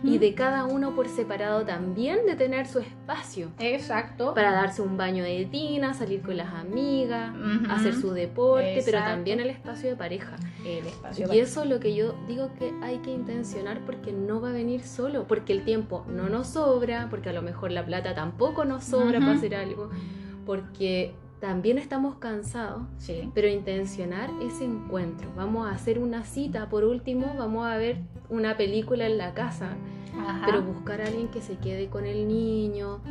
y 0.04 0.20
de 0.20 0.34
cada 0.36 0.64
uno 0.64 0.96
por 0.96 1.10
separado 1.10 1.66
también 1.66 2.20
de 2.26 2.36
tener 2.38 2.66
su 2.66 2.80
espacio. 2.80 3.50
Exacto. 3.60 4.34
Para 4.34 4.54
darse 4.54 4.82
un 4.82 4.96
baño 4.96 5.22
de 5.26 5.44
tina, 5.52 5.94
salir 5.94 6.22
con 6.22 6.38
las 6.38 6.54
amigas, 6.54 7.34
hacer 7.70 7.94
su 7.94 8.12
deporte, 8.12 8.82
pero 8.86 9.00
también 9.00 9.42
el 9.42 9.50
espacio 9.50 9.90
de 9.90 9.98
pareja. 9.98 10.38
El 10.66 10.88
espacio 10.88 11.34
y 11.34 11.40
eso 11.40 11.64
es 11.64 11.70
lo 11.70 11.82
que 11.82 11.94
yo 11.94 12.16
digo 12.26 12.52
que 12.58 12.72
hay 12.84 13.00
que 13.00 13.12
intencionar 13.12 13.82
porque 13.86 14.14
no 14.14 14.40
va 14.40 14.50
a 14.50 14.54
venir 14.54 14.82
solo, 14.84 15.26
porque 15.28 15.52
el 15.52 15.66
tiempo 15.66 16.06
no 16.08 16.30
nos 16.30 16.48
sobra, 16.48 17.08
porque 17.10 17.30
a 17.30 17.34
lo 17.34 17.42
mejor 17.42 17.72
la 17.72 17.86
plata 17.86 18.16
tampoco 18.16 18.64
nos 18.64 18.86
sobra 18.86 19.20
para 19.20 19.34
hacer 19.34 19.56
algo, 19.56 19.90
porque 20.46 21.14
también 21.40 21.78
estamos 21.78 22.16
cansados, 22.16 22.84
sí. 22.98 23.30
pero 23.34 23.48
intencionar 23.48 24.30
ese 24.42 24.64
encuentro. 24.64 25.30
Vamos 25.36 25.68
a 25.68 25.72
hacer 25.72 26.00
una 26.00 26.24
cita, 26.24 26.70
por 26.70 26.84
último, 26.84 27.36
vamos 27.38 27.68
a 27.68 27.78
ver 27.78 27.98
una 28.30 28.58
película 28.58 29.06
en 29.06 29.18
la 29.18 29.34
casa, 29.34 29.76
pero 30.46 30.62
buscar 30.62 31.02
a 31.02 31.08
alguien 31.08 31.28
que 31.30 31.42
se 31.42 31.58
quede 31.58 31.90
con 31.90 32.06
el 32.06 32.28
niño 32.28 33.02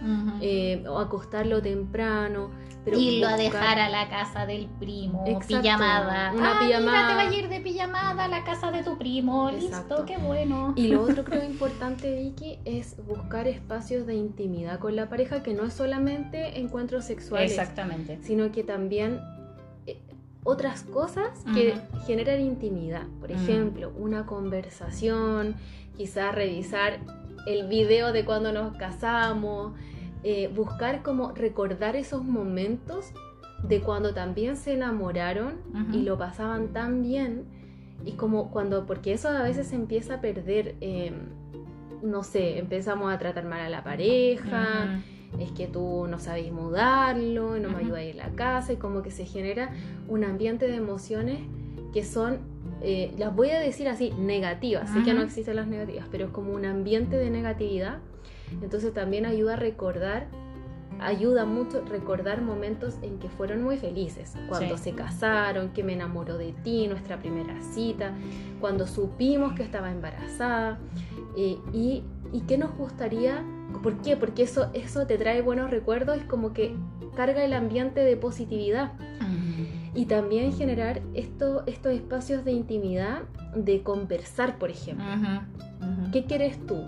eh, 0.40 0.84
o 0.88 0.98
acostarlo 0.98 1.62
temprano. 1.62 2.50
Pero 2.84 2.98
Irlo 2.98 3.28
a 3.28 3.36
dejar 3.36 3.78
a 3.78 3.88
la 3.88 4.10
casa 4.10 4.44
del 4.44 4.66
primo, 4.66 5.24
pijamada. 5.48 6.32
Una 6.34 6.58
pijamada. 6.58 7.08
te 7.08 7.14
va 7.14 7.20
a 7.30 7.34
ir 7.34 7.48
de 7.48 7.60
pijamada 7.60 8.24
a 8.24 8.28
la 8.28 8.44
casa 8.44 8.70
de 8.70 8.82
tu 8.82 8.98
primo. 8.98 9.50
Listo, 9.50 10.04
qué 10.04 10.18
bueno. 10.18 10.74
Y 10.76 10.88
lo 10.88 11.02
otro 11.02 11.24
creo 11.24 11.44
importante, 11.44 12.14
Vicky, 12.14 12.58
es 12.66 12.96
buscar 13.06 13.48
espacios 13.48 14.06
de 14.06 14.14
intimidad 14.16 14.78
con 14.80 14.96
la 14.96 15.08
pareja 15.08 15.42
que 15.42 15.54
no 15.54 15.64
es 15.64 15.72
solamente 15.72 16.58
encuentros 16.60 17.06
sexuales. 17.06 17.52
Exactamente. 17.52 18.18
Sino 18.22 18.52
que 18.52 18.64
también 18.64 19.20
eh, 19.86 19.98
otras 20.44 20.82
cosas 20.82 21.42
que 21.54 21.74
generan 22.06 22.40
intimidad. 22.40 23.06
Por 23.18 23.32
ejemplo, 23.32 23.92
una 23.96 24.26
conversación, 24.26 25.56
quizás 25.96 26.34
revisar 26.34 27.00
el 27.46 27.68
video 27.68 28.12
de 28.12 28.24
cuando 28.24 28.52
nos 28.52 28.76
casamos, 28.76 29.72
eh, 30.22 30.50
buscar 30.54 31.02
como 31.02 31.32
recordar 31.32 31.96
esos 31.96 32.24
momentos 32.24 33.12
de 33.62 33.80
cuando 33.80 34.14
también 34.14 34.56
se 34.56 34.74
enamoraron 34.74 35.54
y 35.92 36.02
lo 36.02 36.18
pasaban 36.18 36.68
tan 36.72 37.02
bien. 37.02 37.44
Y 38.04 38.12
como 38.12 38.50
cuando, 38.50 38.86
porque 38.86 39.12
eso 39.12 39.28
a 39.28 39.42
veces 39.42 39.68
se 39.68 39.76
empieza 39.76 40.14
a 40.14 40.20
perder, 40.20 40.76
em, 40.80 41.14
no 42.02 42.22
sé, 42.22 42.58
empezamos 42.58 43.12
a 43.12 43.18
tratar 43.18 43.44
mal 43.44 43.60
a 43.60 43.68
la 43.68 43.82
pareja, 43.82 45.00
es 45.38 45.50
que 45.52 45.66
tú 45.66 46.06
no 46.08 46.18
sabes 46.18 46.52
mudarlo, 46.52 47.58
no 47.58 47.70
me 47.70 47.78
ayudas 47.78 47.98
a 47.98 48.04
ir 48.04 48.20
a 48.20 48.28
la 48.28 48.34
casa 48.34 48.72
y 48.72 48.76
como 48.76 49.02
que 49.02 49.10
se 49.10 49.24
genera 49.24 49.72
un 50.08 50.24
ambiente 50.24 50.66
de 50.68 50.76
emociones 50.76 51.40
que 51.92 52.04
son, 52.04 52.40
eh, 52.84 53.14
las 53.16 53.34
voy 53.34 53.50
a 53.50 53.58
decir 53.58 53.88
así, 53.88 54.12
negativas, 54.18 54.90
sé 54.90 55.02
que 55.02 55.14
no 55.14 55.22
existen 55.22 55.56
las 55.56 55.66
negativas, 55.66 56.06
pero 56.10 56.26
es 56.26 56.30
como 56.30 56.52
un 56.52 56.66
ambiente 56.66 57.16
de 57.16 57.30
negatividad. 57.30 57.98
Entonces 58.62 58.92
también 58.92 59.24
ayuda 59.24 59.54
a 59.54 59.56
recordar, 59.56 60.26
ayuda 61.00 61.46
mucho 61.46 61.82
recordar 61.86 62.42
momentos 62.42 62.96
en 63.00 63.18
que 63.18 63.30
fueron 63.30 63.62
muy 63.62 63.78
felices, 63.78 64.34
cuando 64.48 64.76
se 64.76 64.92
casaron, 64.92 65.70
que 65.70 65.82
me 65.82 65.94
enamoró 65.94 66.36
de 66.36 66.52
ti, 66.62 66.86
nuestra 66.86 67.18
primera 67.18 67.58
cita, 67.62 68.12
cuando 68.60 68.86
supimos 68.86 69.54
que 69.54 69.62
estaba 69.62 69.90
embarazada. 69.90 70.78
Eh, 71.36 71.56
y, 71.72 72.02
y 72.32 72.40
qué 72.42 72.58
nos 72.58 72.76
gustaría, 72.76 73.42
¿por 73.82 73.96
qué? 74.02 74.16
Porque 74.16 74.42
eso, 74.42 74.70
eso 74.74 75.06
te 75.06 75.16
trae 75.16 75.40
buenos 75.40 75.70
recuerdos, 75.70 76.18
es 76.18 76.24
como 76.24 76.52
que 76.52 76.76
carga 77.16 77.44
el 77.44 77.54
ambiente 77.54 78.00
de 78.00 78.16
positividad. 78.16 78.92
Y 79.94 80.06
también 80.06 80.52
generar 80.52 81.02
esto, 81.14 81.62
estos 81.66 81.92
espacios 81.92 82.44
de 82.44 82.52
intimidad, 82.52 83.22
de 83.54 83.82
conversar, 83.82 84.58
por 84.58 84.70
ejemplo. 84.70 85.06
¿Qué 86.12 86.24
quieres 86.24 86.64
tú? 86.66 86.84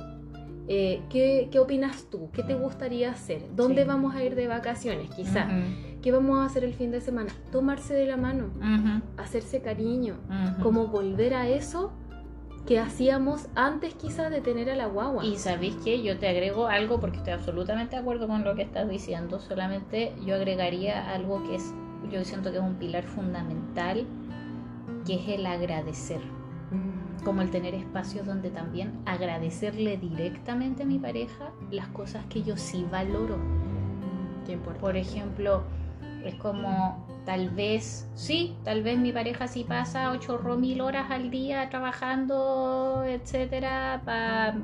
Eh, 0.69 1.03
¿qué, 1.11 1.49
opinas 1.61 2.07
tú? 2.11 2.31
¿Qué 2.33 2.43
te 2.43 2.55
gustaría 2.55 3.11
hacer? 3.11 3.43
¿Dónde 3.55 3.85
vamos 3.85 4.15
a 4.17 4.25
ir 4.25 4.35
de 4.35 4.49
vacaciones? 4.49 5.11
Quizá. 5.15 5.49
¿Qué 6.03 6.13
vamos 6.13 6.39
a 6.39 6.45
hacer 6.45 6.65
el 6.65 6.75
fin 6.75 6.91
de 6.91 7.01
semana? 7.01 7.33
Tomarse 7.53 7.95
de 7.95 8.07
la 8.07 8.17
mano, 8.17 8.51
hacerse 9.17 9.61
cariño, 9.61 10.17
como 10.63 10.89
volver 10.89 11.35
a 11.35 11.49
eso 11.49 11.93
que 12.67 12.81
hacíamos 12.81 13.47
antes 13.55 13.95
quizás 13.95 14.31
de 14.31 14.41
tener 14.41 14.69
a 14.71 14.77
la 14.77 14.87
guagua. 14.87 15.25
Y 15.25 15.37
sabéis 15.37 15.77
que 15.77 16.03
yo 16.03 16.19
te 16.19 16.29
agrego 16.29 16.67
algo 16.67 17.01
porque 17.01 17.19
estoy 17.19 17.33
absolutamente 17.33 17.95
de 17.95 18.03
acuerdo 18.03 18.27
con 18.27 18.45
lo 18.45 18.57
que 18.57 18.63
estás 18.63 18.89
diciendo, 18.89 19.39
solamente 19.39 20.13
yo 20.25 20.35
agregaría 20.35 21.13
algo 21.13 21.45
que 21.45 21.57
es, 21.57 21.73
yo 22.11 22.25
siento 22.25 22.51
que 22.51 22.59
es 22.59 22.63
un 22.63 22.75
pilar 22.75 23.05
fundamental, 23.05 24.07
que 25.05 25.15
es 25.15 25.29
el 25.29 25.47
agradecer. 25.47 26.21
Como 27.25 27.43
el 27.43 27.51
tener 27.51 27.75
espacios 27.75 28.27
donde 28.27 28.51
también 28.51 28.93
agradecerle 29.05 29.97
directamente 29.97 30.85
a 30.85 30.87
mi 30.87 30.99
pareja 30.99 31.51
las 31.71 31.89
cosas 31.89 32.25
que 32.27 32.43
yo 32.43 32.57
sí 32.57 32.87
valoro. 32.91 33.39
Por 34.81 34.97
ejemplo, 34.97 35.65
es 36.25 36.35
como 36.37 37.05
tal 37.25 37.51
vez, 37.51 38.09
sí, 38.15 38.57
tal 38.63 38.83
vez 38.85 38.99
mi 38.99 39.11
pareja 39.13 39.49
sí 39.49 39.65
pasa 39.65 40.13
ocho 40.13 40.39
mil 40.57 40.81
horas 40.81 41.11
al 41.11 41.31
día 41.31 41.69
trabajando, 41.69 43.03
etcétera, 43.05 44.03
para 44.05 44.55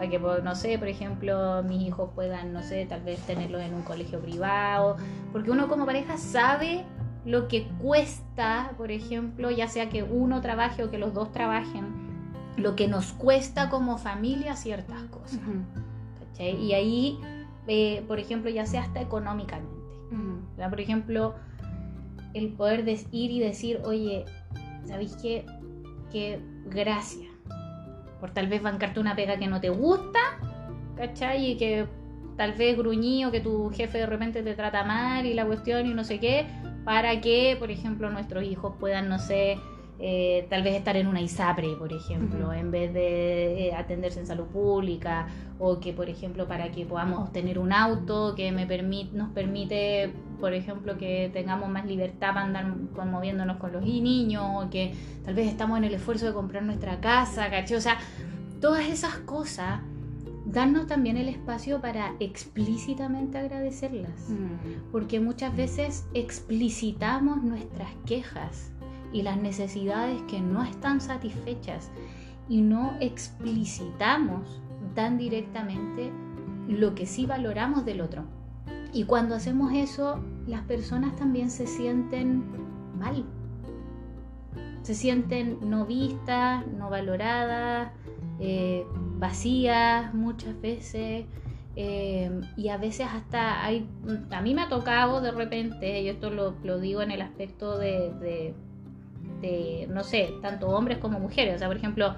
que, 0.00 0.18
no 0.18 0.54
sé, 0.54 0.78
por 0.78 0.88
ejemplo, 0.88 1.62
mis 1.62 1.82
hijos 1.82 2.10
puedan, 2.14 2.52
no 2.52 2.62
sé, 2.62 2.86
tal 2.86 3.02
vez 3.02 3.20
tenerlos 3.20 3.62
en 3.62 3.74
un 3.74 3.82
colegio 3.82 4.20
privado, 4.20 4.96
porque 5.32 5.50
uno 5.50 5.68
como 5.68 5.86
pareja 5.86 6.16
sabe 6.16 6.84
lo 7.24 7.48
que 7.48 7.66
cuesta, 7.80 8.72
por 8.76 8.90
ejemplo, 8.90 9.50
ya 9.50 9.68
sea 9.68 9.88
que 9.88 10.02
uno 10.02 10.40
trabaje 10.40 10.82
o 10.84 10.90
que 10.90 10.98
los 10.98 11.14
dos 11.14 11.32
trabajen, 11.32 11.86
lo 12.56 12.76
que 12.76 12.86
nos 12.88 13.12
cuesta 13.12 13.70
como 13.70 13.98
familia 13.98 14.56
ciertas 14.56 15.02
cosas. 15.04 15.40
Y 16.38 16.72
ahí, 16.72 17.18
eh, 17.66 18.04
por 18.06 18.18
ejemplo, 18.18 18.50
ya 18.50 18.66
sea 18.66 18.82
hasta 18.82 19.00
económicamente. 19.00 19.72
Por 20.56 20.80
ejemplo, 20.80 21.34
el 22.34 22.52
poder 22.52 22.88
ir 22.88 23.30
y 23.30 23.40
decir, 23.40 23.80
oye, 23.84 24.24
¿sabéis 24.86 25.16
qué? 25.16 25.46
Que 26.12 26.40
gracias 26.66 27.33
por 28.24 28.30
tal 28.30 28.46
vez 28.46 28.62
bancarte 28.62 29.00
una 29.00 29.14
pega 29.14 29.36
que 29.36 29.46
no 29.46 29.60
te 29.60 29.68
gusta, 29.68 30.18
¿cachai? 30.96 31.50
Y 31.50 31.56
que 31.58 31.86
tal 32.38 32.54
vez 32.54 32.74
gruñío, 32.74 33.30
que 33.30 33.40
tu 33.40 33.68
jefe 33.68 33.98
de 33.98 34.06
repente 34.06 34.42
te 34.42 34.54
trata 34.54 34.82
mal 34.82 35.26
y 35.26 35.34
la 35.34 35.44
cuestión 35.44 35.84
y 35.86 35.92
no 35.92 36.04
sé 36.04 36.20
qué, 36.20 36.46
para 36.86 37.20
que, 37.20 37.54
por 37.58 37.70
ejemplo, 37.70 38.08
nuestros 38.08 38.44
hijos 38.44 38.76
puedan, 38.80 39.10
no 39.10 39.18
sé, 39.18 39.58
eh, 40.00 40.46
tal 40.50 40.62
vez 40.62 40.74
estar 40.74 40.96
en 40.96 41.06
una 41.06 41.20
ISAPRE, 41.20 41.76
por 41.76 41.92
ejemplo, 41.92 42.52
en 42.52 42.70
vez 42.70 42.92
de 42.92 43.68
eh, 43.68 43.74
atenderse 43.74 44.20
en 44.20 44.26
salud 44.26 44.46
pública, 44.46 45.28
o 45.58 45.78
que, 45.78 45.92
por 45.92 46.08
ejemplo, 46.08 46.48
para 46.48 46.72
que 46.72 46.84
podamos 46.84 47.32
tener 47.32 47.58
un 47.58 47.72
auto 47.72 48.34
que 48.34 48.50
me 48.50 48.66
nos 49.12 49.30
permite, 49.30 50.12
por 50.40 50.52
ejemplo, 50.52 50.98
que 50.98 51.30
tengamos 51.32 51.68
más 51.68 51.86
libertad 51.86 52.34
para 52.34 52.46
andar 52.46 52.66
moviéndonos 53.06 53.58
con 53.58 53.72
los 53.72 53.84
niños, 53.84 54.44
o 54.56 54.68
que 54.68 54.94
tal 55.24 55.34
vez 55.34 55.46
estamos 55.46 55.78
en 55.78 55.84
el 55.84 55.94
esfuerzo 55.94 56.26
de 56.26 56.32
comprar 56.32 56.64
nuestra 56.64 57.00
casa, 57.00 57.48
¿caché? 57.50 57.76
O 57.76 57.80
sea, 57.80 57.98
todas 58.60 58.88
esas 58.88 59.18
cosas 59.18 59.80
darnos 60.44 60.86
también 60.86 61.16
el 61.16 61.28
espacio 61.28 61.80
para 61.80 62.14
explícitamente 62.20 63.38
agradecerlas, 63.38 64.28
porque 64.92 65.20
muchas 65.20 65.56
veces 65.56 66.06
explicitamos 66.14 67.42
nuestras 67.42 67.90
quejas 68.06 68.73
y 69.14 69.22
las 69.22 69.38
necesidades 69.38 70.20
que 70.22 70.40
no 70.40 70.64
están 70.64 71.00
satisfechas 71.00 71.90
y 72.48 72.60
no 72.60 72.96
explicitamos 73.00 74.60
tan 74.94 75.16
directamente 75.18 76.12
lo 76.68 76.96
que 76.96 77.06
sí 77.06 77.24
valoramos 77.24 77.84
del 77.84 78.00
otro. 78.00 78.24
Y 78.92 79.04
cuando 79.04 79.36
hacemos 79.36 79.72
eso, 79.72 80.18
las 80.48 80.62
personas 80.62 81.14
también 81.14 81.48
se 81.50 81.68
sienten 81.68 82.44
mal. 82.98 83.24
Se 84.82 84.94
sienten 84.94 85.58
no 85.62 85.86
vistas, 85.86 86.66
no 86.66 86.90
valoradas, 86.90 87.92
eh, 88.40 88.84
vacías 89.16 90.12
muchas 90.12 90.60
veces. 90.60 91.26
Eh, 91.76 92.40
y 92.56 92.68
a 92.68 92.78
veces 92.78 93.06
hasta 93.12 93.64
hay, 93.64 93.88
a 94.30 94.40
mí 94.42 94.54
me 94.54 94.62
ha 94.62 94.68
tocado 94.68 95.20
de 95.20 95.30
repente, 95.30 96.02
y 96.02 96.08
esto 96.08 96.30
lo 96.30 96.78
digo 96.80 97.00
en 97.02 97.12
el 97.12 97.22
aspecto 97.22 97.78
de 97.78 98.54
no 99.88 100.04
sé, 100.04 100.30
tanto 100.42 100.68
hombres 100.68 100.98
como 100.98 101.18
mujeres. 101.20 101.56
O 101.56 101.58
sea, 101.58 101.68
por 101.68 101.76
ejemplo, 101.76 102.14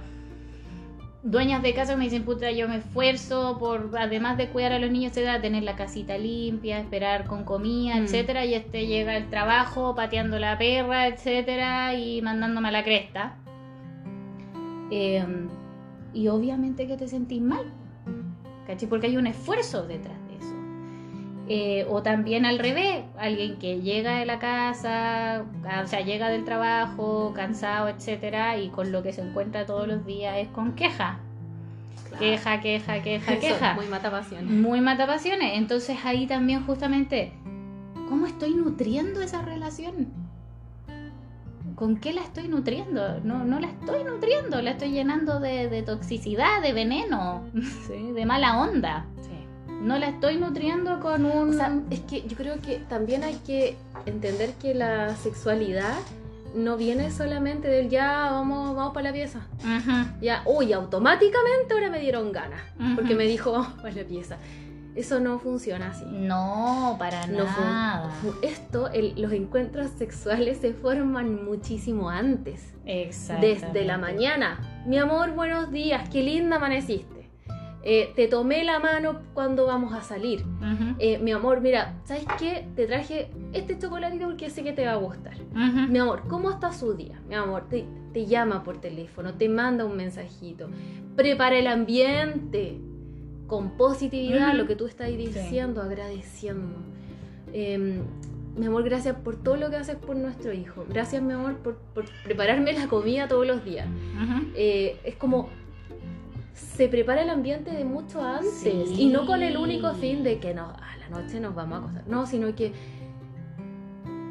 dueñas 1.22 1.62
de 1.62 1.74
casa 1.74 1.96
me 1.96 2.04
dicen, 2.04 2.24
puta, 2.24 2.50
yo 2.52 2.68
me 2.68 2.76
esfuerzo 2.76 3.56
por, 3.58 3.90
además 3.98 4.36
de 4.36 4.48
cuidar 4.48 4.72
a 4.72 4.78
los 4.78 4.90
niños, 4.90 5.10
etcétera, 5.10 5.40
tener 5.40 5.62
la 5.64 5.76
casita 5.76 6.16
limpia, 6.16 6.78
esperar 6.78 7.26
con 7.26 7.44
comida, 7.44 7.96
mm. 7.96 8.04
etcétera, 8.04 8.44
y 8.44 8.54
este 8.54 8.86
llega 8.86 9.16
el 9.16 9.28
trabajo 9.28 9.94
pateando 9.94 10.38
la 10.38 10.56
perra, 10.56 11.08
etcétera, 11.08 11.94
y 11.94 12.22
mandándome 12.22 12.68
a 12.68 12.72
la 12.72 12.84
cresta. 12.84 13.36
Em, 14.90 15.48
y 16.14 16.28
obviamente 16.28 16.86
que 16.86 16.96
te 16.96 17.08
sentís 17.08 17.42
mal, 17.42 17.66
¿cachai? 18.66 18.88
Porque 18.88 19.08
hay 19.08 19.16
un 19.16 19.26
esfuerzo 19.26 19.86
detrás 19.86 20.25
eh, 21.48 21.86
o 21.88 22.02
también 22.02 22.44
al 22.44 22.58
revés, 22.58 23.04
alguien 23.18 23.56
que 23.58 23.80
llega 23.80 24.18
de 24.18 24.26
la 24.26 24.40
casa, 24.40 25.44
o 25.82 25.86
sea, 25.86 26.00
llega 26.00 26.28
del 26.28 26.44
trabajo, 26.44 27.32
cansado, 27.36 27.88
etcétera, 27.88 28.58
y 28.58 28.68
con 28.68 28.90
lo 28.90 29.02
que 29.02 29.12
se 29.12 29.22
encuentra 29.22 29.64
todos 29.64 29.86
los 29.86 30.04
días 30.04 30.38
es 30.38 30.48
con 30.48 30.72
queja. 30.72 31.20
Queja, 32.18 32.60
queja, 32.60 33.02
queja, 33.02 33.32
Eso, 33.32 33.40
queja. 33.40 33.74
Muy 33.74 33.86
mata 33.86 34.10
pasiones. 34.10 34.50
Muy 34.50 34.80
mata 34.80 35.06
pasiones. 35.06 35.52
Entonces 35.54 35.98
ahí 36.04 36.26
también 36.26 36.64
justamente, 36.64 37.32
¿cómo 38.08 38.26
estoy 38.26 38.54
nutriendo 38.54 39.20
esa 39.20 39.42
relación? 39.42 40.08
¿Con 41.74 41.98
qué 41.98 42.14
la 42.14 42.22
estoy 42.22 42.48
nutriendo? 42.48 43.20
No, 43.20 43.44
no 43.44 43.60
la 43.60 43.68
estoy 43.68 44.02
nutriendo, 44.02 44.62
la 44.62 44.70
estoy 44.70 44.92
llenando 44.92 45.40
de, 45.40 45.68
de 45.68 45.82
toxicidad, 45.82 46.62
de 46.62 46.72
veneno, 46.72 47.44
¿sí? 47.86 48.12
de 48.12 48.24
mala 48.24 48.58
onda. 48.58 49.06
No 49.86 49.98
la 49.98 50.08
estoy 50.08 50.36
nutriendo 50.36 50.98
con 51.00 51.24
un... 51.24 51.50
O 51.50 51.52
sea, 51.52 51.72
es 51.90 52.00
que 52.00 52.22
yo 52.26 52.36
creo 52.36 52.60
que 52.60 52.78
también 52.88 53.22
hay 53.22 53.36
que 53.46 53.76
entender 54.04 54.50
que 54.54 54.74
la 54.74 55.14
sexualidad 55.16 55.94
no 56.56 56.76
viene 56.76 57.10
solamente 57.10 57.68
del 57.68 57.88
ya 57.88 58.30
vamos, 58.32 58.74
vamos 58.74 58.92
para 58.94 59.10
la 59.10 59.12
pieza. 59.12 59.46
Ya, 60.20 60.42
uy, 60.46 60.72
automáticamente 60.72 61.72
ahora 61.74 61.90
me 61.90 62.00
dieron 62.00 62.32
ganas. 62.32 62.60
Porque 62.96 63.14
me 63.14 63.24
dijo 63.24 63.52
vamos 63.52 63.74
para 63.80 63.94
la 63.94 64.04
pieza. 64.04 64.38
Eso 64.96 65.20
no 65.20 65.38
funciona 65.38 65.90
así. 65.90 66.06
No, 66.08 66.96
para 66.98 67.26
No 67.26 67.44
nada. 67.44 68.10
esto, 68.42 68.88
el- 68.90 69.12
los 69.20 69.30
encuentros 69.32 69.90
sexuales 69.98 70.56
se 70.58 70.72
forman 70.72 71.44
muchísimo 71.44 72.08
antes. 72.08 72.72
Exactamente. 72.86 73.66
Desde 73.66 73.84
la 73.84 73.98
mañana. 73.98 74.58
Mi 74.86 74.96
amor, 74.98 75.32
buenos 75.32 75.70
días, 75.70 76.08
qué 76.08 76.22
linda 76.22 76.56
amaneciste. 76.56 77.15
Eh, 77.88 78.12
te 78.16 78.26
tomé 78.26 78.64
la 78.64 78.80
mano 78.80 79.20
cuando 79.32 79.64
vamos 79.64 79.92
a 79.94 80.02
salir. 80.02 80.44
Eh, 80.98 81.18
mi 81.18 81.30
amor, 81.30 81.60
mira, 81.60 81.94
¿sabes 82.04 82.24
qué? 82.36 82.66
Te 82.74 82.84
traje 82.84 83.30
este 83.52 83.78
chocolatito 83.78 84.26
porque 84.26 84.50
sé 84.50 84.64
que 84.64 84.72
te 84.72 84.84
va 84.84 84.94
a 84.94 84.96
gustar. 84.96 85.34
Mi 85.88 86.00
amor, 86.00 86.24
¿cómo 86.26 86.50
está 86.50 86.72
su 86.72 86.94
día? 86.94 87.20
Mi 87.28 87.36
amor, 87.36 87.68
te, 87.70 87.84
te 88.12 88.26
llama 88.26 88.64
por 88.64 88.80
teléfono, 88.80 89.34
te 89.34 89.48
manda 89.48 89.84
un 89.84 89.96
mensajito, 89.96 90.68
prepara 91.14 91.56
el 91.56 91.68
ambiente 91.68 92.80
con 93.46 93.76
positividad, 93.76 94.54
lo 94.54 94.66
que 94.66 94.74
tú 94.74 94.86
estás 94.88 95.16
diciendo, 95.16 95.80
agradeciendo. 95.80 96.74
Em, 97.52 98.00
mi 98.56 98.66
amor, 98.66 98.82
gracias 98.82 99.14
por 99.14 99.36
todo 99.36 99.54
lo 99.54 99.70
que 99.70 99.76
haces 99.76 99.94
por 99.94 100.16
nuestro 100.16 100.52
hijo. 100.52 100.84
Gracias, 100.88 101.22
mi 101.22 101.34
amor, 101.34 101.54
por, 101.58 101.76
por 101.94 102.06
prepararme 102.24 102.72
la 102.72 102.88
comida 102.88 103.28
todos 103.28 103.46
los 103.46 103.64
días. 103.64 103.86
Eh, 104.56 104.98
es 105.04 105.14
como 105.14 105.50
se 106.56 106.88
prepara 106.88 107.22
el 107.22 107.30
ambiente 107.30 107.70
de 107.70 107.84
mucho 107.84 108.22
antes 108.24 108.50
Sí. 108.62 108.84
y 108.96 109.08
no 109.08 109.26
con 109.26 109.42
el 109.42 109.56
único 109.58 109.92
fin 109.94 110.24
de 110.24 110.38
que 110.40 110.54
no, 110.54 110.64
a 110.70 110.96
la 110.98 111.08
noche 111.10 111.38
nos 111.38 111.54
vamos 111.54 111.74
a 111.76 111.78
acostar. 111.82 112.08
No, 112.08 112.26
sino 112.26 112.54
que 112.54 112.72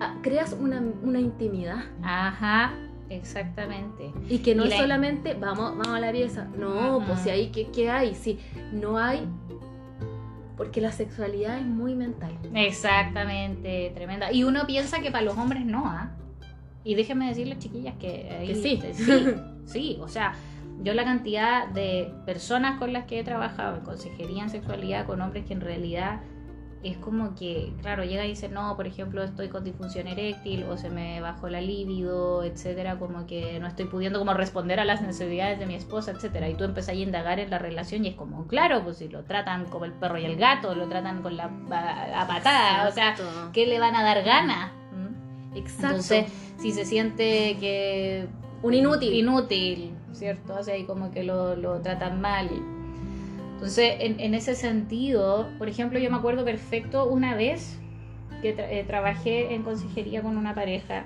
ah, 0.01 0.15
creas 0.21 0.55
una, 0.59 0.81
una 1.03 1.19
intimidad 1.19 1.83
Ajá, 2.01 2.73
exactamente. 3.09 4.11
y 4.27 4.39
que 4.39 4.55
no 4.55 4.63
Y 4.63 4.67
es 4.67 4.73
la- 4.73 4.79
solamente 4.81 5.33
vamos, 5.35 5.71
vamos 5.77 5.87
a 5.89 5.99
la 5.99 6.11
pieza. 6.11 6.47
No, 6.57 6.97
Ajá. 6.97 7.05
pues 7.07 7.19
si 7.19 7.29
hay, 7.29 7.47
¿qué, 7.51 7.67
qué 7.71 7.89
hay? 7.89 8.15
Si 8.15 8.39
no 8.73 8.97
hay, 8.97 9.27
porque 10.57 10.81
la 10.81 10.91
sexualidad 10.91 11.59
es 11.59 11.65
muy 11.65 11.95
mental. 11.95 12.31
Exactamente, 12.53 13.91
tremenda. 13.93 14.31
Y 14.31 14.43
uno 14.43 14.65
piensa 14.65 14.99
que 15.01 15.11
para 15.11 15.23
los 15.25 15.37
hombres 15.37 15.65
no, 15.65 15.85
¿ah? 15.85 16.11
Y 16.83 16.95
déjenme 16.95 17.27
decirles, 17.27 17.59
chiquillas, 17.59 17.95
que, 17.99 18.29
ahí- 18.31 18.47
Que 18.47 18.55
sí. 18.55 18.81
sí, 18.93 19.15
sí, 19.65 19.97
o 20.01 20.07
sea, 20.07 20.33
yo 20.81 20.93
la 20.93 21.03
cantidad 21.03 21.67
de 21.67 22.13
personas 22.25 22.79
con 22.79 22.93
las 22.93 23.05
que 23.05 23.19
he 23.19 23.23
trabajado 23.23 23.77
en 23.77 23.83
consejería 23.83 24.43
en 24.43 24.49
sexualidad 24.49 25.05
con 25.05 25.21
hombres 25.21 25.45
que 25.45 25.53
en 25.53 25.61
realidad 25.61 26.21
es 26.85 26.97
como 26.97 27.33
que, 27.33 27.73
claro, 27.81 28.03
llega 28.03 28.25
y 28.25 28.29
dice, 28.29 28.47
no, 28.47 28.75
por 28.75 28.85
ejemplo, 28.85 29.23
estoy 29.23 29.49
con 29.49 29.63
disfunción 29.63 30.07
eréctil 30.07 30.65
o 30.65 30.77
se 30.77 30.91
me 30.91 31.19
bajó 31.19 31.49
la 31.49 31.59
libido, 31.59 32.43
etcétera, 32.43 32.99
como 32.99 33.25
que 33.25 33.59
no 33.59 33.65
estoy 33.65 33.85
pudiendo 33.85 34.19
como 34.19 34.35
responder 34.35 34.79
a 34.79 34.85
las 34.85 35.01
necesidades 35.01 35.57
de 35.57 35.65
mi 35.65 35.73
esposa, 35.73 36.11
etcétera. 36.11 36.47
Y 36.47 36.53
tú 36.53 36.63
empezás 36.63 36.89
a 36.89 36.93
indagar 36.93 37.39
en 37.39 37.49
la 37.49 37.57
relación 37.57 38.05
y 38.05 38.09
es 38.09 38.15
como, 38.15 38.45
claro, 38.45 38.83
pues 38.83 38.97
si 38.97 39.07
lo 39.07 39.23
tratan 39.23 39.65
como 39.65 39.85
el 39.85 39.93
perro 39.93 40.19
y 40.19 40.25
el 40.25 40.35
gato, 40.35 40.75
lo 40.75 40.87
tratan 40.87 41.23
con 41.23 41.35
la 41.35 41.45
a, 41.45 42.27
patada, 42.27 42.87
o 42.87 42.91
sea. 42.91 43.15
¿qué 43.51 43.65
le 43.65 43.79
van 43.79 43.95
a 43.95 44.03
dar 44.03 44.23
ganas? 44.23 44.71
¿Mm? 44.91 45.57
Exacto. 45.57 45.87
Entonces, 45.87 46.31
si 46.59 46.71
se 46.71 46.85
siente 46.85 47.57
que 47.59 48.27
un 48.63 48.73
inútil. 48.73 49.13
inútil, 49.13 49.91
¿cierto? 50.13 50.55
O 50.59 50.63
sea, 50.63 50.77
y 50.77 50.85
como 50.85 51.11
que 51.11 51.23
lo, 51.23 51.55
lo 51.55 51.81
tratan 51.81 52.21
mal. 52.21 52.49
Entonces, 53.53 53.95
en, 53.99 54.19
en 54.19 54.33
ese 54.33 54.55
sentido, 54.55 55.47
por 55.57 55.69
ejemplo, 55.69 55.99
yo 55.99 56.09
me 56.11 56.17
acuerdo 56.17 56.43
perfecto 56.43 57.07
una 57.09 57.35
vez 57.35 57.79
que 58.41 58.55
tra- 58.55 58.67
eh, 58.69 58.83
trabajé 58.85 59.53
en 59.53 59.63
consejería 59.63 60.21
con 60.21 60.37
una 60.37 60.53
pareja 60.53 61.05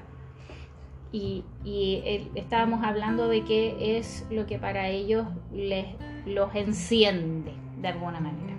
y, 1.11 1.43
y 1.63 2.03
estábamos 2.35 2.83
hablando 2.83 3.27
de 3.27 3.43
qué 3.43 3.97
es 3.97 4.25
lo 4.29 4.45
que 4.45 4.57
para 4.57 4.89
ellos 4.89 5.27
les, 5.53 5.85
los 6.25 6.53
enciende 6.55 7.51
de 7.81 7.87
alguna 7.87 8.19
manera. 8.19 8.55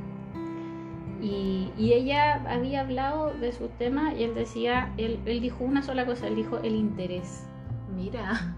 Y, 1.20 1.70
y 1.76 1.92
ella 1.92 2.42
había 2.48 2.80
hablado 2.80 3.32
de 3.34 3.52
su 3.52 3.68
tema 3.68 4.14
y 4.14 4.22
él 4.22 4.34
decía, 4.34 4.92
él, 4.96 5.18
él 5.26 5.40
dijo 5.40 5.64
una 5.64 5.82
sola 5.82 6.06
cosa, 6.06 6.28
él 6.28 6.36
dijo 6.36 6.58
el 6.58 6.74
interés. 6.74 7.46
Mira. 7.94 8.56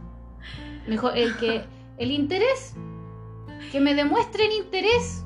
Me 0.87 0.93
dijo, 0.93 1.11
el 1.11 1.37
que, 1.37 1.65
el 1.99 2.11
interés, 2.11 2.75
que 3.71 3.81
me 3.81 3.95
demuestren 3.95 4.51
interés, 4.53 5.25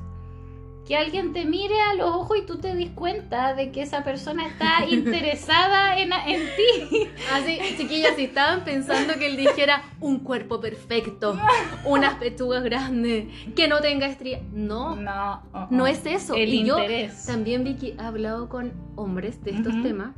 que 0.87 0.95
alguien 0.95 1.33
te 1.33 1.43
mire 1.43 1.75
a 1.81 1.95
los 1.95 2.07
ojos 2.15 2.37
y 2.37 2.45
tú 2.45 2.59
te 2.59 2.73
des 2.73 2.91
cuenta 2.91 3.53
de 3.55 3.71
que 3.73 3.81
esa 3.81 4.05
persona 4.05 4.47
está 4.47 4.85
interesada 4.89 5.99
en, 5.99 6.13
en 6.13 6.41
ti. 6.55 7.07
Así, 7.33 7.59
chiquillas, 7.77 8.15
si 8.15 8.23
estaban 8.23 8.63
pensando 8.63 9.15
que 9.19 9.27
él 9.27 9.35
dijera 9.35 9.83
un 9.99 10.19
cuerpo 10.19 10.61
perfecto, 10.61 11.37
unas 11.83 12.15
pechugas 12.15 12.63
grandes, 12.63 13.25
que 13.53 13.67
no 13.67 13.81
tenga 13.81 14.05
estrías. 14.07 14.41
No, 14.53 14.95
No, 14.95 15.41
no 15.69 15.87
es 15.87 16.05
eso. 16.05 16.35
el 16.35 16.53
y 16.53 16.63
yo 16.63 16.77
interés. 16.79 17.25
también 17.25 17.65
vi 17.65 17.73
que 17.75 17.95
ha 17.97 18.07
hablado 18.07 18.47
con 18.47 18.71
hombres 18.95 19.43
de 19.43 19.51
estos 19.51 19.73
Ujú. 19.73 19.83
temas. 19.83 20.11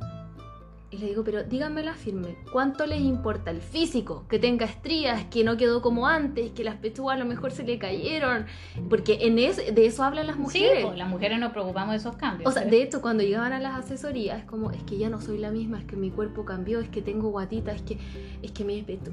Y 0.92 0.98
le 0.98 1.06
digo, 1.06 1.24
pero 1.24 1.44
díganmela 1.44 1.94
firme, 1.94 2.36
¿cuánto 2.52 2.88
les 2.88 3.02
importa 3.02 3.52
el 3.52 3.62
físico? 3.62 4.26
Que 4.28 4.40
tenga 4.40 4.66
estrías, 4.66 5.26
que 5.26 5.44
no 5.44 5.56
quedó 5.56 5.84
como 5.84 6.08
antes, 6.08 6.50
que 6.52 6.64
las 6.64 6.78
pechugas 6.78 7.16
a 7.16 7.20
lo 7.20 7.26
mejor 7.26 7.52
se 7.52 7.64
le 7.64 7.78
cayeron. 7.78 8.48
Porque 8.90 9.20
en 9.22 9.38
eso, 9.38 9.62
de 9.72 9.86
eso 9.86 10.04
hablan 10.04 10.26
las 10.26 10.36
Sí, 10.38 10.42
mujeres. 10.42 10.86
pues, 10.86 10.98
las 10.98 11.08
mujeres 11.08 11.38
nos 11.40 11.52
preocupamos 11.52 11.92
de 11.92 11.98
esos 11.98 12.16
cambios. 12.18 12.50
O 12.50 12.52
sea, 12.52 12.64
pero- 12.64 12.76
de 12.76 12.82
hecho, 12.82 13.02
cuando 13.04 13.22
llegaban 13.22 13.54
a 13.54 13.60
las 13.60 13.78
asesorías, 13.78 14.40
es 14.40 14.46
como, 14.46 14.72
es 14.72 14.82
que 14.82 14.98
ya 14.98 15.10
no 15.10 15.22
soy 15.22 15.38
la 15.38 15.52
misma, 15.52 15.78
es 15.78 15.86
que 15.86 15.96
mi 15.96 16.10
cuerpo 16.10 16.44
cambió, 16.44 16.80
es 16.80 16.90
que 16.90 17.04
tengo 17.04 17.30
guatita, 17.30 17.72
es 17.72 17.84
que, 17.84 18.00
es 18.42 18.52
que 18.52 18.64
mi 18.66 18.82
pecho. 18.82 19.12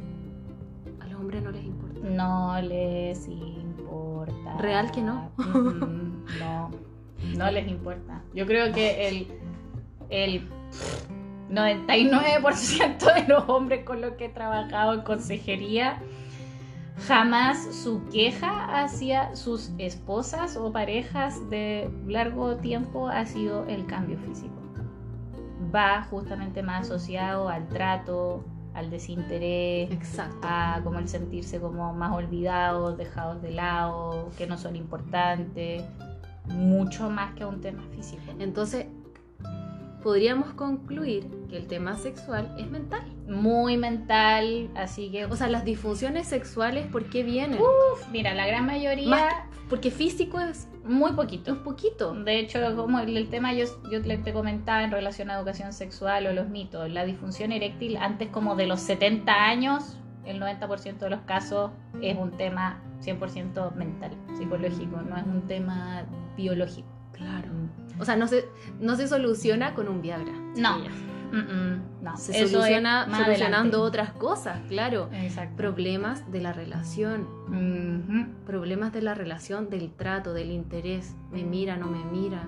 A 1.00 1.06
los 1.08 1.20
hombres 1.20 1.42
no 1.42 1.50
les 1.50 1.62
importa. 1.64 2.00
No 2.08 2.58
les 2.62 3.28
importa. 3.28 4.56
Real 4.60 4.90
que 4.92 5.02
no. 5.02 5.30
Mm, 5.36 6.24
no, 6.40 6.70
no 7.36 7.50
les 7.50 7.68
importa. 7.68 8.22
Yo 8.34 8.46
creo 8.46 8.72
que 8.72 9.08
el, 9.08 9.26
el 10.08 10.48
99% 11.50 13.14
de 13.14 13.28
los 13.28 13.48
hombres 13.48 13.84
con 13.84 14.00
los 14.00 14.12
que 14.12 14.26
he 14.26 14.28
trabajado 14.28 14.94
en 14.94 15.02
consejería 15.02 16.00
jamás 17.06 17.74
su 17.74 18.08
queja 18.08 18.82
hacia 18.82 19.34
sus 19.36 19.70
esposas 19.78 20.56
o 20.56 20.72
parejas 20.72 21.48
de 21.50 21.90
largo 22.06 22.56
tiempo 22.56 23.08
ha 23.08 23.26
sido 23.26 23.66
el 23.66 23.86
cambio 23.86 24.18
físico. 24.18 24.54
Va 25.74 26.02
justamente 26.04 26.62
más 26.62 26.86
asociado 26.86 27.48
al 27.48 27.68
trato, 27.68 28.44
al 28.74 28.90
desinterés, 28.90 29.90
Exacto. 29.90 30.38
a 30.42 30.80
como 30.84 30.98
el 30.98 31.08
sentirse 31.08 31.60
como 31.60 31.92
más 31.92 32.12
olvidados, 32.12 32.96
dejados 32.96 33.42
de 33.42 33.50
lado, 33.50 34.30
que 34.38 34.46
no 34.46 34.56
son 34.56 34.76
importantes, 34.76 35.82
mucho 36.46 37.10
más 37.10 37.34
que 37.34 37.44
un 37.44 37.60
tema 37.60 37.82
físico. 37.94 38.22
Entonces, 38.38 38.86
podríamos 40.06 40.52
concluir 40.52 41.26
que 41.50 41.56
el 41.56 41.66
tema 41.66 41.96
sexual 41.96 42.54
es 42.60 42.70
mental. 42.70 43.02
Muy 43.26 43.76
mental, 43.76 44.70
así 44.76 45.10
que, 45.10 45.24
O 45.24 45.34
sea, 45.34 45.48
las 45.48 45.64
disfunciones 45.64 46.28
sexuales, 46.28 46.86
¿por 46.86 47.06
qué 47.10 47.24
vienen? 47.24 47.58
uf, 47.60 48.08
mira, 48.12 48.32
la 48.32 48.46
gran 48.46 48.66
mayoría, 48.66 49.08
Más 49.08 49.34
Porque 49.68 49.90
físico 49.90 50.38
es 50.38 50.68
muy 50.84 51.10
un 51.10 51.16
poquito. 51.16 51.60
poquito. 51.64 52.14
De 52.14 52.38
hecho, 52.38 52.60
como 52.76 53.00
el, 53.00 53.16
el 53.16 53.28
tema 53.30 53.52
yo, 53.52 53.64
yo 53.90 54.00
te 54.00 54.32
comentaba 54.32 54.84
en 54.84 54.92
relación 54.92 55.28
a 55.28 55.38
educación 55.38 55.72
sexual 55.72 56.28
o 56.28 56.32
los 56.32 56.48
mitos, 56.50 56.88
la 56.88 57.04
disfunción 57.04 57.50
eréctil 57.50 57.96
antes 57.96 58.28
como 58.28 58.54
de 58.54 58.68
los 58.68 58.78
70 58.82 59.32
años, 59.32 59.96
el 60.24 60.40
90% 60.40 60.98
de 60.98 61.10
los 61.10 61.22
casos 61.22 61.72
es 62.00 62.16
un 62.16 62.30
tema 62.30 62.80
100% 63.00 63.74
mental, 63.74 64.12
psicológico, 64.38 65.02
no 65.02 65.16
es 65.16 65.26
un 65.26 65.48
tema 65.48 66.06
biológico. 66.36 66.95
Claro. 67.16 67.48
O 67.98 68.04
sea, 68.04 68.16
no 68.16 68.26
se, 68.28 68.44
no 68.80 68.94
se 68.96 69.08
soluciona 69.08 69.74
con 69.74 69.88
un 69.88 70.02
Viagra. 70.02 70.32
No. 70.56 70.78
Mm, 71.32 71.38
mm, 71.38 71.82
no, 72.04 72.16
Se 72.16 72.38
eso 72.38 72.48
soluciona 72.48 73.04
solucionando 73.04 73.56
adelante. 73.56 73.76
otras 73.76 74.12
cosas, 74.12 74.60
claro. 74.68 75.08
Exacto. 75.12 75.56
Problemas 75.56 76.30
de 76.30 76.40
la 76.40 76.52
relación. 76.52 77.22
Ujú. 77.48 78.32
Problemas 78.46 78.92
de 78.92 79.02
la 79.02 79.14
relación, 79.14 79.68
del 79.70 79.90
trato, 79.92 80.32
del 80.34 80.50
interés. 80.52 81.16
Me 81.32 81.42
mira, 81.42 81.76
no 81.76 81.86
me 81.88 82.04
mira. 82.04 82.44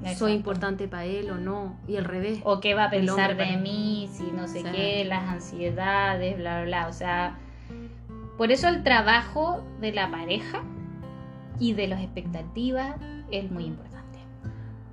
Exacto. 0.00 0.18
Soy 0.20 0.32
importante 0.32 0.88
para 0.88 1.04
él 1.04 1.30
o 1.30 1.36
no. 1.36 1.78
Y 1.86 1.96
al 1.96 2.04
revés. 2.04 2.40
O 2.44 2.60
qué 2.60 2.74
va 2.74 2.84
a 2.84 2.90
pensar 2.90 3.36
de 3.36 3.56
mí, 3.56 4.08
si 4.12 4.24
no 4.30 4.46
sé 4.48 4.60
Sí. 4.62 4.66
qué, 4.72 5.04
las 5.04 5.24
ansiedades, 5.28 6.36
bla, 6.38 6.62
bla, 6.62 6.64
bla. 6.64 6.88
O 6.88 6.92
sea, 6.92 7.36
por 8.38 8.52
eso 8.52 8.68
el 8.68 8.84
trabajo 8.84 9.62
de 9.80 9.92
la 9.92 10.10
pareja 10.10 10.62
y 11.58 11.72
de 11.72 11.88
las 11.88 12.00
expectativas 12.02 12.94
es 13.30 13.50
muy 13.50 13.64
importante. 13.64 14.18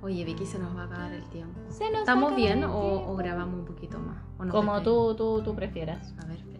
Oye, 0.02 0.24
Vicky, 0.24 0.44
se 0.44 0.58
nos 0.58 0.76
va 0.76 0.82
a 0.82 0.84
acabar 0.84 1.12
el 1.12 1.24
tiempo. 1.30 1.58
Se 1.70 1.90
nos 1.90 2.00
¿Estamos 2.00 2.32
acaba 2.32 2.36
bien 2.36 2.58
el 2.58 2.64
o, 2.64 2.80
tiempo. 2.80 3.12
o 3.12 3.16
grabamos 3.16 3.60
un 3.60 3.64
poquito 3.64 3.98
más? 3.98 4.18
¿O 4.38 4.44
nos 4.44 4.54
Como 4.54 4.82
tú, 4.82 5.14
tú, 5.16 5.42
tú 5.42 5.54
prefieras. 5.54 6.14
A 6.22 6.26
ver. 6.26 6.53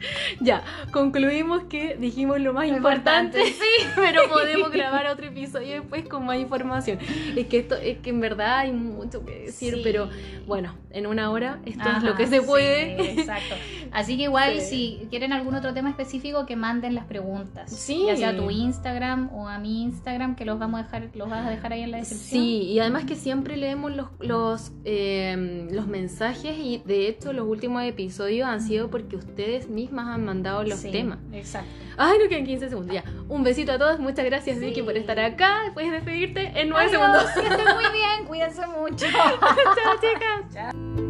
Ya, 0.40 0.62
concluimos 0.92 1.64
que 1.64 1.96
dijimos 1.96 2.40
lo 2.40 2.52
más 2.52 2.66
importante, 2.66 3.38
importante. 3.38 3.64
sí, 3.64 3.86
pero 3.96 4.22
podemos 4.28 4.70
grabar 4.72 5.06
otro 5.06 5.26
episodio 5.26 5.72
después 5.80 6.08
con 6.08 6.24
más 6.24 6.38
información. 6.38 6.98
Es 7.36 7.46
que 7.46 7.58
esto, 7.58 7.74
es 7.76 7.98
que 7.98 8.10
en 8.10 8.20
verdad 8.20 8.58
hay 8.60 8.72
mucho 8.72 9.24
que 9.24 9.40
decir, 9.46 9.74
Sí. 9.74 9.80
pero 9.84 10.08
bueno, 10.46 10.74
en 10.90 11.06
una 11.06 11.30
hora 11.30 11.60
esto 11.66 11.84
es 11.96 12.02
lo 12.02 12.14
que 12.16 12.26
se 12.26 12.40
puede. 12.42 12.96
sí, 13.14 13.20
exacto. 13.20 13.54
Así 13.92 14.16
que 14.16 14.24
igual 14.24 14.60
Sí. 14.60 14.98
si 15.00 15.06
quieren 15.08 15.32
algún 15.32 15.54
otro 15.54 15.74
tema 15.74 15.90
específico 15.90 16.46
que 16.46 16.56
manden 16.56 16.94
las 16.94 17.04
preguntas. 17.06 17.70
Sí. 17.72 18.04
Ya 18.06 18.16
sea 18.16 18.28
a 18.30 18.36
tu 18.36 18.50
Instagram 18.50 19.30
o 19.34 19.48
a 19.48 19.58
mi 19.58 19.82
Instagram 19.82 20.36
que 20.36 20.44
los 20.44 20.58
vamos 20.58 20.80
a 20.80 20.84
dejar, 20.84 21.08
los 21.14 21.28
vas 21.28 21.46
a 21.46 21.50
dejar 21.50 21.72
ahí 21.72 21.82
en 21.82 21.90
la 21.90 21.98
descripción. 21.98 22.42
Sí, 22.42 22.62
y 22.62 22.78
además 22.80 23.04
que 23.04 23.16
siempre 23.16 23.56
leemos 23.56 23.94
los, 23.94 24.08
los, 24.20 24.72
eh, 24.84 25.68
los 25.70 25.86
mensajes 25.86 26.56
y 26.58 26.82
de 26.84 27.08
hecho 27.08 27.32
los 27.32 27.46
últimos 27.46 27.82
episodios 27.84 28.48
han 28.48 28.60
sido 28.60 28.90
porque 28.90 29.16
ustedes 29.16 29.68
mismas 29.90 30.08
han 30.08 30.24
mandado 30.24 30.62
los 30.64 30.78
Sí, 30.78 30.90
temas. 30.90 31.18
Exacto. 31.32 31.68
Ay, 31.96 32.18
no 32.22 32.28
quedan 32.28 32.44
15 32.46 32.68
segundos. 32.68 32.94
Ya, 32.94 33.04
un 33.28 33.42
besito 33.42 33.72
a 33.72 33.78
todos. 33.78 33.98
Muchas 33.98 34.24
gracias, 34.24 34.58
Sí. 34.58 34.64
Vicky, 34.64 34.82
por 34.82 34.96
estar 34.96 35.18
acá. 35.20 35.70
Puedes 35.74 35.90
despedirte 35.92 36.52
en 36.60 36.68
9 36.70 36.86
Adiós, 36.86 36.90
segundos. 37.00 37.30
que 37.32 37.40
estén 37.54 37.74
muy 37.74 37.84
bien, 37.92 38.24
cuídense 38.26 38.66
mucho. 38.66 39.06
Chao, 39.10 39.94
chicas. 40.00 40.54
Chao. 40.54 41.09